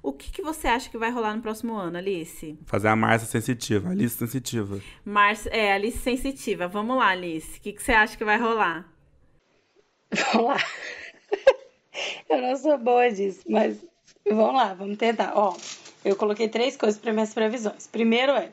O 0.00 0.12
que, 0.12 0.30
que 0.30 0.40
você 0.40 0.68
acha 0.68 0.88
que 0.88 0.96
vai 0.96 1.10
rolar 1.10 1.34
no 1.34 1.42
próximo 1.42 1.74
ano, 1.74 1.98
Alice? 1.98 2.56
Fazer 2.64 2.86
a 2.86 2.94
Márcia 2.94 3.26
sensitiva, 3.26 3.88
a 3.88 3.90
Alice 3.90 4.16
sensitiva. 4.16 4.80
Marcia, 5.04 5.50
é, 5.50 5.72
Alice 5.72 5.98
sensitiva. 5.98 6.68
Vamos 6.68 6.96
lá, 6.96 7.08
Alice. 7.08 7.58
O 7.58 7.60
que, 7.60 7.72
que 7.72 7.82
você 7.82 7.90
acha 7.90 8.16
que 8.16 8.24
vai 8.24 8.38
rolar? 8.38 8.88
Vamos 10.32 10.50
lá. 10.50 10.58
Eu 12.30 12.40
não 12.40 12.54
sou 12.54 12.78
boa 12.78 13.10
disso, 13.10 13.42
mas 13.48 13.84
vamos 14.24 14.54
lá, 14.54 14.74
vamos 14.74 14.96
tentar. 14.96 15.32
Ó, 15.34 15.56
eu 16.04 16.14
coloquei 16.14 16.48
três 16.48 16.76
coisas 16.76 17.00
para 17.00 17.12
minhas 17.12 17.34
previsões. 17.34 17.88
Primeiro 17.88 18.30
é 18.30 18.52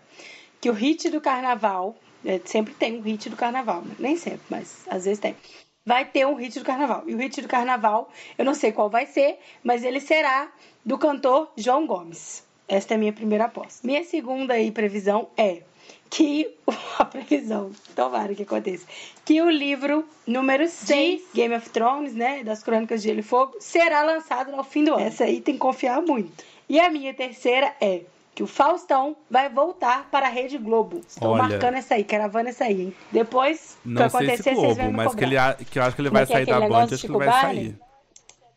que 0.61 0.69
o 0.69 0.73
hit 0.73 1.09
do 1.09 1.19
carnaval, 1.19 1.95
é, 2.23 2.39
sempre 2.45 2.73
tem 2.75 2.97
um 2.97 3.01
hit 3.01 3.27
do 3.29 3.35
carnaval, 3.35 3.81
né? 3.81 3.95
nem 3.97 4.15
sempre, 4.15 4.41
mas 4.47 4.85
às 4.87 5.05
vezes 5.05 5.19
tem. 5.19 5.35
Vai 5.83 6.05
ter 6.05 6.27
um 6.27 6.35
hit 6.35 6.59
do 6.59 6.63
carnaval. 6.63 7.03
E 7.07 7.15
o 7.15 7.17
hit 7.17 7.41
do 7.41 7.47
carnaval, 7.47 8.11
eu 8.37 8.45
não 8.45 8.53
sei 8.53 8.71
qual 8.71 8.87
vai 8.87 9.07
ser, 9.07 9.39
mas 9.63 9.83
ele 9.83 9.99
será 9.99 10.51
do 10.85 10.99
cantor 10.99 11.51
João 11.57 11.87
Gomes. 11.87 12.45
Esta 12.67 12.93
é 12.93 12.95
a 12.95 12.99
minha 12.99 13.11
primeira 13.11 13.45
aposta. 13.45 13.85
Minha 13.85 14.03
segunda 14.03 14.53
aí 14.53 14.71
previsão 14.71 15.27
é 15.35 15.63
que 16.11 16.55
a 16.99 17.05
previsão, 17.05 17.71
tomara 17.95 18.35
que 18.35 18.43
aconteça, 18.43 18.85
que 19.25 19.41
o 19.41 19.49
livro 19.49 20.05
número 20.27 20.67
6 20.67 21.23
Game 21.33 21.55
of 21.55 21.67
Thrones, 21.71 22.13
né, 22.13 22.43
das 22.43 22.61
Crônicas 22.61 23.01
de 23.01 23.07
Gelo 23.07 23.21
e 23.21 23.23
Fogo, 23.23 23.55
será 23.59 24.03
lançado 24.03 24.53
ao 24.53 24.63
fim 24.63 24.83
do 24.83 24.93
ano. 24.93 25.03
Essa 25.03 25.23
aí 25.23 25.41
tem 25.41 25.55
que 25.55 25.59
confiar 25.59 26.01
muito. 26.03 26.43
E 26.69 26.79
a 26.79 26.89
minha 26.91 27.13
terceira 27.13 27.75
é 27.81 28.01
que 28.33 28.43
o 28.43 28.47
Faustão 28.47 29.15
vai 29.29 29.49
voltar 29.49 30.09
para 30.09 30.27
a 30.27 30.29
Rede 30.29 30.57
Globo. 30.57 31.01
Estou 31.07 31.31
Olha. 31.31 31.43
marcando 31.43 31.75
essa 31.75 31.95
aí, 31.95 32.03
cravando 32.03 32.49
essa 32.49 32.65
aí, 32.65 32.81
hein? 32.81 32.95
Depois 33.11 33.77
Não 33.83 34.03
que 34.03 34.09
sei 34.09 34.19
acontecer, 34.19 34.43
se 34.43 34.55
vocês 34.55 34.77
vão 34.77 34.85
Globo, 34.85 34.97
mas 34.97 35.15
que, 35.15 35.23
ele, 35.23 35.35
que 35.69 35.79
eu 35.79 35.83
acho 35.83 35.95
que 35.95 36.01
ele 36.01 36.09
vai 36.09 36.21
é 36.21 36.23
é 36.23 36.27
sair 36.27 36.45
da 36.45 36.57
aquele 36.57 36.69
Band, 36.69 36.83
acho 36.83 36.97
que 36.97 37.07
não 37.07 37.19
vai 37.19 37.27
Chico 37.27 37.41
sair. 37.41 37.79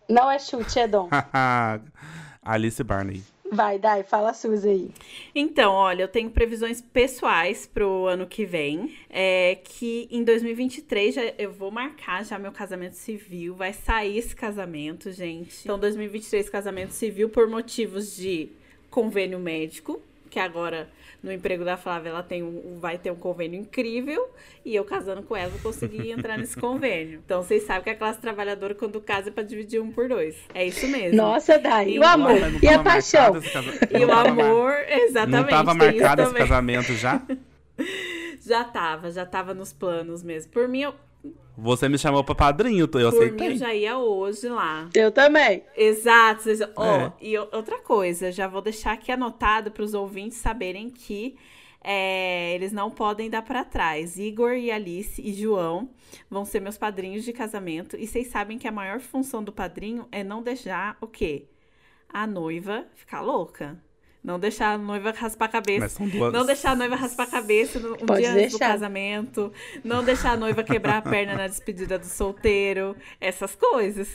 Não 0.09 0.31
é 0.31 0.39
chute, 0.39 0.79
é 0.79 0.87
dom. 0.87 1.09
Alice 2.43 2.83
Barney. 2.85 3.23
Vai, 3.51 3.79
Dai, 3.79 4.03
fala 4.03 4.31
a 4.31 4.35
suas 4.35 4.65
aí. 4.65 4.91
Então, 5.35 5.73
olha, 5.73 6.03
eu 6.03 6.09
tenho 6.09 6.29
previsões 6.29 6.81
pessoais 6.81 7.67
pro 7.67 8.07
ano 8.07 8.27
que 8.27 8.45
vem. 8.45 8.93
É 9.09 9.59
que 9.63 10.09
em 10.11 10.25
2023 10.25 11.15
já, 11.15 11.23
eu 11.39 11.53
vou 11.53 11.71
marcar 11.71 12.25
já 12.25 12.39
meu 12.39 12.51
casamento 12.51 12.95
civil. 12.95 13.55
Vai 13.55 13.73
sair 13.73 14.19
esse 14.19 14.35
casamento, 14.35 15.13
gente. 15.13 15.61
Então, 15.63 15.79
2023, 15.79 16.51
casamento 16.51 16.91
civil 16.91 17.29
por 17.29 17.49
motivos 17.49 18.17
de 18.17 18.51
convênio 18.95 19.39
médico. 19.39 20.01
Que 20.31 20.41
agora, 20.41 20.89
no 21.23 21.31
emprego 21.33 21.65
da 21.65 21.77
Flávia, 21.77 22.11
ela 22.11 22.23
tem 22.23 22.43
um, 22.43 22.77
vai 22.81 22.99
ter 22.99 23.09
um 23.13 23.15
convênio 23.15 23.61
incrível. 23.61 24.29
E 24.65 24.75
eu 24.75 24.85
casando 24.85 25.23
com 25.23 25.37
ela, 25.37 25.49
vou 25.49 25.61
conseguir 25.61 26.11
entrar 26.17 26.37
nesse 26.37 26.57
convênio. 26.57 27.21
Então, 27.25 27.41
vocês 27.43 27.63
sabem 27.63 27.85
que 27.85 27.91
a 27.91 27.95
classe 27.95 28.21
trabalhadora, 28.21 28.75
quando 28.75 29.01
casa, 29.01 29.29
é 29.29 29.33
pra 29.33 29.45
dividir 29.45 29.81
um 29.81 29.93
por 29.93 30.09
dois. 30.09 30.35
É 30.53 30.67
isso 30.67 30.89
mesmo. 30.89 31.17
Nossa, 31.17 31.57
Dai, 31.57 31.91
e 31.91 31.99
o 32.01 32.05
amor? 32.05 32.33
E 32.61 32.67
a 32.69 32.83
paixão? 32.83 33.35
casa- 33.41 33.79
E 33.97 34.05
o 34.05 34.11
amor, 34.13 34.75
exatamente. 34.89 35.41
Não 35.43 35.47
tava 35.49 35.75
marcado 35.75 36.23
esse 36.23 36.35
casamento 36.35 36.93
já? 36.95 37.23
Já 38.47 38.63
tava, 38.63 39.11
já 39.11 39.25
tava 39.25 39.55
nos 39.55 39.73
planos 39.73 40.23
mesmo. 40.23 40.53
Por 40.53 40.69
mim, 40.69 40.83
eu, 40.83 40.95
Você 41.57 41.89
me 41.89 41.97
chamou 41.97 42.25
pra 42.25 42.35
padrinho, 42.35 42.81
eu 42.83 42.89
por 42.89 42.99
mim, 42.99 43.03
eu 43.05 43.09
aceitei. 43.09 43.57
já 43.57 43.73
ia 43.73 43.97
hoje 43.97 44.49
lá. 44.49 44.89
Eu 44.95 45.13
também. 45.13 45.63
Exato. 45.77 46.49
Ó, 46.75 46.85
É. 46.85 47.13
e 47.21 47.39
outra 47.39 47.79
coisa, 47.81 48.33
já 48.33 48.49
vou 48.49 48.61
deixar 48.61 48.93
aqui 48.93 49.13
anotado 49.13 49.71
para 49.71 49.85
os 49.85 49.95
ouvintes 49.95 50.39
saberem 50.39 50.91
que 50.91 51.37
é, 51.81 52.55
eles 52.55 52.73
não 52.73 52.91
podem 52.91 53.31
dar 53.31 53.43
para 53.43 53.63
trás. 53.65 54.19
Igor 54.19 54.53
e 54.55 54.71
Alice 54.73 55.21
e 55.23 55.33
João 55.33 55.91
vão 56.31 56.45
ser 56.45 56.59
meus 56.61 56.77
padrinhos 56.79 57.25
de 57.25 57.33
casamento. 57.33 57.97
E 57.97 58.07
vocês 58.07 58.27
sabem 58.29 58.59
que 58.59 58.67
a 58.67 58.73
maior 58.73 58.99
função 59.01 59.45
do 59.45 59.53
padrinho 59.53 60.09
é 60.11 60.25
não 60.25 60.43
deixar 60.43 60.97
o 61.01 61.07
quê? 61.07 61.45
A 62.09 62.27
noiva 62.27 62.87
ficar 62.95 63.21
louca. 63.21 63.79
Não 64.25 64.39
deixar 64.39 64.73
a 64.73 64.79
noiva 64.79 65.11
raspar 65.15 65.45
a 65.45 65.49
cabeça. 65.49 65.81
Mas 65.81 65.93
são 65.93 66.09
duas- 66.09 66.33
Não 66.33 66.47
deixar 66.47 66.71
a 66.71 66.75
noiva 66.77 66.97
raspar 66.97 67.25
a 67.25 67.27
cabeça 67.27 67.79
no, 67.79 67.93
um 67.93 67.97
Pode 67.99 68.23
dia 68.23 68.33
antes 68.33 68.53
do 68.53 68.59
casamento. 68.59 69.53
Não 69.85 70.03
deixar 70.03 70.33
a 70.33 70.37
noiva 70.37 70.65
quebrar 70.65 70.97
a 70.97 71.03
perna 71.03 71.35
na 71.35 71.47
despedida 71.47 71.99
do 71.99 72.07
solteiro. 72.07 72.97
Essas 73.21 73.55
coisas. 73.55 74.09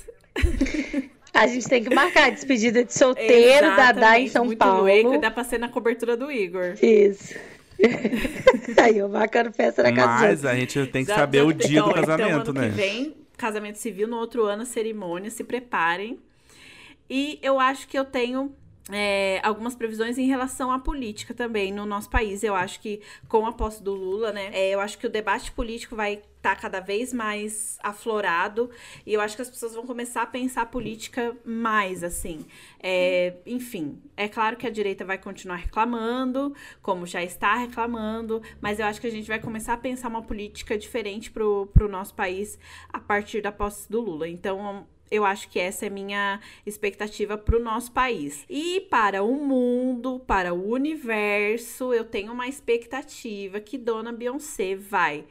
A 1.31 1.45
gente 1.45 1.69
tem 1.69 1.83
que 1.83 1.93
marcar 1.93 2.25
a 2.25 2.29
despedida 2.31 2.83
de 2.83 2.91
solteiro, 2.91 3.67
Dadá 3.67 3.83
em 4.19 4.25
Exatamente, 4.25 4.31
São 4.31 4.45
muito 4.45 4.57
Paulo. 4.57 4.81
Lueco, 4.81 5.17
dá 5.19 5.29
pra 5.29 5.43
ser 5.43 5.59
na 5.59 5.69
cobertura 5.69 6.17
do 6.17 6.31
Igor. 6.31 6.73
Isso. 6.81 7.35
Aí 8.81 8.97
eu 8.97 9.07
marcando 9.07 9.53
festa 9.53 9.83
na 9.83 9.93
casa 9.93 10.27
Mas 10.27 10.43
a 10.45 10.55
gente 10.55 10.85
tem 10.87 11.03
que 11.05 11.11
Já- 11.11 11.17
saber 11.17 11.37
já- 11.37 11.43
o 11.45 11.53
dia 11.53 11.81
do 11.83 11.89
então, 11.91 11.93
casamento, 12.03 12.41
então, 12.41 12.53
né? 12.53 12.61
ano 12.61 12.69
que 12.71 12.75
vem, 12.75 13.15
casamento 13.37 13.77
civil, 13.77 14.07
no 14.07 14.17
outro 14.17 14.43
ano, 14.45 14.65
cerimônia, 14.65 15.29
se 15.29 15.43
preparem. 15.43 16.19
E 17.09 17.39
eu 17.41 17.59
acho 17.59 17.87
que 17.87 17.97
eu 17.97 18.03
tenho 18.05 18.51
é, 18.91 19.39
algumas 19.43 19.75
previsões 19.75 20.17
em 20.17 20.27
relação 20.27 20.71
à 20.71 20.79
política 20.79 21.33
também 21.33 21.71
no 21.71 21.85
nosso 21.85 22.09
país. 22.09 22.43
Eu 22.43 22.55
acho 22.55 22.79
que 22.79 23.01
com 23.27 23.45
a 23.45 23.53
posse 23.53 23.83
do 23.83 23.93
Lula, 23.93 24.31
né? 24.31 24.49
é, 24.53 24.69
eu 24.71 24.79
acho 24.79 24.97
que 24.97 25.07
o 25.07 25.09
debate 25.09 25.51
político 25.51 25.95
vai 25.95 26.21
estar 26.39 26.55
cada 26.55 26.79
vez 26.79 27.13
mais 27.13 27.77
aflorado 27.83 28.69
e 29.05 29.13
eu 29.13 29.19
acho 29.19 29.35
que 29.35 29.41
as 29.41 29.49
pessoas 29.49 29.75
vão 29.75 29.85
começar 29.85 30.21
a 30.21 30.25
pensar 30.25 30.61
a 30.61 30.65
política 30.65 31.35
mais 31.43 32.01
assim. 32.01 32.45
É, 32.81 33.35
enfim, 33.45 34.01
é 34.15 34.27
claro 34.27 34.55
que 34.55 34.65
a 34.65 34.69
direita 34.69 35.03
vai 35.03 35.17
continuar 35.17 35.57
reclamando, 35.57 36.55
como 36.81 37.05
já 37.05 37.21
está 37.21 37.55
reclamando, 37.55 38.41
mas 38.61 38.79
eu 38.79 38.85
acho 38.85 39.01
que 39.01 39.07
a 39.07 39.11
gente 39.11 39.27
vai 39.27 39.39
começar 39.39 39.73
a 39.73 39.77
pensar 39.77 40.07
uma 40.07 40.21
política 40.21 40.77
diferente 40.77 41.29
pro, 41.29 41.67
pro 41.73 41.89
nosso 41.89 42.15
país 42.15 42.57
a 42.91 42.99
partir 42.99 43.41
da 43.41 43.51
posse 43.51 43.89
do 43.89 43.99
Lula. 43.99 44.27
Então, 44.29 44.87
eu 45.11 45.25
acho 45.25 45.49
que 45.49 45.59
essa 45.59 45.85
é 45.85 45.89
minha 45.89 46.39
expectativa 46.65 47.37
para 47.37 47.57
o 47.57 47.59
nosso 47.59 47.91
país. 47.91 48.45
E 48.49 48.81
para 48.89 49.23
o 49.23 49.33
mundo, 49.35 50.19
para 50.19 50.53
o 50.53 50.71
universo, 50.71 51.93
eu 51.93 52.05
tenho 52.05 52.31
uma 52.31 52.47
expectativa 52.47 53.59
que 53.59 53.77
Dona 53.77 54.11
Beyoncé 54.11 54.75
vai 54.75 55.25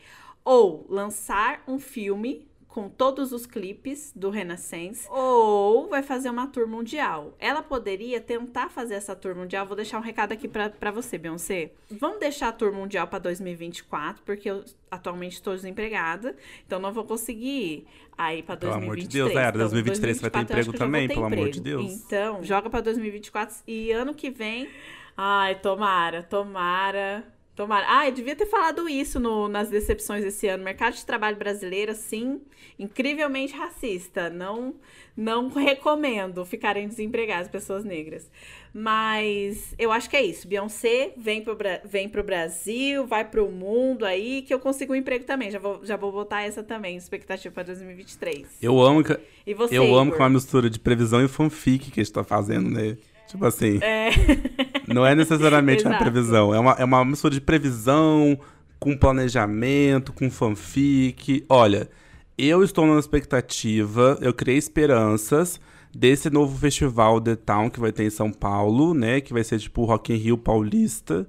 ou 0.45 0.87
lançar 0.89 1.63
um 1.69 1.79
filme 1.79 2.48
com 2.69 2.89
todos 2.89 3.33
os 3.33 3.47
clipes 3.47 4.13
do 4.15 4.31
Renaissance, 4.31 5.09
ou 5.11 5.89
vai 5.89 6.03
fazer 6.03 6.31
uma 6.31 6.47
tour 6.47 6.69
mundial. 6.69 7.35
Ela 7.39 7.63
poderia 7.63 8.21
tentar 8.21 8.69
fazer 8.69 8.95
essa 8.95 9.17
tour 9.17 9.35
mundial. 9.35 9.67
Vou 9.67 9.75
deixar 9.75 9.99
um 9.99 10.03
recado 10.03 10.33
aqui 10.33 10.47
pra 10.47 10.69
pra 10.71 10.91
você, 10.91 11.17
Beyoncé. 11.19 11.73
Vamos 11.91 12.21
deixar 12.21 12.49
a 12.49 12.53
tour 12.53 12.73
mundial 12.73 13.09
pra 13.09 13.19
2024, 13.19 14.23
porque 14.25 14.51
eu 14.51 14.65
atualmente 14.91 15.35
estou 15.35 15.55
desempregada, 15.55 16.37
então 16.67 16.79
não 16.79 16.93
vou 16.93 17.05
conseguir 17.05 17.49
ir 17.49 17.87
aí 18.17 18.43
pra 18.43 18.57
Pelo 18.57 18.73
2023. 18.73 18.85
amor 18.85 18.97
de 18.97 19.09
Deus, 19.09 19.31
era, 19.31 19.49
Então, 19.49 19.61
2023 19.61 20.17
você 20.17 20.21
vai 20.23 20.31
ter 20.31 20.39
2024 20.39 20.55
eu 20.55 20.61
acho 20.61 20.69
emprego 20.69 20.79
também, 20.79 21.09
ter 21.09 21.15
pelo 21.15 21.27
amor 21.27 21.51
de 21.51 21.59
emprego. 21.59 21.83
Deus. 21.83 22.05
Então, 22.05 22.45
joga 22.45 22.71
pra 22.71 22.81
2024 22.81 23.57
e 23.67 23.91
ano 23.93 24.15
que 24.15 24.31
vem. 24.31 24.69
Ai, 25.17 25.57
tomara, 25.57 26.23
tomara. 26.23 27.25
Tomara. 27.59 27.85
Ah, 27.89 28.07
eu 28.09 28.13
devia 28.13 28.37
ter 28.37 28.47
falado 28.47 28.89
isso 28.89 29.19
no- 29.19 29.49
nas 29.49 29.69
decepções 29.69 30.25
esse 30.25 30.47
ano. 30.47 30.63
Mercado 30.63 30.95
de 30.95 31.05
trabalho 31.05 31.37
brasileiro, 31.37 31.91
assim, 31.91 32.41
incrivelmente 32.79 33.53
racista. 33.53 34.31
Não, 34.31 34.77
não 35.17 35.49
recomendo 35.51 36.45
ficarem 36.45 36.87
desempregadas 36.87 37.49
pessoas 37.49 37.85
negras. 37.85 38.31
Mas 38.73 39.75
eu 39.77 39.91
acho 39.91 40.09
que 40.09 40.17
é 40.17 40.23
isso. 40.25 40.47
Beyoncé 40.47 41.13
vem 41.17 41.43
pro, 41.43 41.59
vem 41.85 42.09
pro 42.09 42.23
Brasil, 42.23 43.05
vai 43.05 43.25
pro 43.25 43.51
mundo 43.51 44.05
aí, 44.07 44.43
que 44.43 44.55
eu 44.55 44.61
consigo 44.61 44.93
um 44.93 44.97
emprego 44.97 45.25
também. 45.25 45.51
Já 45.51 45.59
vou, 45.59 45.85
já 45.85 45.97
vou 45.97 46.13
botar 46.13 46.43
essa 46.43 46.63
também, 46.63 46.97
expectativa 46.97 47.53
para 47.53 47.65
2023. 47.65 48.47
Eu 48.63 48.81
amo 48.81 49.03
que, 49.03 49.19
E 49.45 49.53
você, 49.53 49.77
eu 49.77 49.97
amo 49.97 50.13
que 50.13 50.19
é 50.19 50.23
uma 50.23 50.31
mistura 50.31 50.71
de 50.71 50.79
previsão 50.79 51.25
e 51.25 51.27
fanfic 51.27 51.91
que 51.91 52.01
a 52.01 52.05
gente 52.05 52.13
tá 52.13 52.23
fazendo, 52.23 52.71
né? 52.71 52.97
Tipo 53.29 53.45
assim, 53.47 53.79
É. 53.83 54.11
não 54.93 55.05
é 55.07 55.15
necessariamente 55.15 55.87
uma 55.87 55.99
previsão, 55.99 56.55
é 56.55 56.59
uma, 56.59 56.73
é 56.73 56.85
uma 56.85 57.05
mistura 57.05 57.35
de 57.35 57.41
previsão 57.41 58.39
com 58.81 58.97
planejamento, 58.97 60.13
com 60.13 60.31
fanfic. 60.31 61.45
Olha, 61.49 61.89
eu 62.37 62.63
estou 62.63 62.87
numa 62.87 62.99
expectativa, 63.01 64.19
eu 64.21 64.33
criei 64.33 64.57
esperanças 64.57 65.61
desse 65.95 66.31
novo 66.31 66.57
festival 66.59 67.21
The 67.21 67.37
Town 67.37 67.69
que 67.71 67.81
vai 67.81 67.93
ter 67.93 68.05
em 68.05 68.11
São 68.11 68.33
Paulo, 68.33 68.95
né? 68.95 69.21
Que 69.21 69.33
vai 69.33 69.45
ser 69.45 69.59
tipo 69.59 69.85
Rock 69.85 70.13
in 70.13 70.17
Rio 70.17 70.39
paulista, 70.39 71.27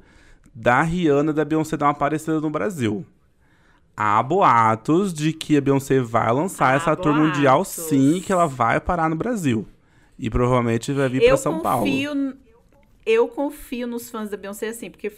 da 0.53 0.81
Rihanna 0.81 1.33
da 1.33 1.43
Beyoncé 1.43 1.75
dar 1.77 1.87
uma 1.87 1.91
aparecida 1.91 2.39
no 2.39 2.49
Brasil. 2.49 3.05
Há 3.95 4.21
boatos 4.23 5.13
de 5.13 5.33
que 5.33 5.57
a 5.57 5.61
Beyoncé 5.61 5.99
vai 5.99 6.31
lançar 6.31 6.73
Há 6.73 6.75
essa 6.75 6.95
tour 6.95 7.13
mundial 7.13 7.57
boatos. 7.57 7.73
sim, 7.73 8.21
que 8.25 8.31
ela 8.31 8.45
vai 8.45 8.79
parar 8.79 9.09
no 9.09 9.15
Brasil. 9.15 9.67
E 10.19 10.29
provavelmente 10.29 10.91
vai 10.91 11.07
vir 11.09 11.21
eu 11.21 11.29
pra 11.29 11.37
São 11.37 11.59
Paulo. 11.61 11.85
confio, 11.85 12.37
Eu 13.05 13.27
confio 13.29 13.87
nos 13.87 14.09
fãs 14.09 14.29
da 14.29 14.35
Beyoncé, 14.37 14.67
assim, 14.67 14.91
porque 14.91 15.11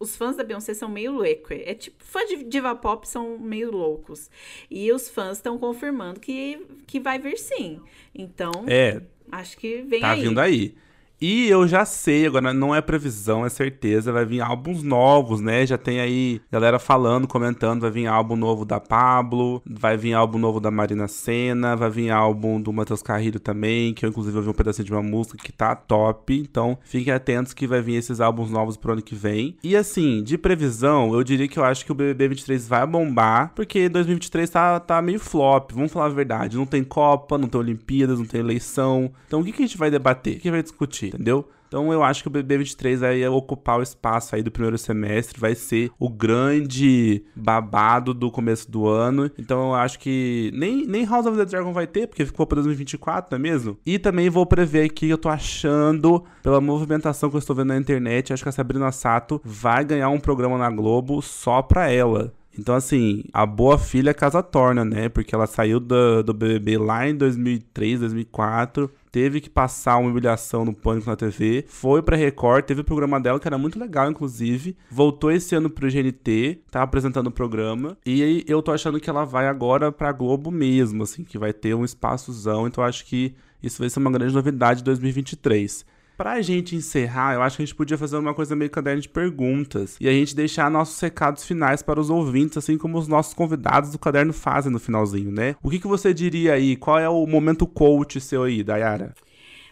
os 0.00 0.16
fãs 0.16 0.34
da 0.36 0.42
Beyoncé 0.42 0.74
são 0.74 0.88
meio 0.88 1.12
loucos. 1.12 1.50
É 1.50 1.74
tipo, 1.74 2.02
fãs 2.02 2.28
de 2.28 2.42
diva 2.44 2.74
pop 2.74 3.06
são 3.06 3.38
meio 3.38 3.70
loucos. 3.70 4.30
E 4.70 4.90
os 4.90 5.08
fãs 5.08 5.36
estão 5.36 5.58
confirmando 5.58 6.18
que, 6.18 6.66
que 6.86 6.98
vai 6.98 7.18
vir 7.18 7.38
sim. 7.38 7.78
Então, 8.14 8.64
É, 8.66 9.02
acho 9.30 9.56
que 9.58 9.82
vem 9.82 10.00
Tá 10.00 10.12
aí. 10.12 10.22
vindo 10.22 10.40
aí. 10.40 10.74
E 11.22 11.48
eu 11.48 11.68
já 11.68 11.84
sei, 11.84 12.26
agora 12.26 12.52
não 12.52 12.74
é 12.74 12.80
previsão, 12.80 13.46
é 13.46 13.48
certeza, 13.48 14.10
vai 14.10 14.24
vir 14.26 14.40
álbuns 14.40 14.82
novos, 14.82 15.40
né? 15.40 15.64
Já 15.64 15.78
tem 15.78 16.00
aí 16.00 16.40
galera 16.50 16.80
falando, 16.80 17.28
comentando, 17.28 17.82
vai 17.82 17.92
vir 17.92 18.08
álbum 18.08 18.34
novo 18.34 18.64
da 18.64 18.80
Pablo, 18.80 19.62
vai 19.64 19.96
vir 19.96 20.14
álbum 20.14 20.36
novo 20.36 20.58
da 20.58 20.68
Marina 20.68 21.06
Senna, 21.06 21.76
vai 21.76 21.88
vir 21.90 22.10
álbum 22.10 22.60
do 22.60 22.72
Matheus 22.72 23.02
Carrilho 23.02 23.38
também, 23.38 23.94
que 23.94 24.04
eu 24.04 24.10
inclusive 24.10 24.36
ouvi 24.36 24.48
um 24.48 24.52
pedacinho 24.52 24.84
de 24.84 24.90
uma 24.90 25.00
música 25.00 25.38
que 25.38 25.52
tá 25.52 25.76
top, 25.76 26.36
então 26.36 26.76
fiquem 26.82 27.12
atentos 27.12 27.54
que 27.54 27.68
vai 27.68 27.80
vir 27.80 27.94
esses 27.94 28.20
álbuns 28.20 28.50
novos 28.50 28.76
pro 28.76 28.94
ano 28.94 29.00
que 29.00 29.14
vem. 29.14 29.56
E 29.62 29.76
assim, 29.76 30.24
de 30.24 30.36
previsão, 30.36 31.14
eu 31.14 31.22
diria 31.22 31.46
que 31.46 31.56
eu 31.56 31.64
acho 31.64 31.84
que 31.84 31.92
o 31.92 31.94
BBB 31.94 32.30
23 32.30 32.66
vai 32.66 32.84
bombar, 32.84 33.52
porque 33.54 33.88
2023 33.88 34.50
tá, 34.50 34.80
tá 34.80 35.00
meio 35.00 35.20
flop, 35.20 35.70
vamos 35.70 35.92
falar 35.92 36.06
a 36.06 36.08
verdade, 36.08 36.56
não 36.56 36.66
tem 36.66 36.82
Copa, 36.82 37.38
não 37.38 37.46
tem 37.46 37.60
Olimpíadas, 37.60 38.18
não 38.18 38.26
tem 38.26 38.40
eleição, 38.40 39.08
então 39.28 39.38
o 39.38 39.44
que, 39.44 39.52
que 39.52 39.62
a 39.62 39.66
gente 39.66 39.78
vai 39.78 39.88
debater? 39.88 40.38
O 40.38 40.40
que 40.40 40.50
vai 40.50 40.64
discutir? 40.64 41.11
Entendeu? 41.12 41.48
Então 41.72 41.90
eu 41.90 42.02
acho 42.02 42.22
que 42.22 42.28
o 42.28 42.30
BB23 42.30 42.98
vai 42.98 43.26
ocupar 43.28 43.78
o 43.78 43.82
espaço 43.82 44.34
aí 44.34 44.42
do 44.42 44.50
primeiro 44.50 44.76
semestre, 44.76 45.40
vai 45.40 45.54
ser 45.54 45.90
o 45.98 46.06
grande 46.06 47.24
babado 47.34 48.12
do 48.12 48.30
começo 48.30 48.70
do 48.70 48.86
ano. 48.86 49.30
Então 49.38 49.68
eu 49.68 49.74
acho 49.74 49.98
que 49.98 50.50
nem, 50.52 50.86
nem 50.86 51.06
House 51.06 51.24
of 51.24 51.34
the 51.34 51.46
Dragon 51.46 51.72
vai 51.72 51.86
ter, 51.86 52.06
porque 52.08 52.26
ficou 52.26 52.46
para 52.46 52.60
2024, 52.60 53.30
não 53.30 53.38
é 53.38 53.50
mesmo? 53.50 53.78
E 53.86 53.98
também 53.98 54.28
vou 54.28 54.44
prever 54.44 54.84
aqui, 54.84 55.08
eu 55.08 55.16
tô 55.16 55.30
achando, 55.30 56.22
pela 56.42 56.60
movimentação 56.60 57.30
que 57.30 57.36
eu 57.36 57.38
estou 57.38 57.56
vendo 57.56 57.68
na 57.68 57.78
internet, 57.78 58.34
acho 58.34 58.42
que 58.42 58.50
a 58.50 58.52
Sabrina 58.52 58.92
Sato 58.92 59.40
vai 59.42 59.82
ganhar 59.82 60.10
um 60.10 60.20
programa 60.20 60.58
na 60.58 60.68
Globo 60.68 61.22
só 61.22 61.62
pra 61.62 61.90
ela. 61.90 62.34
Então, 62.58 62.74
assim, 62.74 63.24
a 63.32 63.46
boa 63.46 63.78
filha 63.78 64.12
casa 64.12 64.42
torna, 64.42 64.84
né? 64.84 65.08
Porque 65.08 65.34
ela 65.34 65.46
saiu 65.46 65.80
do, 65.80 66.22
do 66.22 66.34
BBB 66.34 66.76
lá 66.76 67.08
em 67.08 67.16
2003, 67.16 68.00
2004. 68.00 68.90
Teve 69.12 69.42
que 69.42 69.50
passar 69.50 69.98
uma 69.98 70.08
humilhação 70.08 70.64
no 70.64 70.72
Pânico 70.74 71.10
na 71.10 71.14
TV. 71.14 71.66
Foi 71.68 72.02
pra 72.02 72.16
Record, 72.16 72.64
teve 72.64 72.80
o 72.80 72.84
programa 72.84 73.20
dela, 73.20 73.38
que 73.38 73.46
era 73.46 73.58
muito 73.58 73.78
legal, 73.78 74.10
inclusive. 74.10 74.74
Voltou 74.90 75.30
esse 75.30 75.54
ano 75.54 75.68
pro 75.68 75.86
GNT, 75.86 76.62
tá 76.70 76.82
apresentando 76.82 77.26
o 77.26 77.30
programa. 77.30 77.98
E 78.06 78.42
eu 78.48 78.62
tô 78.62 78.72
achando 78.72 78.98
que 78.98 79.10
ela 79.10 79.26
vai 79.26 79.46
agora 79.46 79.92
pra 79.92 80.10
Globo 80.12 80.50
mesmo, 80.50 81.02
assim, 81.02 81.24
que 81.24 81.36
vai 81.36 81.52
ter 81.52 81.74
um 81.74 81.84
espaçozão. 81.84 82.66
Então, 82.66 82.82
acho 82.82 83.04
que 83.04 83.34
isso 83.62 83.80
vai 83.80 83.90
ser 83.90 83.98
uma 83.98 84.10
grande 84.10 84.34
novidade 84.34 84.78
de 84.78 84.84
2023. 84.84 85.84
Pra 86.22 86.40
gente 86.40 86.76
encerrar, 86.76 87.34
eu 87.34 87.42
acho 87.42 87.56
que 87.56 87.64
a 87.64 87.66
gente 87.66 87.74
podia 87.74 87.98
fazer 87.98 88.16
uma 88.16 88.32
coisa 88.32 88.54
meio 88.54 88.70
caderno 88.70 89.00
de 89.00 89.08
perguntas. 89.08 89.96
E 90.00 90.08
a 90.08 90.12
gente 90.12 90.36
deixar 90.36 90.70
nossos 90.70 91.00
recados 91.00 91.44
finais 91.44 91.82
para 91.82 91.98
os 91.98 92.10
ouvintes, 92.10 92.56
assim 92.56 92.78
como 92.78 92.96
os 92.96 93.08
nossos 93.08 93.34
convidados 93.34 93.90
do 93.90 93.98
caderno 93.98 94.32
fazem 94.32 94.70
no 94.70 94.78
finalzinho, 94.78 95.32
né? 95.32 95.56
O 95.60 95.68
que, 95.68 95.80
que 95.80 95.86
você 95.88 96.14
diria 96.14 96.52
aí? 96.52 96.76
Qual 96.76 96.96
é 96.96 97.08
o 97.08 97.26
momento 97.26 97.66
coach 97.66 98.20
seu 98.20 98.44
aí, 98.44 98.62
Dayara? 98.62 99.16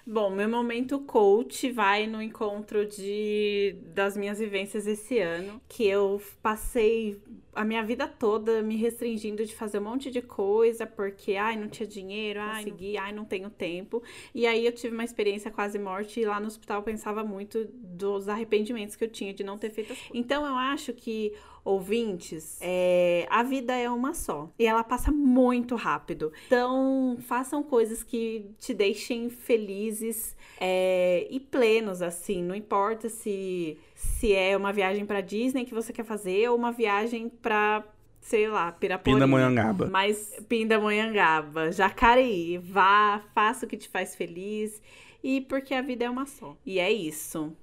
Bom, 0.05 0.29
meu 0.29 0.49
momento 0.49 0.99
coach 0.99 1.71
vai 1.71 2.09
no 2.09 2.21
encontro 2.21 2.85
de 2.85 3.77
das 3.95 4.17
minhas 4.17 4.41
vivências 4.41 4.89
esse 4.89 5.21
ano, 5.21 5.61
que 5.69 5.87
eu 5.87 6.21
passei 6.43 7.17
a 7.55 7.65
minha 7.65 7.83
vida 7.83 8.07
toda 8.07 8.63
me 8.63 8.77
restringindo 8.77 9.45
de 9.45 9.55
fazer 9.55 9.79
um 9.79 9.85
monte 9.85 10.11
de 10.11 10.23
coisa, 10.23 10.87
porque 10.87 11.35
ai, 11.35 11.57
não 11.57 11.69
tinha 11.69 11.87
dinheiro, 11.87 12.41
ai, 12.41 12.47
não 12.47 12.55
consegui, 12.57 12.97
ai, 12.97 13.13
não 13.13 13.25
tenho 13.25 13.51
tempo. 13.51 14.03
E 14.35 14.47
aí 14.47 14.65
eu 14.65 14.73
tive 14.73 14.95
uma 14.95 15.05
experiência 15.05 15.51
quase 15.51 15.79
morte 15.79 16.21
e 16.21 16.25
lá 16.25 16.39
no 16.39 16.47
hospital 16.47 16.79
eu 16.79 16.85
pensava 16.85 17.25
muito 17.25 17.67
dos 17.73 18.29
arrependimentos 18.29 18.97
que 18.97 19.05
eu 19.05 19.09
tinha 19.09 19.35
de 19.35 19.43
não 19.43 19.59
ter 19.59 19.71
feito 19.71 19.93
as 19.93 19.99
coisas. 19.99 20.17
Então 20.17 20.47
eu 20.47 20.55
acho 20.55 20.93
que 20.93 21.33
ouvintes, 21.65 22.59
é, 22.61 23.27
a 23.31 23.43
vida 23.43 23.75
é 23.75 23.89
uma 23.91 24.15
só 24.15 24.51
e 24.59 24.67
ela 24.67 24.83
passa 24.83 25.13
muito 25.13 25.75
rápido. 25.77 26.33
Então, 26.47 27.19
façam 27.21 27.63
coisas 27.63 28.03
que 28.03 28.47
te 28.59 28.73
deixem 28.73 29.29
felizes 29.29 30.37
é, 30.59 31.27
e 31.31 31.39
plenos, 31.39 32.03
assim. 32.03 32.43
Não 32.43 32.55
importa 32.55 33.09
se, 33.09 33.79
se 34.01 34.33
é 34.33 34.57
uma 34.57 34.73
viagem 34.73 35.05
pra 35.05 35.21
Disney 35.21 35.65
que 35.65 35.75
você 35.75 35.93
quer 35.93 36.05
fazer 36.05 36.49
ou 36.49 36.57
uma 36.57 36.73
viagem 36.73 37.29
pra 37.29 37.85
sei 38.21 38.49
lá, 38.49 38.71
Piraporinha. 38.73 39.17
Pindamonhangaba. 39.17 39.87
Mas 39.87 40.39
Pindamonhangaba, 40.49 41.73
Jacareí, 41.73 42.59
vá, 42.59 43.23
faça 43.35 43.65
o 43.65 43.69
que 43.69 43.77
te 43.77 43.89
faz 43.89 44.15
feliz 44.15 44.81
e 45.23 45.41
porque 45.43 45.75
a 45.75 45.83
vida 45.83 46.05
é 46.05 46.11
uma 46.11 46.27
só. 46.27 46.57
E 46.65 46.79
é 46.79 46.91
isso. 46.91 47.55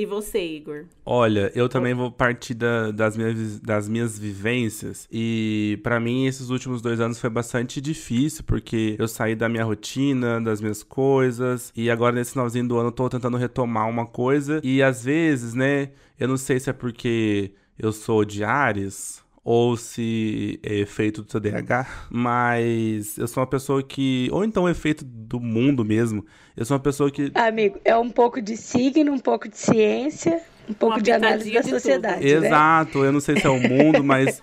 E 0.00 0.06
você, 0.06 0.42
Igor? 0.42 0.86
Olha, 1.04 1.52
eu 1.54 1.68
também 1.68 1.92
vou 1.92 2.10
partir 2.10 2.54
da, 2.54 2.90
das, 2.90 3.18
minhas, 3.18 3.60
das 3.60 3.86
minhas 3.86 4.18
vivências. 4.18 5.06
E 5.12 5.78
para 5.82 6.00
mim, 6.00 6.24
esses 6.24 6.48
últimos 6.48 6.80
dois 6.80 7.00
anos 7.00 7.20
foi 7.20 7.28
bastante 7.28 7.82
difícil, 7.82 8.42
porque 8.44 8.96
eu 8.98 9.06
saí 9.06 9.36
da 9.36 9.46
minha 9.46 9.62
rotina, 9.62 10.40
das 10.40 10.58
minhas 10.62 10.82
coisas. 10.82 11.70
E 11.76 11.90
agora, 11.90 12.14
nesse 12.14 12.32
finalzinho 12.32 12.66
do 12.66 12.78
ano, 12.78 12.88
eu 12.88 12.92
tô 12.92 13.10
tentando 13.10 13.36
retomar 13.36 13.90
uma 13.90 14.06
coisa. 14.06 14.58
E 14.64 14.82
às 14.82 15.04
vezes, 15.04 15.52
né, 15.52 15.90
eu 16.18 16.26
não 16.26 16.38
sei 16.38 16.58
se 16.58 16.70
é 16.70 16.72
porque 16.72 17.52
eu 17.78 17.92
sou 17.92 18.24
de 18.24 18.42
Ares 18.42 19.22
ou 19.42 19.76
se 19.76 20.60
é 20.62 20.74
efeito 20.76 21.22
do 21.22 21.28
TDAH, 21.28 22.06
mas 22.10 23.16
eu 23.16 23.26
sou 23.26 23.40
uma 23.40 23.46
pessoa 23.46 23.82
que. 23.82 24.28
Ou 24.32 24.44
então 24.44 24.68
é 24.68 24.70
efeito 24.70 25.04
do 25.04 25.40
mundo 25.40 25.84
mesmo. 25.84 26.24
Eu 26.56 26.64
sou 26.64 26.76
uma 26.76 26.82
pessoa 26.82 27.10
que. 27.10 27.30
Amigo, 27.34 27.80
é 27.84 27.96
um 27.96 28.10
pouco 28.10 28.40
de 28.40 28.56
signo, 28.56 29.12
um 29.12 29.18
pouco 29.18 29.48
de 29.48 29.56
ciência, 29.56 30.42
um 30.68 30.74
pouco 30.74 30.96
uma 30.96 31.02
de 31.02 31.10
análise 31.10 31.52
da 31.52 31.62
sociedade. 31.62 32.24
Né? 32.24 32.30
Exato, 32.30 33.04
eu 33.04 33.12
não 33.12 33.20
sei 33.20 33.36
se 33.40 33.46
é 33.46 33.50
o 33.50 33.60
mundo, 33.60 34.02
mas 34.04 34.42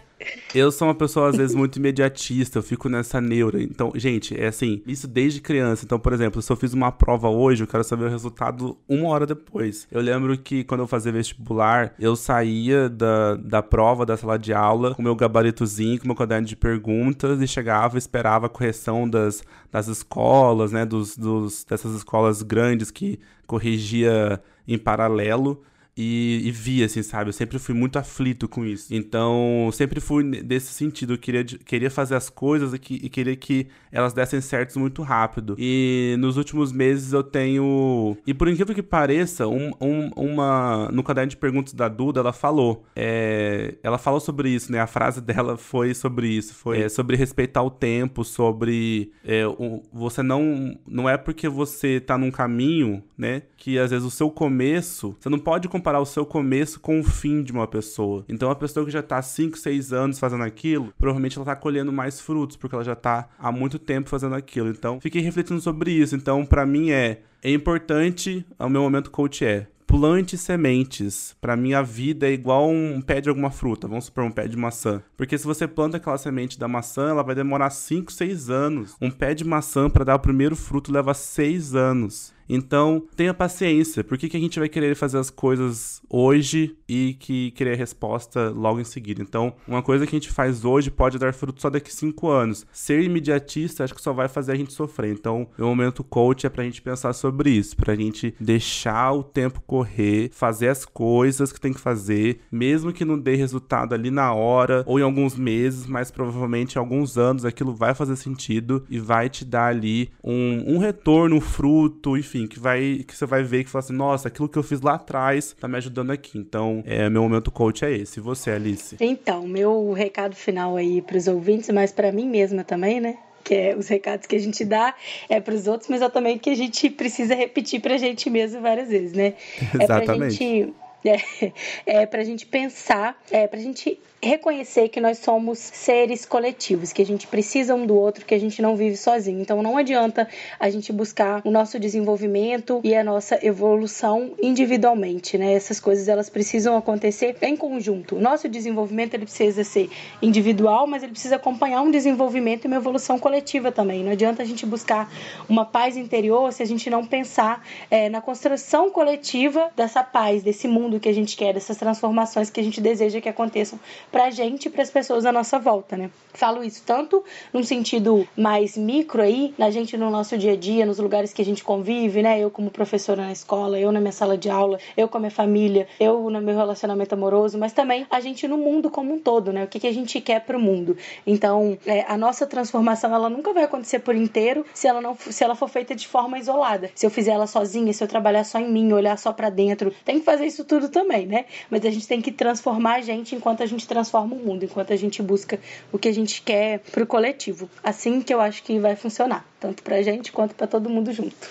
eu 0.54 0.72
sou 0.72 0.88
uma 0.88 0.96
pessoa, 0.96 1.30
às 1.30 1.38
vezes, 1.38 1.56
muito 1.56 1.78
imediatista, 1.78 2.60
eu 2.60 2.64
fico 2.64 2.90
nessa 2.90 3.22
neura. 3.22 3.62
Então, 3.62 3.92
gente, 3.96 4.40
é 4.40 4.48
assim, 4.48 4.82
isso 4.88 5.08
desde 5.08 5.42
criança. 5.42 5.86
Então, 5.86 6.00
por 6.00 6.14
exemplo, 6.14 6.42
se 6.42 6.52
eu 6.52 6.56
fiz 6.56 6.74
uma 6.74 6.92
prova 6.92 7.30
hoje, 7.30 7.64
eu 7.64 7.68
quero 7.68 7.84
saber 7.84 8.06
o 8.06 8.10
resultado 8.10 8.78
uma 8.88 9.10
hora 9.10 9.26
depois. 9.26 9.88
Eu 9.92 10.02
lembro 10.02 10.38
que 10.38 10.64
quando 10.64 10.82
eu 10.82 10.88
fazia 10.88 11.12
vestibular, 11.12 11.94
eu 12.00 12.16
saía 12.16 12.90
da, 12.90 13.36
da 13.36 13.62
prova, 13.62 14.06
da 14.06 14.18
sala 14.18 14.38
de 14.38 14.54
aula, 14.54 14.96
com 14.96 15.02
meu 15.02 15.16
gabaritozinho, 15.16 16.00
com 16.00 16.08
meu 16.08 16.16
caderno 16.16 16.48
de 16.48 16.56
perguntas, 16.56 17.42
e 17.42 17.48
chegava, 17.48 17.98
esperava 17.98 18.48
a 18.48 18.50
correção 18.50 19.08
das, 19.10 19.44
das 19.72 19.88
escolas, 19.88 20.72
né, 20.72 20.86
dos, 20.86 21.16
dos, 21.18 21.64
dessas 21.64 21.96
escolas 21.96 22.42
grandes 22.42 22.92
que 22.92 23.20
corrigia 23.46 24.42
em 24.68 24.78
paralelo 24.78 25.62
e, 25.98 26.42
e 26.46 26.52
via, 26.52 26.86
assim, 26.86 27.02
sabe? 27.02 27.30
Eu 27.30 27.34
sempre 27.34 27.58
fui 27.58 27.74
muito 27.74 27.98
aflito 27.98 28.48
com 28.48 28.64
isso. 28.64 28.94
Então, 28.94 29.70
sempre 29.74 30.00
fui 30.00 30.24
desse 30.44 30.72
sentido. 30.72 31.14
Eu 31.14 31.18
queria, 31.18 31.44
queria 31.44 31.90
fazer 31.90 32.14
as 32.14 32.30
coisas 32.30 32.72
e, 32.74 32.78
que, 32.78 32.94
e 32.96 33.10
queria 33.10 33.36
que 33.36 33.68
elas 33.92 34.14
dessem 34.14 34.40
certos 34.40 34.76
muito 34.78 35.02
rápido. 35.02 35.56
E 35.58 36.16
nos 36.20 36.38
últimos 36.38 36.72
meses 36.72 37.14
eu 37.14 37.24
tenho. 37.24 38.16
E 38.28 38.34
por 38.34 38.48
incrível 38.48 38.76
que 38.76 38.84
pareça, 38.84 39.48
um, 39.48 39.72
um, 39.82 40.10
uma. 40.16 40.90
No 40.92 41.02
caderno 41.02 41.32
de 41.32 41.38
perguntas 41.38 41.74
da 41.74 41.88
Duda, 41.88 42.20
ela 42.20 42.34
falou. 42.34 42.86
É, 42.96 43.76
ela 43.82 43.98
falou 43.98 44.20
sobre 44.20 44.50
isso, 44.50 44.72
né? 44.72 44.80
A 44.80 44.88
frase 44.88 45.20
dela 45.20 45.58
foi 45.58 45.96
sobre 45.96 46.28
isso. 46.28 46.54
Foi 46.54 46.82
é, 46.82 46.90
sobre 46.90 47.16
respeitar 47.16 47.64
o 47.64 47.72
tempo, 47.72 48.24
sobre. 48.24 49.12
É, 49.26 49.48
o, 49.48 49.82
você 49.92 50.22
não. 50.22 50.78
Não 50.88 51.10
é 51.10 51.18
porque 51.18 51.50
você 51.50 52.00
tá 52.00 52.20
num 52.20 52.30
caminho, 52.30 53.04
né? 53.18 53.44
Que 53.56 53.80
às 53.80 53.92
vezes 53.92 54.06
o 54.06 54.12
seu 54.12 54.30
começo. 54.30 55.16
Você 55.20 55.30
não 55.30 55.40
pode 55.40 55.68
comparar 55.68 56.00
o 56.00 56.06
seu 56.06 56.26
começo 56.26 56.80
com 56.80 57.00
o 57.00 57.04
fim 57.04 57.42
de 57.42 57.52
uma 57.52 57.68
pessoa. 57.68 58.24
Então, 58.30 58.50
a 58.50 58.56
pessoa 58.56 58.86
que 58.86 58.92
já 58.92 59.02
tá 59.02 59.22
5, 59.22 59.58
6 59.58 59.94
anos 59.94 60.20
fazendo 60.20 60.44
aquilo, 60.44 60.94
provavelmente 60.98 61.38
ela 61.38 61.46
tá 61.46 61.56
colhendo 61.56 61.92
mais 61.92 62.20
frutos, 62.20 62.56
porque 62.58 62.76
ela 62.76 62.84
já 62.84 62.96
tá 62.96 63.30
há 63.40 63.52
muito 63.52 63.80
tempo 63.80 64.10
fazendo 64.10 64.36
aquilo. 64.36 64.70
Então, 64.70 65.00
fiquei 65.02 65.22
refletindo 65.22 65.60
sobre 65.62 65.92
isso. 65.92 66.16
Então, 66.16 66.46
para 66.46 66.66
mim 66.66 66.92
é 66.92 67.22
é 67.44 67.52
importante, 67.52 68.46
o 68.58 68.68
meu 68.68 68.82
momento 68.82 69.12
coach 69.12 69.46
é 69.46 69.68
plante 69.86 70.38
sementes. 70.38 71.36
Para 71.40 71.56
mim, 71.56 71.74
a 71.74 71.82
vida 71.82 72.28
é 72.28 72.34
igual 72.34 72.70
um 72.70 73.02
pé 73.02 73.22
de 73.22 73.30
alguma 73.30 73.50
fruta. 73.50 73.88
Vamos 73.88 74.06
supor 74.06 74.26
um 74.26 74.32
pé 74.32 74.48
de 74.48 74.58
maçã. 74.58 75.02
Porque 75.16 75.38
se 75.38 75.46
você 75.46 75.68
planta 75.68 75.98
aquela 75.98 76.18
semente 76.18 76.60
da 76.60 76.68
maçã, 76.68 77.10
ela 77.10 77.24
vai 77.24 77.34
demorar 77.34 77.70
5, 77.70 78.12
6 78.12 78.50
anos. 78.50 78.96
Um 79.02 79.10
pé 79.10 79.34
de 79.34 79.46
maçã 79.46 79.90
para 79.90 80.04
dar 80.04 80.16
o 80.16 80.20
primeiro 80.20 80.56
fruto 80.56 80.92
leva 80.92 81.14
6 81.14 81.74
anos. 81.74 82.34
Então, 82.50 83.04
tenha 83.16 83.34
paciência. 83.34 84.04
Por 84.04 84.18
que, 84.18 84.30
que 84.30 84.38
a 84.38 84.40
gente 84.40 84.60
vai 84.60 84.70
querer 84.70 84.96
fazer 84.96 85.18
as 85.18 85.30
coisas 85.30 86.02
hoje 86.10 86.76
e 86.88 87.16
que 87.20 87.52
querer 87.52 87.76
resposta 87.76 88.50
logo 88.50 88.80
em 88.80 88.86
seguida? 88.86 89.22
Então, 89.22 89.54
uma 89.68 89.84
coisa 89.84 90.06
que 90.06 90.16
a 90.16 90.20
gente 90.20 90.32
faz 90.32 90.64
hoje 90.64 90.90
pode 90.90 91.20
dar 91.20 91.34
fruto 91.34 91.62
só 91.62 91.70
daqui 91.70 91.94
cinco 91.94 92.30
anos. 92.30 92.66
Ser 92.72 93.04
imediatista, 93.04 93.84
acho 93.84 93.94
que 93.94 94.02
só 94.02 94.14
vai 94.14 94.28
fazer 94.28 94.54
a 94.54 94.56
gente 94.56 94.74
sofrer. 94.74 95.12
Então, 95.12 95.48
o 95.58 95.64
momento 95.64 96.04
coach 96.04 96.46
é 96.46 96.50
pra 96.50 96.64
gente 96.64 96.82
pensar 96.82 97.14
sobre 97.14 97.50
isso, 97.50 97.76
pra 97.76 97.96
gente 97.96 98.34
deixar 98.40 99.12
o 99.12 99.24
tempo 99.24 99.62
correr, 99.62 100.30
fazer 100.32 100.70
as 100.70 100.86
coisas 100.86 101.52
que 101.52 101.60
tem 101.60 101.74
que 101.74 101.82
fazer, 101.82 102.40
mesmo 102.52 102.94
que 102.94 103.04
não 103.04 103.20
dê 103.20 103.36
resultado 103.36 103.94
ali 103.94 104.10
na 104.10 104.34
hora 104.34 104.84
ou 104.86 105.00
em 105.00 105.04
alguns 105.04 105.36
meses, 105.36 105.86
mas 105.86 106.12
provavelmente 106.12 106.76
em 106.76 106.80
alguns 106.80 107.18
anos 107.18 107.44
aquilo 107.44 107.74
vai 107.74 107.94
fazer 107.94 108.16
sentido 108.16 108.86
e 108.90 109.00
vai 109.00 109.30
te 109.30 109.44
dar 109.44 109.68
ali 109.68 110.10
um, 110.24 110.76
um 110.76 110.78
retorno, 110.78 111.36
um 111.36 111.42
fruto, 111.42 112.18
enfim 112.18 112.37
enfim, 112.38 112.48
que 112.48 112.60
vai 112.60 113.04
que 113.08 113.16
você 113.16 113.26
vai 113.26 113.44
ver 113.44 113.64
que 113.64 113.70
fala 113.70 113.84
assim, 113.84 113.94
nossa, 113.94 114.28
aquilo 114.28 114.48
que 114.48 114.58
eu 114.58 114.64
fiz 114.64 114.82
lá 114.82 114.96
atrás 114.96 115.56
tá 115.60 115.68
me 115.68 115.78
ajudando 115.78 116.12
aqui. 116.12 116.38
Então, 116.38 116.84
é, 116.86 117.10
meu 117.10 117.24
momento 117.24 117.52
coach 117.52 117.84
é 117.84 117.92
esse. 117.92 118.20
E 118.20 118.22
você, 118.22 118.52
Alice? 118.52 118.96
Então, 119.00 119.48
meu 119.48 119.92
recado 119.94 120.36
final 120.36 120.76
aí 120.76 121.02
pros 121.02 121.28
ouvintes, 121.28 121.70
mas 121.70 121.92
para 121.92 122.12
mim 122.12 122.28
mesma 122.28 122.64
também, 122.64 123.00
né? 123.00 123.18
que 123.44 123.56
é 123.56 123.76
os 123.78 123.88
recados 123.88 124.28
que 124.28 124.36
a 124.36 124.40
gente 124.40 124.66
dá 124.66 124.94
é 125.30 125.40
para 125.40 125.54
os 125.54 125.68
outros, 125.68 125.90
mas 125.90 126.02
é 126.02 126.10
também 126.10 126.38
que 126.38 126.50
a 126.50 126.56
gente 126.56 126.90
precisa 126.90 127.34
repetir 127.34 127.80
para 127.80 127.94
a 127.94 127.98
gente 127.98 128.30
mesmo 128.30 128.60
várias 128.60 128.90
vezes, 128.90 129.14
né? 129.14 129.36
Exatamente. 129.74 130.76
É 131.08 131.14
pra 131.16 131.16
gente, 131.16 131.54
é, 131.86 132.02
é 132.02 132.06
pra 132.06 132.24
gente 132.26 132.46
pensar, 132.46 133.18
é 133.32 133.48
pra 133.48 133.58
gente 133.58 133.98
reconhecer 134.22 134.90
que 134.90 135.00
nós 135.00 135.20
somos 135.20 135.60
seres 135.60 136.26
coletivos, 136.26 136.92
que 136.92 137.02
a 137.02 137.06
gente 137.06 137.28
precisa 137.28 137.76
um 137.76 137.86
do 137.86 137.96
outro, 137.96 138.26
que 138.26 138.34
a 138.34 138.40
gente 138.40 138.62
não 138.62 138.76
vive 138.76 138.98
sozinho. 138.98 139.42
Então 139.42 139.62
não 139.62 139.78
adianta 139.78 140.28
a 140.60 140.70
gente 140.70 140.92
buscar 140.92 141.42
o 141.46 141.52
nosso 141.52 141.80
desenvolvimento 141.80 142.82
e 142.84 142.96
a 142.96 143.04
nossa 143.04 143.40
evolução 143.46 144.32
individualmente, 144.42 145.38
né? 145.38 145.54
Essas 145.54 145.80
coisas 145.80 146.08
elas 146.08 146.30
precisam 146.30 146.76
acontecer 146.76 147.36
em 147.42 147.56
conjunto. 147.56 148.16
O 148.16 148.20
nosso 148.20 148.50
desenvolvimento 148.50 149.14
ele 149.14 149.26
precisa 149.26 149.64
ser 149.64 149.90
individual, 150.22 150.88
mas 150.88 151.04
ele 151.04 151.12
precisa 151.12 151.36
acompanhar 151.36 151.82
um 151.82 151.92
desenvolvimento 151.92 152.66
e 152.66 152.68
uma 152.68 152.78
evolução 152.78 153.20
coletiva 153.20 153.72
também. 153.72 154.04
Não 154.04 154.12
adianta 154.12 154.42
a 154.42 154.46
gente 154.46 154.66
buscar 154.66 155.12
uma 155.48 155.64
paz 155.64 155.96
interior 155.96 156.52
se 156.52 156.64
a 156.64 156.66
gente 156.66 156.90
não 156.90 157.06
pensar 157.06 157.64
é, 157.92 158.10
na 158.10 158.20
construção 158.20 158.90
coletiva 158.90 159.70
dessa 159.76 160.04
paz, 160.04 160.42
desse 160.42 160.68
mundo 160.68 161.00
que 161.00 161.08
a 161.08 161.14
gente 161.14 161.38
quer, 161.38 161.54
dessas 161.54 161.78
transformações 161.78 162.50
que 162.50 162.60
a 162.60 162.64
gente 162.64 162.82
deseja 162.82 163.22
que 163.22 163.30
aconteçam 163.30 163.80
pra 164.12 164.30
gente 164.30 164.68
e 164.68 164.70
pras 164.70 164.90
pessoas 164.90 165.26
à 165.26 165.32
nossa 165.32 165.60
volta, 165.60 165.98
né? 165.98 166.10
Falo 166.34 166.64
isso 166.64 166.84
tanto 166.86 167.24
num 167.52 167.64
sentido 167.64 168.28
mais 168.38 168.78
micro 168.78 169.22
aí, 169.22 169.54
na 169.58 169.70
gente 169.72 169.98
no 169.98 170.10
nosso 170.10 170.38
dia 170.38 170.54
a 170.54 170.56
dia, 170.56 170.86
nos 170.86 171.00
lugares 171.00 171.34
que 171.34 171.42
a 171.42 171.46
gente 171.46 171.64
convive, 171.64 172.22
né? 172.22 172.40
Eu 172.40 172.52
como 172.52 172.70
professora 172.70 173.24
na 173.24 173.32
escola, 173.32 173.80
eu 173.80 173.92
na 173.92 174.00
minha 174.00 174.12
sala 174.12 174.38
de 174.38 174.50
aula, 174.50 174.80
eu 174.96 175.08
com 175.08 175.18
a 175.18 175.20
minha 175.20 175.32
família, 175.32 175.88
eu 176.00 176.30
no 176.30 176.42
meu 176.42 176.56
relacionamento 176.56 177.14
amoroso, 177.14 177.58
mas 177.58 177.74
também 177.74 178.06
a 178.10 178.20
gente 178.20 178.48
no 178.48 178.58
mundo 178.58 178.90
como 178.90 179.14
um 179.14 179.20
todo, 179.20 179.52
né? 179.52 179.64
O 179.64 179.68
que, 179.68 179.80
que 179.80 179.88
a 179.88 179.94
gente 179.94 180.22
quer 180.22 180.42
pro 180.42 180.60
mundo. 180.60 180.96
Então, 181.26 181.78
é, 181.86 182.06
a 182.08 182.18
nossa 182.18 182.46
transformação, 182.46 183.14
ela 183.14 183.30
nunca 183.30 183.54
vai 183.54 183.64
acontecer 183.64 184.00
por 184.00 184.16
inteiro 184.16 184.66
se 184.74 184.88
ela 184.88 185.02
não 185.02 185.18
se 185.18 185.44
ela 185.44 185.56
for 185.56 185.68
feita 185.68 185.96
de 185.96 186.08
forma 186.08 186.38
isolada. 186.38 186.92
Se 186.94 187.06
eu 187.06 187.10
fizer 187.10 187.32
ela 187.32 187.48
sozinha, 187.48 187.92
se 187.94 188.04
eu 188.04 188.08
trabalhar 188.08 188.44
só 188.44 188.60
em 188.60 188.70
mim, 188.70 188.94
olhar 188.94 189.18
só 189.18 189.34
para 189.34 189.50
dentro, 189.50 189.94
tem 190.06 190.20
que 190.20 190.26
fazer 190.26 190.46
isso 190.46 190.64
tudo 190.64 190.90
também, 190.90 191.26
né? 191.26 191.46
Mas 191.70 191.86
a 191.86 191.90
gente 191.90 192.08
tem 192.08 192.22
que 192.22 192.32
transformar 192.32 192.96
a 192.96 193.02
gente 193.02 193.36
enquanto 193.36 193.64
a 193.64 193.66
gente 193.66 193.88
transforma 193.98 194.36
o 194.36 194.40
mundo, 194.40 194.64
enquanto 194.64 194.94
a 194.94 194.96
gente 194.96 195.24
busca 195.24 195.60
o 195.92 195.98
que 195.98 196.08
a 196.08 196.14
gente 196.14 196.42
quer 196.44 196.80
pro 196.92 197.08
coletivo. 197.08 197.68
Assim 197.84 198.22
que 198.22 198.32
eu 198.32 198.40
acho 198.40 198.62
que 198.64 198.80
vai 198.80 198.96
funcionar, 198.96 199.44
tanto 199.60 199.82
pra 199.82 200.02
gente 200.04 200.32
quanto 200.32 200.54
para 200.54 200.68
todo 200.68 200.88
mundo 200.88 201.12
junto. 201.12 201.50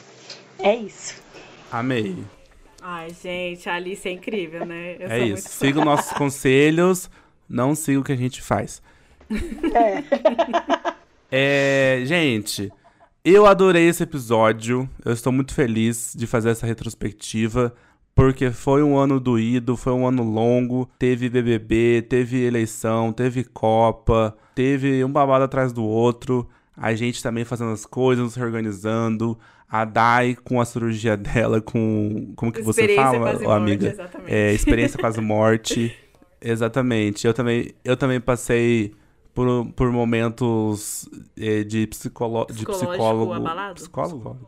É 0.61 0.75
isso. 0.75 1.21
Amei. 1.73 2.17
Ai, 2.81 3.11
gente, 3.21 3.69
a 3.69 3.75
Alice 3.75 4.09
é 4.09 4.13
incrível, 4.13 4.65
né? 4.65 4.97
Eu 5.01 5.11
é 5.11 5.27
isso. 5.27 5.49
Siga 5.49 5.81
os 5.81 5.85
nossos 5.85 6.13
conselhos, 6.13 7.11
não 7.49 7.75
siga 7.75 7.99
o 7.99 8.05
que 8.05 8.13
a 8.13 8.17
gente 8.17 8.41
faz. 8.41 8.81
É. 9.75 10.05
é, 11.99 12.03
gente, 12.05 12.73
eu 13.25 13.45
adorei 13.45 13.89
esse 13.89 14.05
episódio. 14.05 14.89
Eu 15.05 15.13
estou 15.13 15.33
muito 15.33 15.53
feliz 15.53 16.13
de 16.17 16.29
fazer 16.29 16.51
essa 16.51 16.65
retrospectiva 16.65 17.75
porque 18.17 18.51
foi 18.51 18.83
um 18.83 18.97
ano 18.97 19.21
doído, 19.21 19.77
foi 19.77 19.93
um 19.93 20.07
ano 20.09 20.23
longo, 20.23 20.89
teve 20.99 21.29
BBB, 21.29 22.01
teve 22.09 22.43
eleição, 22.43 23.12
teve 23.12 23.45
Copa, 23.45 24.35
teve 24.55 25.05
um 25.05 25.12
babado 25.12 25.45
atrás 25.45 25.71
do 25.71 25.85
outro, 25.85 26.49
a 26.75 26.95
gente 26.95 27.23
também 27.23 27.45
fazendo 27.45 27.73
as 27.73 27.85
coisas, 27.85 28.25
nos 28.25 28.35
reorganizando, 28.35 29.39
a 29.69 29.85
Dai 29.85 30.35
com 30.35 30.59
a 30.59 30.64
cirurgia 30.64 31.14
dela, 31.14 31.61
com. 31.61 32.33
Como 32.37 32.51
que 32.51 32.62
você 32.62 32.97
fala, 32.97 33.19
quase 33.19 33.45
amiga? 33.45 33.95
Morte, 33.95 34.33
é, 34.33 34.55
experiência 34.55 34.99
quase 34.99 35.21
morte. 35.21 35.95
exatamente. 36.41 37.27
Eu 37.27 37.35
também, 37.35 37.75
eu 37.85 37.99
também 37.99 38.19
passei 38.19 38.95
por, 39.35 39.67
por 39.73 39.93
momentos 39.93 41.07
é, 41.39 41.62
de, 41.62 41.87
psicolo, 41.89 42.47
de 42.47 42.64
psicólogo. 42.64 43.35
Abalado? 43.35 43.75
Psicólogo? 43.75 44.39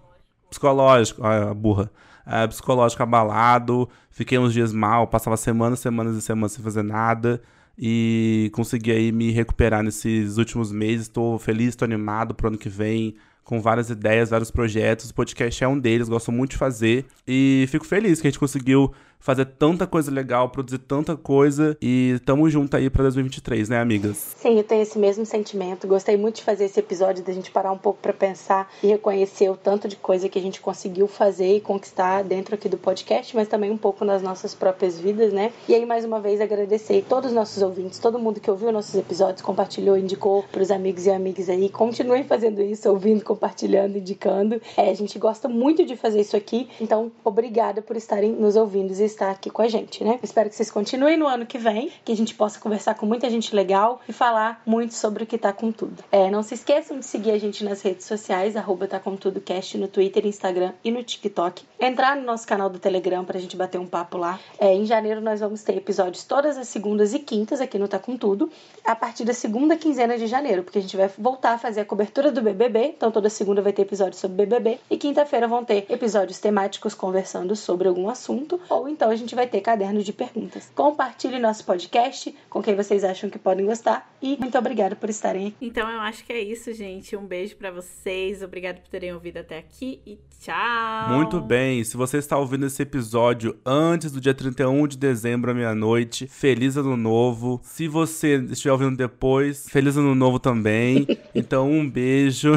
Psicológico, 0.49 1.23
ah, 1.23 1.53
burra 1.53 1.91
é, 2.29 2.47
psicológico 2.47 3.03
abalado, 3.03 3.89
fiquei 4.11 4.39
uns 4.39 4.53
dias 4.53 4.73
mal, 4.73 5.07
passava 5.07 5.37
semanas, 5.37 5.81
semanas 5.81 6.17
e 6.17 6.23
semanas 6.23 6.53
sem 6.53 6.63
fazer 6.63 6.83
nada 6.83 7.41
e 7.79 8.51
consegui 8.53 8.91
aí 8.91 9.13
me 9.13 9.31
recuperar 9.31 9.83
nesses 9.83 10.37
últimos 10.37 10.73
meses. 10.73 11.03
Estou 11.03 11.39
feliz, 11.39 11.69
estou 11.69 11.87
animado 11.87 12.35
pro 12.35 12.49
ano 12.49 12.59
que 12.59 12.69
vem 12.69 13.15
com 13.45 13.61
várias 13.61 13.89
ideias, 13.89 14.31
vários 14.31 14.51
projetos. 14.51 15.11
O 15.11 15.15
podcast 15.15 15.63
é 15.63 15.69
um 15.69 15.79
deles, 15.79 16.09
gosto 16.09 16.33
muito 16.33 16.51
de 16.51 16.57
fazer. 16.57 17.07
E 17.27 17.67
fico 17.69 17.87
feliz 17.87 18.21
que 18.21 18.27
a 18.27 18.31
gente 18.31 18.39
conseguiu 18.39 18.93
fazer 19.19 19.45
tanta 19.45 19.87
coisa 19.87 20.11
legal, 20.11 20.49
produzir 20.49 20.79
tanta 20.79 21.17
coisa 21.17 21.77
e 21.83 22.21
tamo 22.25 22.49
junto 22.49 22.77
aí 22.77 22.89
pra 22.89 23.03
2023, 23.03 23.69
né, 23.69 23.81
amigas? 23.81 24.35
Sim, 24.37 24.57
eu 24.57 24.65
tenho 24.65 24.83
esse 24.83 24.99
mesmo 24.99 25.27
sentimento. 25.27 25.87
Gostei 25.87 26.17
muito 26.17 26.37
de 26.37 26.45
fazer 26.45 26.65
esse 26.65 26.81
episódio, 26.81 27.25
da 27.25 27.33
gente 27.33 27.51
parar 27.51 27.73
um 27.73 27.79
pouco 27.79 27.99
para 28.01 28.13
pensar 28.13 28.71
e 28.83 28.87
reconhecer 28.87 29.49
o 29.51 29.57
tanto 29.57 29.89
de 29.89 29.97
coisa 29.97 30.29
que 30.29 30.39
a 30.39 30.43
gente 30.43 30.61
conseguiu 30.61 31.07
fazer 31.07 31.57
e 31.57 31.61
conquistar 31.61 32.23
dentro 32.23 32.55
aqui 32.55 32.69
do 32.69 32.79
podcast, 32.79 33.35
mas 33.35 33.49
também 33.49 33.71
um 33.71 33.77
pouco 33.77 34.05
nas 34.05 34.23
nossas 34.23 34.55
próprias 34.55 34.99
vidas, 34.99 35.33
né? 35.33 35.53
E 35.69 35.75
aí, 35.75 35.85
mais 35.85 36.05
uma 36.05 36.21
vez, 36.21 36.41
agradecer 36.41 37.05
todos 37.09 37.31
os 37.31 37.37
nossos 37.37 37.63
ouvintes, 37.63 37.99
todo 37.99 38.19
mundo 38.19 38.41
que 38.41 38.51
ouviu 38.51 38.73
nossos 38.73 38.95
episódios, 38.95 39.43
compartilhou, 39.43 39.97
indicou 39.97 40.45
pros 40.51 40.71
amigos 40.71 41.07
e 41.07 41.11
amigas 41.11 41.49
aí. 41.49 41.69
Continuem 41.69 42.25
fazendo 42.25 42.63
isso, 42.63 42.89
ouvindo, 42.89 43.25
compartilhando, 43.25 43.99
indicando. 43.99 44.61
É, 44.77 44.91
a 44.91 44.95
gente 44.95 45.19
gosta 45.19 45.49
muito 45.49 45.85
de 45.85 45.97
fazer 45.97 46.21
isso 46.21 46.37
aqui, 46.37 46.69
então 46.81 47.11
obrigada 47.25 47.83
por 47.83 47.97
estarem 47.97 48.33
nos 48.33 48.57
ouvindo 48.57 48.93
e 48.93 49.08
estar 49.09 49.31
aqui 49.31 49.51
com 49.51 49.63
a 49.63 49.69
gente, 49.69 50.05
né? 50.05 50.19
Espero 50.23 50.49
que 50.49 50.55
vocês 50.55 50.71
continuem 50.71 51.17
no 51.17 51.27
ano 51.27 51.45
que 51.45 51.59
vem, 51.59 51.91
que 52.05 52.13
a 52.13 52.17
gente 52.17 52.35
possa 52.35 52.61
conversar 52.61 52.95
com 52.95 53.07
muita 53.07 53.29
gente 53.29 53.55
legal 53.55 54.01
e 54.09 54.13
falar 54.13 54.63
muito 54.65 54.95
sobre 54.95 55.25
o 55.25 55.27
que 55.27 55.37
tá 55.37 55.53
com 55.53 55.73
tudo. 55.73 56.05
É, 56.13 56.31
não 56.31 56.43
se 56.43 56.55
esqueçam 56.55 56.99
de 56.99 57.05
seguir 57.05 57.33
a 57.33 57.39
gente 57.39 57.65
nas 57.65 57.83
redes 57.83 58.07
sociais, 58.07 58.57
arroba 58.57 58.87
tá 58.87 59.01
com 59.01 59.17
tudo 59.17 59.41
cast 59.41 59.77
no 59.77 59.89
Twitter, 59.89 60.27
Instagram 60.27 60.73
e 60.85 60.91
no 60.91 61.03
TikTok. 61.03 61.65
Entrar 61.81 62.17
no 62.17 62.23
nosso 62.23 62.47
canal 62.47 62.71
do 62.71 62.79
Telegram 62.79 63.25
pra 63.25 63.39
gente 63.39 63.57
bater 63.57 63.79
um 63.79 63.87
papo 63.87 64.19
lá. 64.19 64.39
É, 64.59 64.75
em 64.75 64.85
janeiro 64.85 65.21
nós 65.21 65.41
vamos 65.41 65.63
ter 65.63 65.77
episódios 65.77 66.25
todas 66.25 66.57
as 66.57 66.69
segundas 66.69 67.15
e 67.15 67.19
quintas 67.19 67.61
aqui 67.61 67.79
no 67.79 67.89
Tá 67.89 67.99
Com 67.99 68.17
Tudo, 68.17 68.51
a 68.85 68.95
partir 68.95 69.25
da 69.25 69.35
segunda 69.35 69.77
quinzena 69.77 70.19
de 70.19 70.27
janeiro, 70.27 70.63
porque 70.63 70.79
a 70.79 70.83
gente 70.83 70.97
vai 70.97 71.11
voltar 71.19 71.53
a 71.53 71.59
fazer 71.59 71.81
a 71.81 71.85
cobertura 71.85 72.31
do 72.31 72.43
BBB, 72.43 72.95
então 72.97 73.11
toda 73.11 73.31
segunda 73.31 73.63
vai 73.63 73.73
ter 73.73 73.83
episódio 73.83 74.19
sobre 74.19 74.47
BBB 74.47 74.79
e 74.91 74.97
quinta-feira 74.97 75.47
vão 75.47 75.65
ter 75.65 75.87
episódios 75.89 76.39
temáticos 76.39 76.95
conversando 76.95 77.55
sobre 77.55 77.89
algum 77.89 78.09
assunto, 78.09 78.61
ou 78.69 78.89
então 78.89 78.98
a 79.07 79.17
gente 79.17 79.35
vai 79.35 79.47
ter 79.47 79.61
caderno 79.61 80.03
de 80.03 80.13
perguntas. 80.13 80.71
Compartilhe 80.75 81.39
nosso 81.39 81.65
podcast 81.65 82.35
com 82.51 82.63
quem 82.63 82.75
vocês 82.75 83.05
acham 83.05 83.31
que 83.31 83.39
podem 83.39 83.67
gostar 83.67 84.11
e 84.21 84.37
muito 84.37 84.59
obrigada 84.59 84.97
por 84.97 85.09
estarem 85.09 85.49
aqui. 85.49 85.57
Então 85.61 85.89
eu 85.89 86.01
acho 86.01 86.25
que 86.25 86.33
é 86.33 86.41
isso, 86.41 86.73
gente. 86.73 87.17
Um 87.17 87.27
beijo 87.27 87.57
para 87.57 87.71
vocês. 87.71 88.43
Obrigado 88.43 88.81
por 88.81 88.89
terem 88.89 89.13
ouvido 89.13 89.39
até 89.39 89.59
aqui 89.59 90.01
e 90.07 90.19
tchau. 90.41 91.17
Muito 91.17 91.41
bem. 91.41 91.85
Se 91.85 91.97
você 91.97 92.19
está 92.19 92.37
ouvindo 92.37 92.67
esse 92.67 92.83
episódio 92.83 93.57
antes 93.65 94.11
do 94.11 94.21
dia 94.21 94.35
31 94.35 94.89
de 94.89 94.99
dezembro 94.99 95.51
à 95.51 95.55
meia-noite, 95.55 96.27
feliz 96.27 96.77
ano 96.77 96.97
novo. 96.97 97.61
Se 97.63 97.87
você 97.87 98.37
estiver 98.51 98.73
ouvindo 98.73 98.97
depois, 98.97 99.69
feliz 99.69 99.97
ano 99.97 100.15
novo 100.15 100.39
também. 100.39 101.07
Então 101.35 101.71
um 101.71 101.89
beijo. 101.89 102.55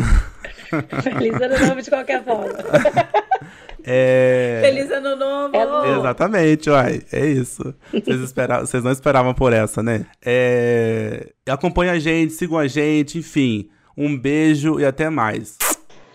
Feliz 1.03 1.33
ano 1.39 1.67
novo 1.67 1.81
de 1.81 1.89
qualquer 1.89 2.23
forma. 2.23 2.51
É... 3.85 4.61
Feliz 4.63 4.91
ano 4.91 5.15
novo! 5.15 5.55
É 5.55 5.97
Exatamente, 5.97 6.69
uai. 6.69 7.01
É 7.11 7.25
isso. 7.25 7.73
Vocês, 7.91 8.21
esperavam, 8.21 8.65
vocês 8.65 8.83
não 8.83 8.91
esperavam 8.91 9.33
por 9.33 9.53
essa, 9.53 9.81
né? 9.81 10.05
É... 10.23 11.31
Acompanhe 11.49 11.91
a 11.91 11.99
gente, 11.99 12.33
sigam 12.33 12.57
a 12.57 12.67
gente, 12.67 13.17
enfim. 13.17 13.69
Um 13.97 14.17
beijo 14.17 14.79
e 14.79 14.85
até 14.85 15.09
mais. 15.09 15.57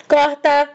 Corta! 0.08 0.68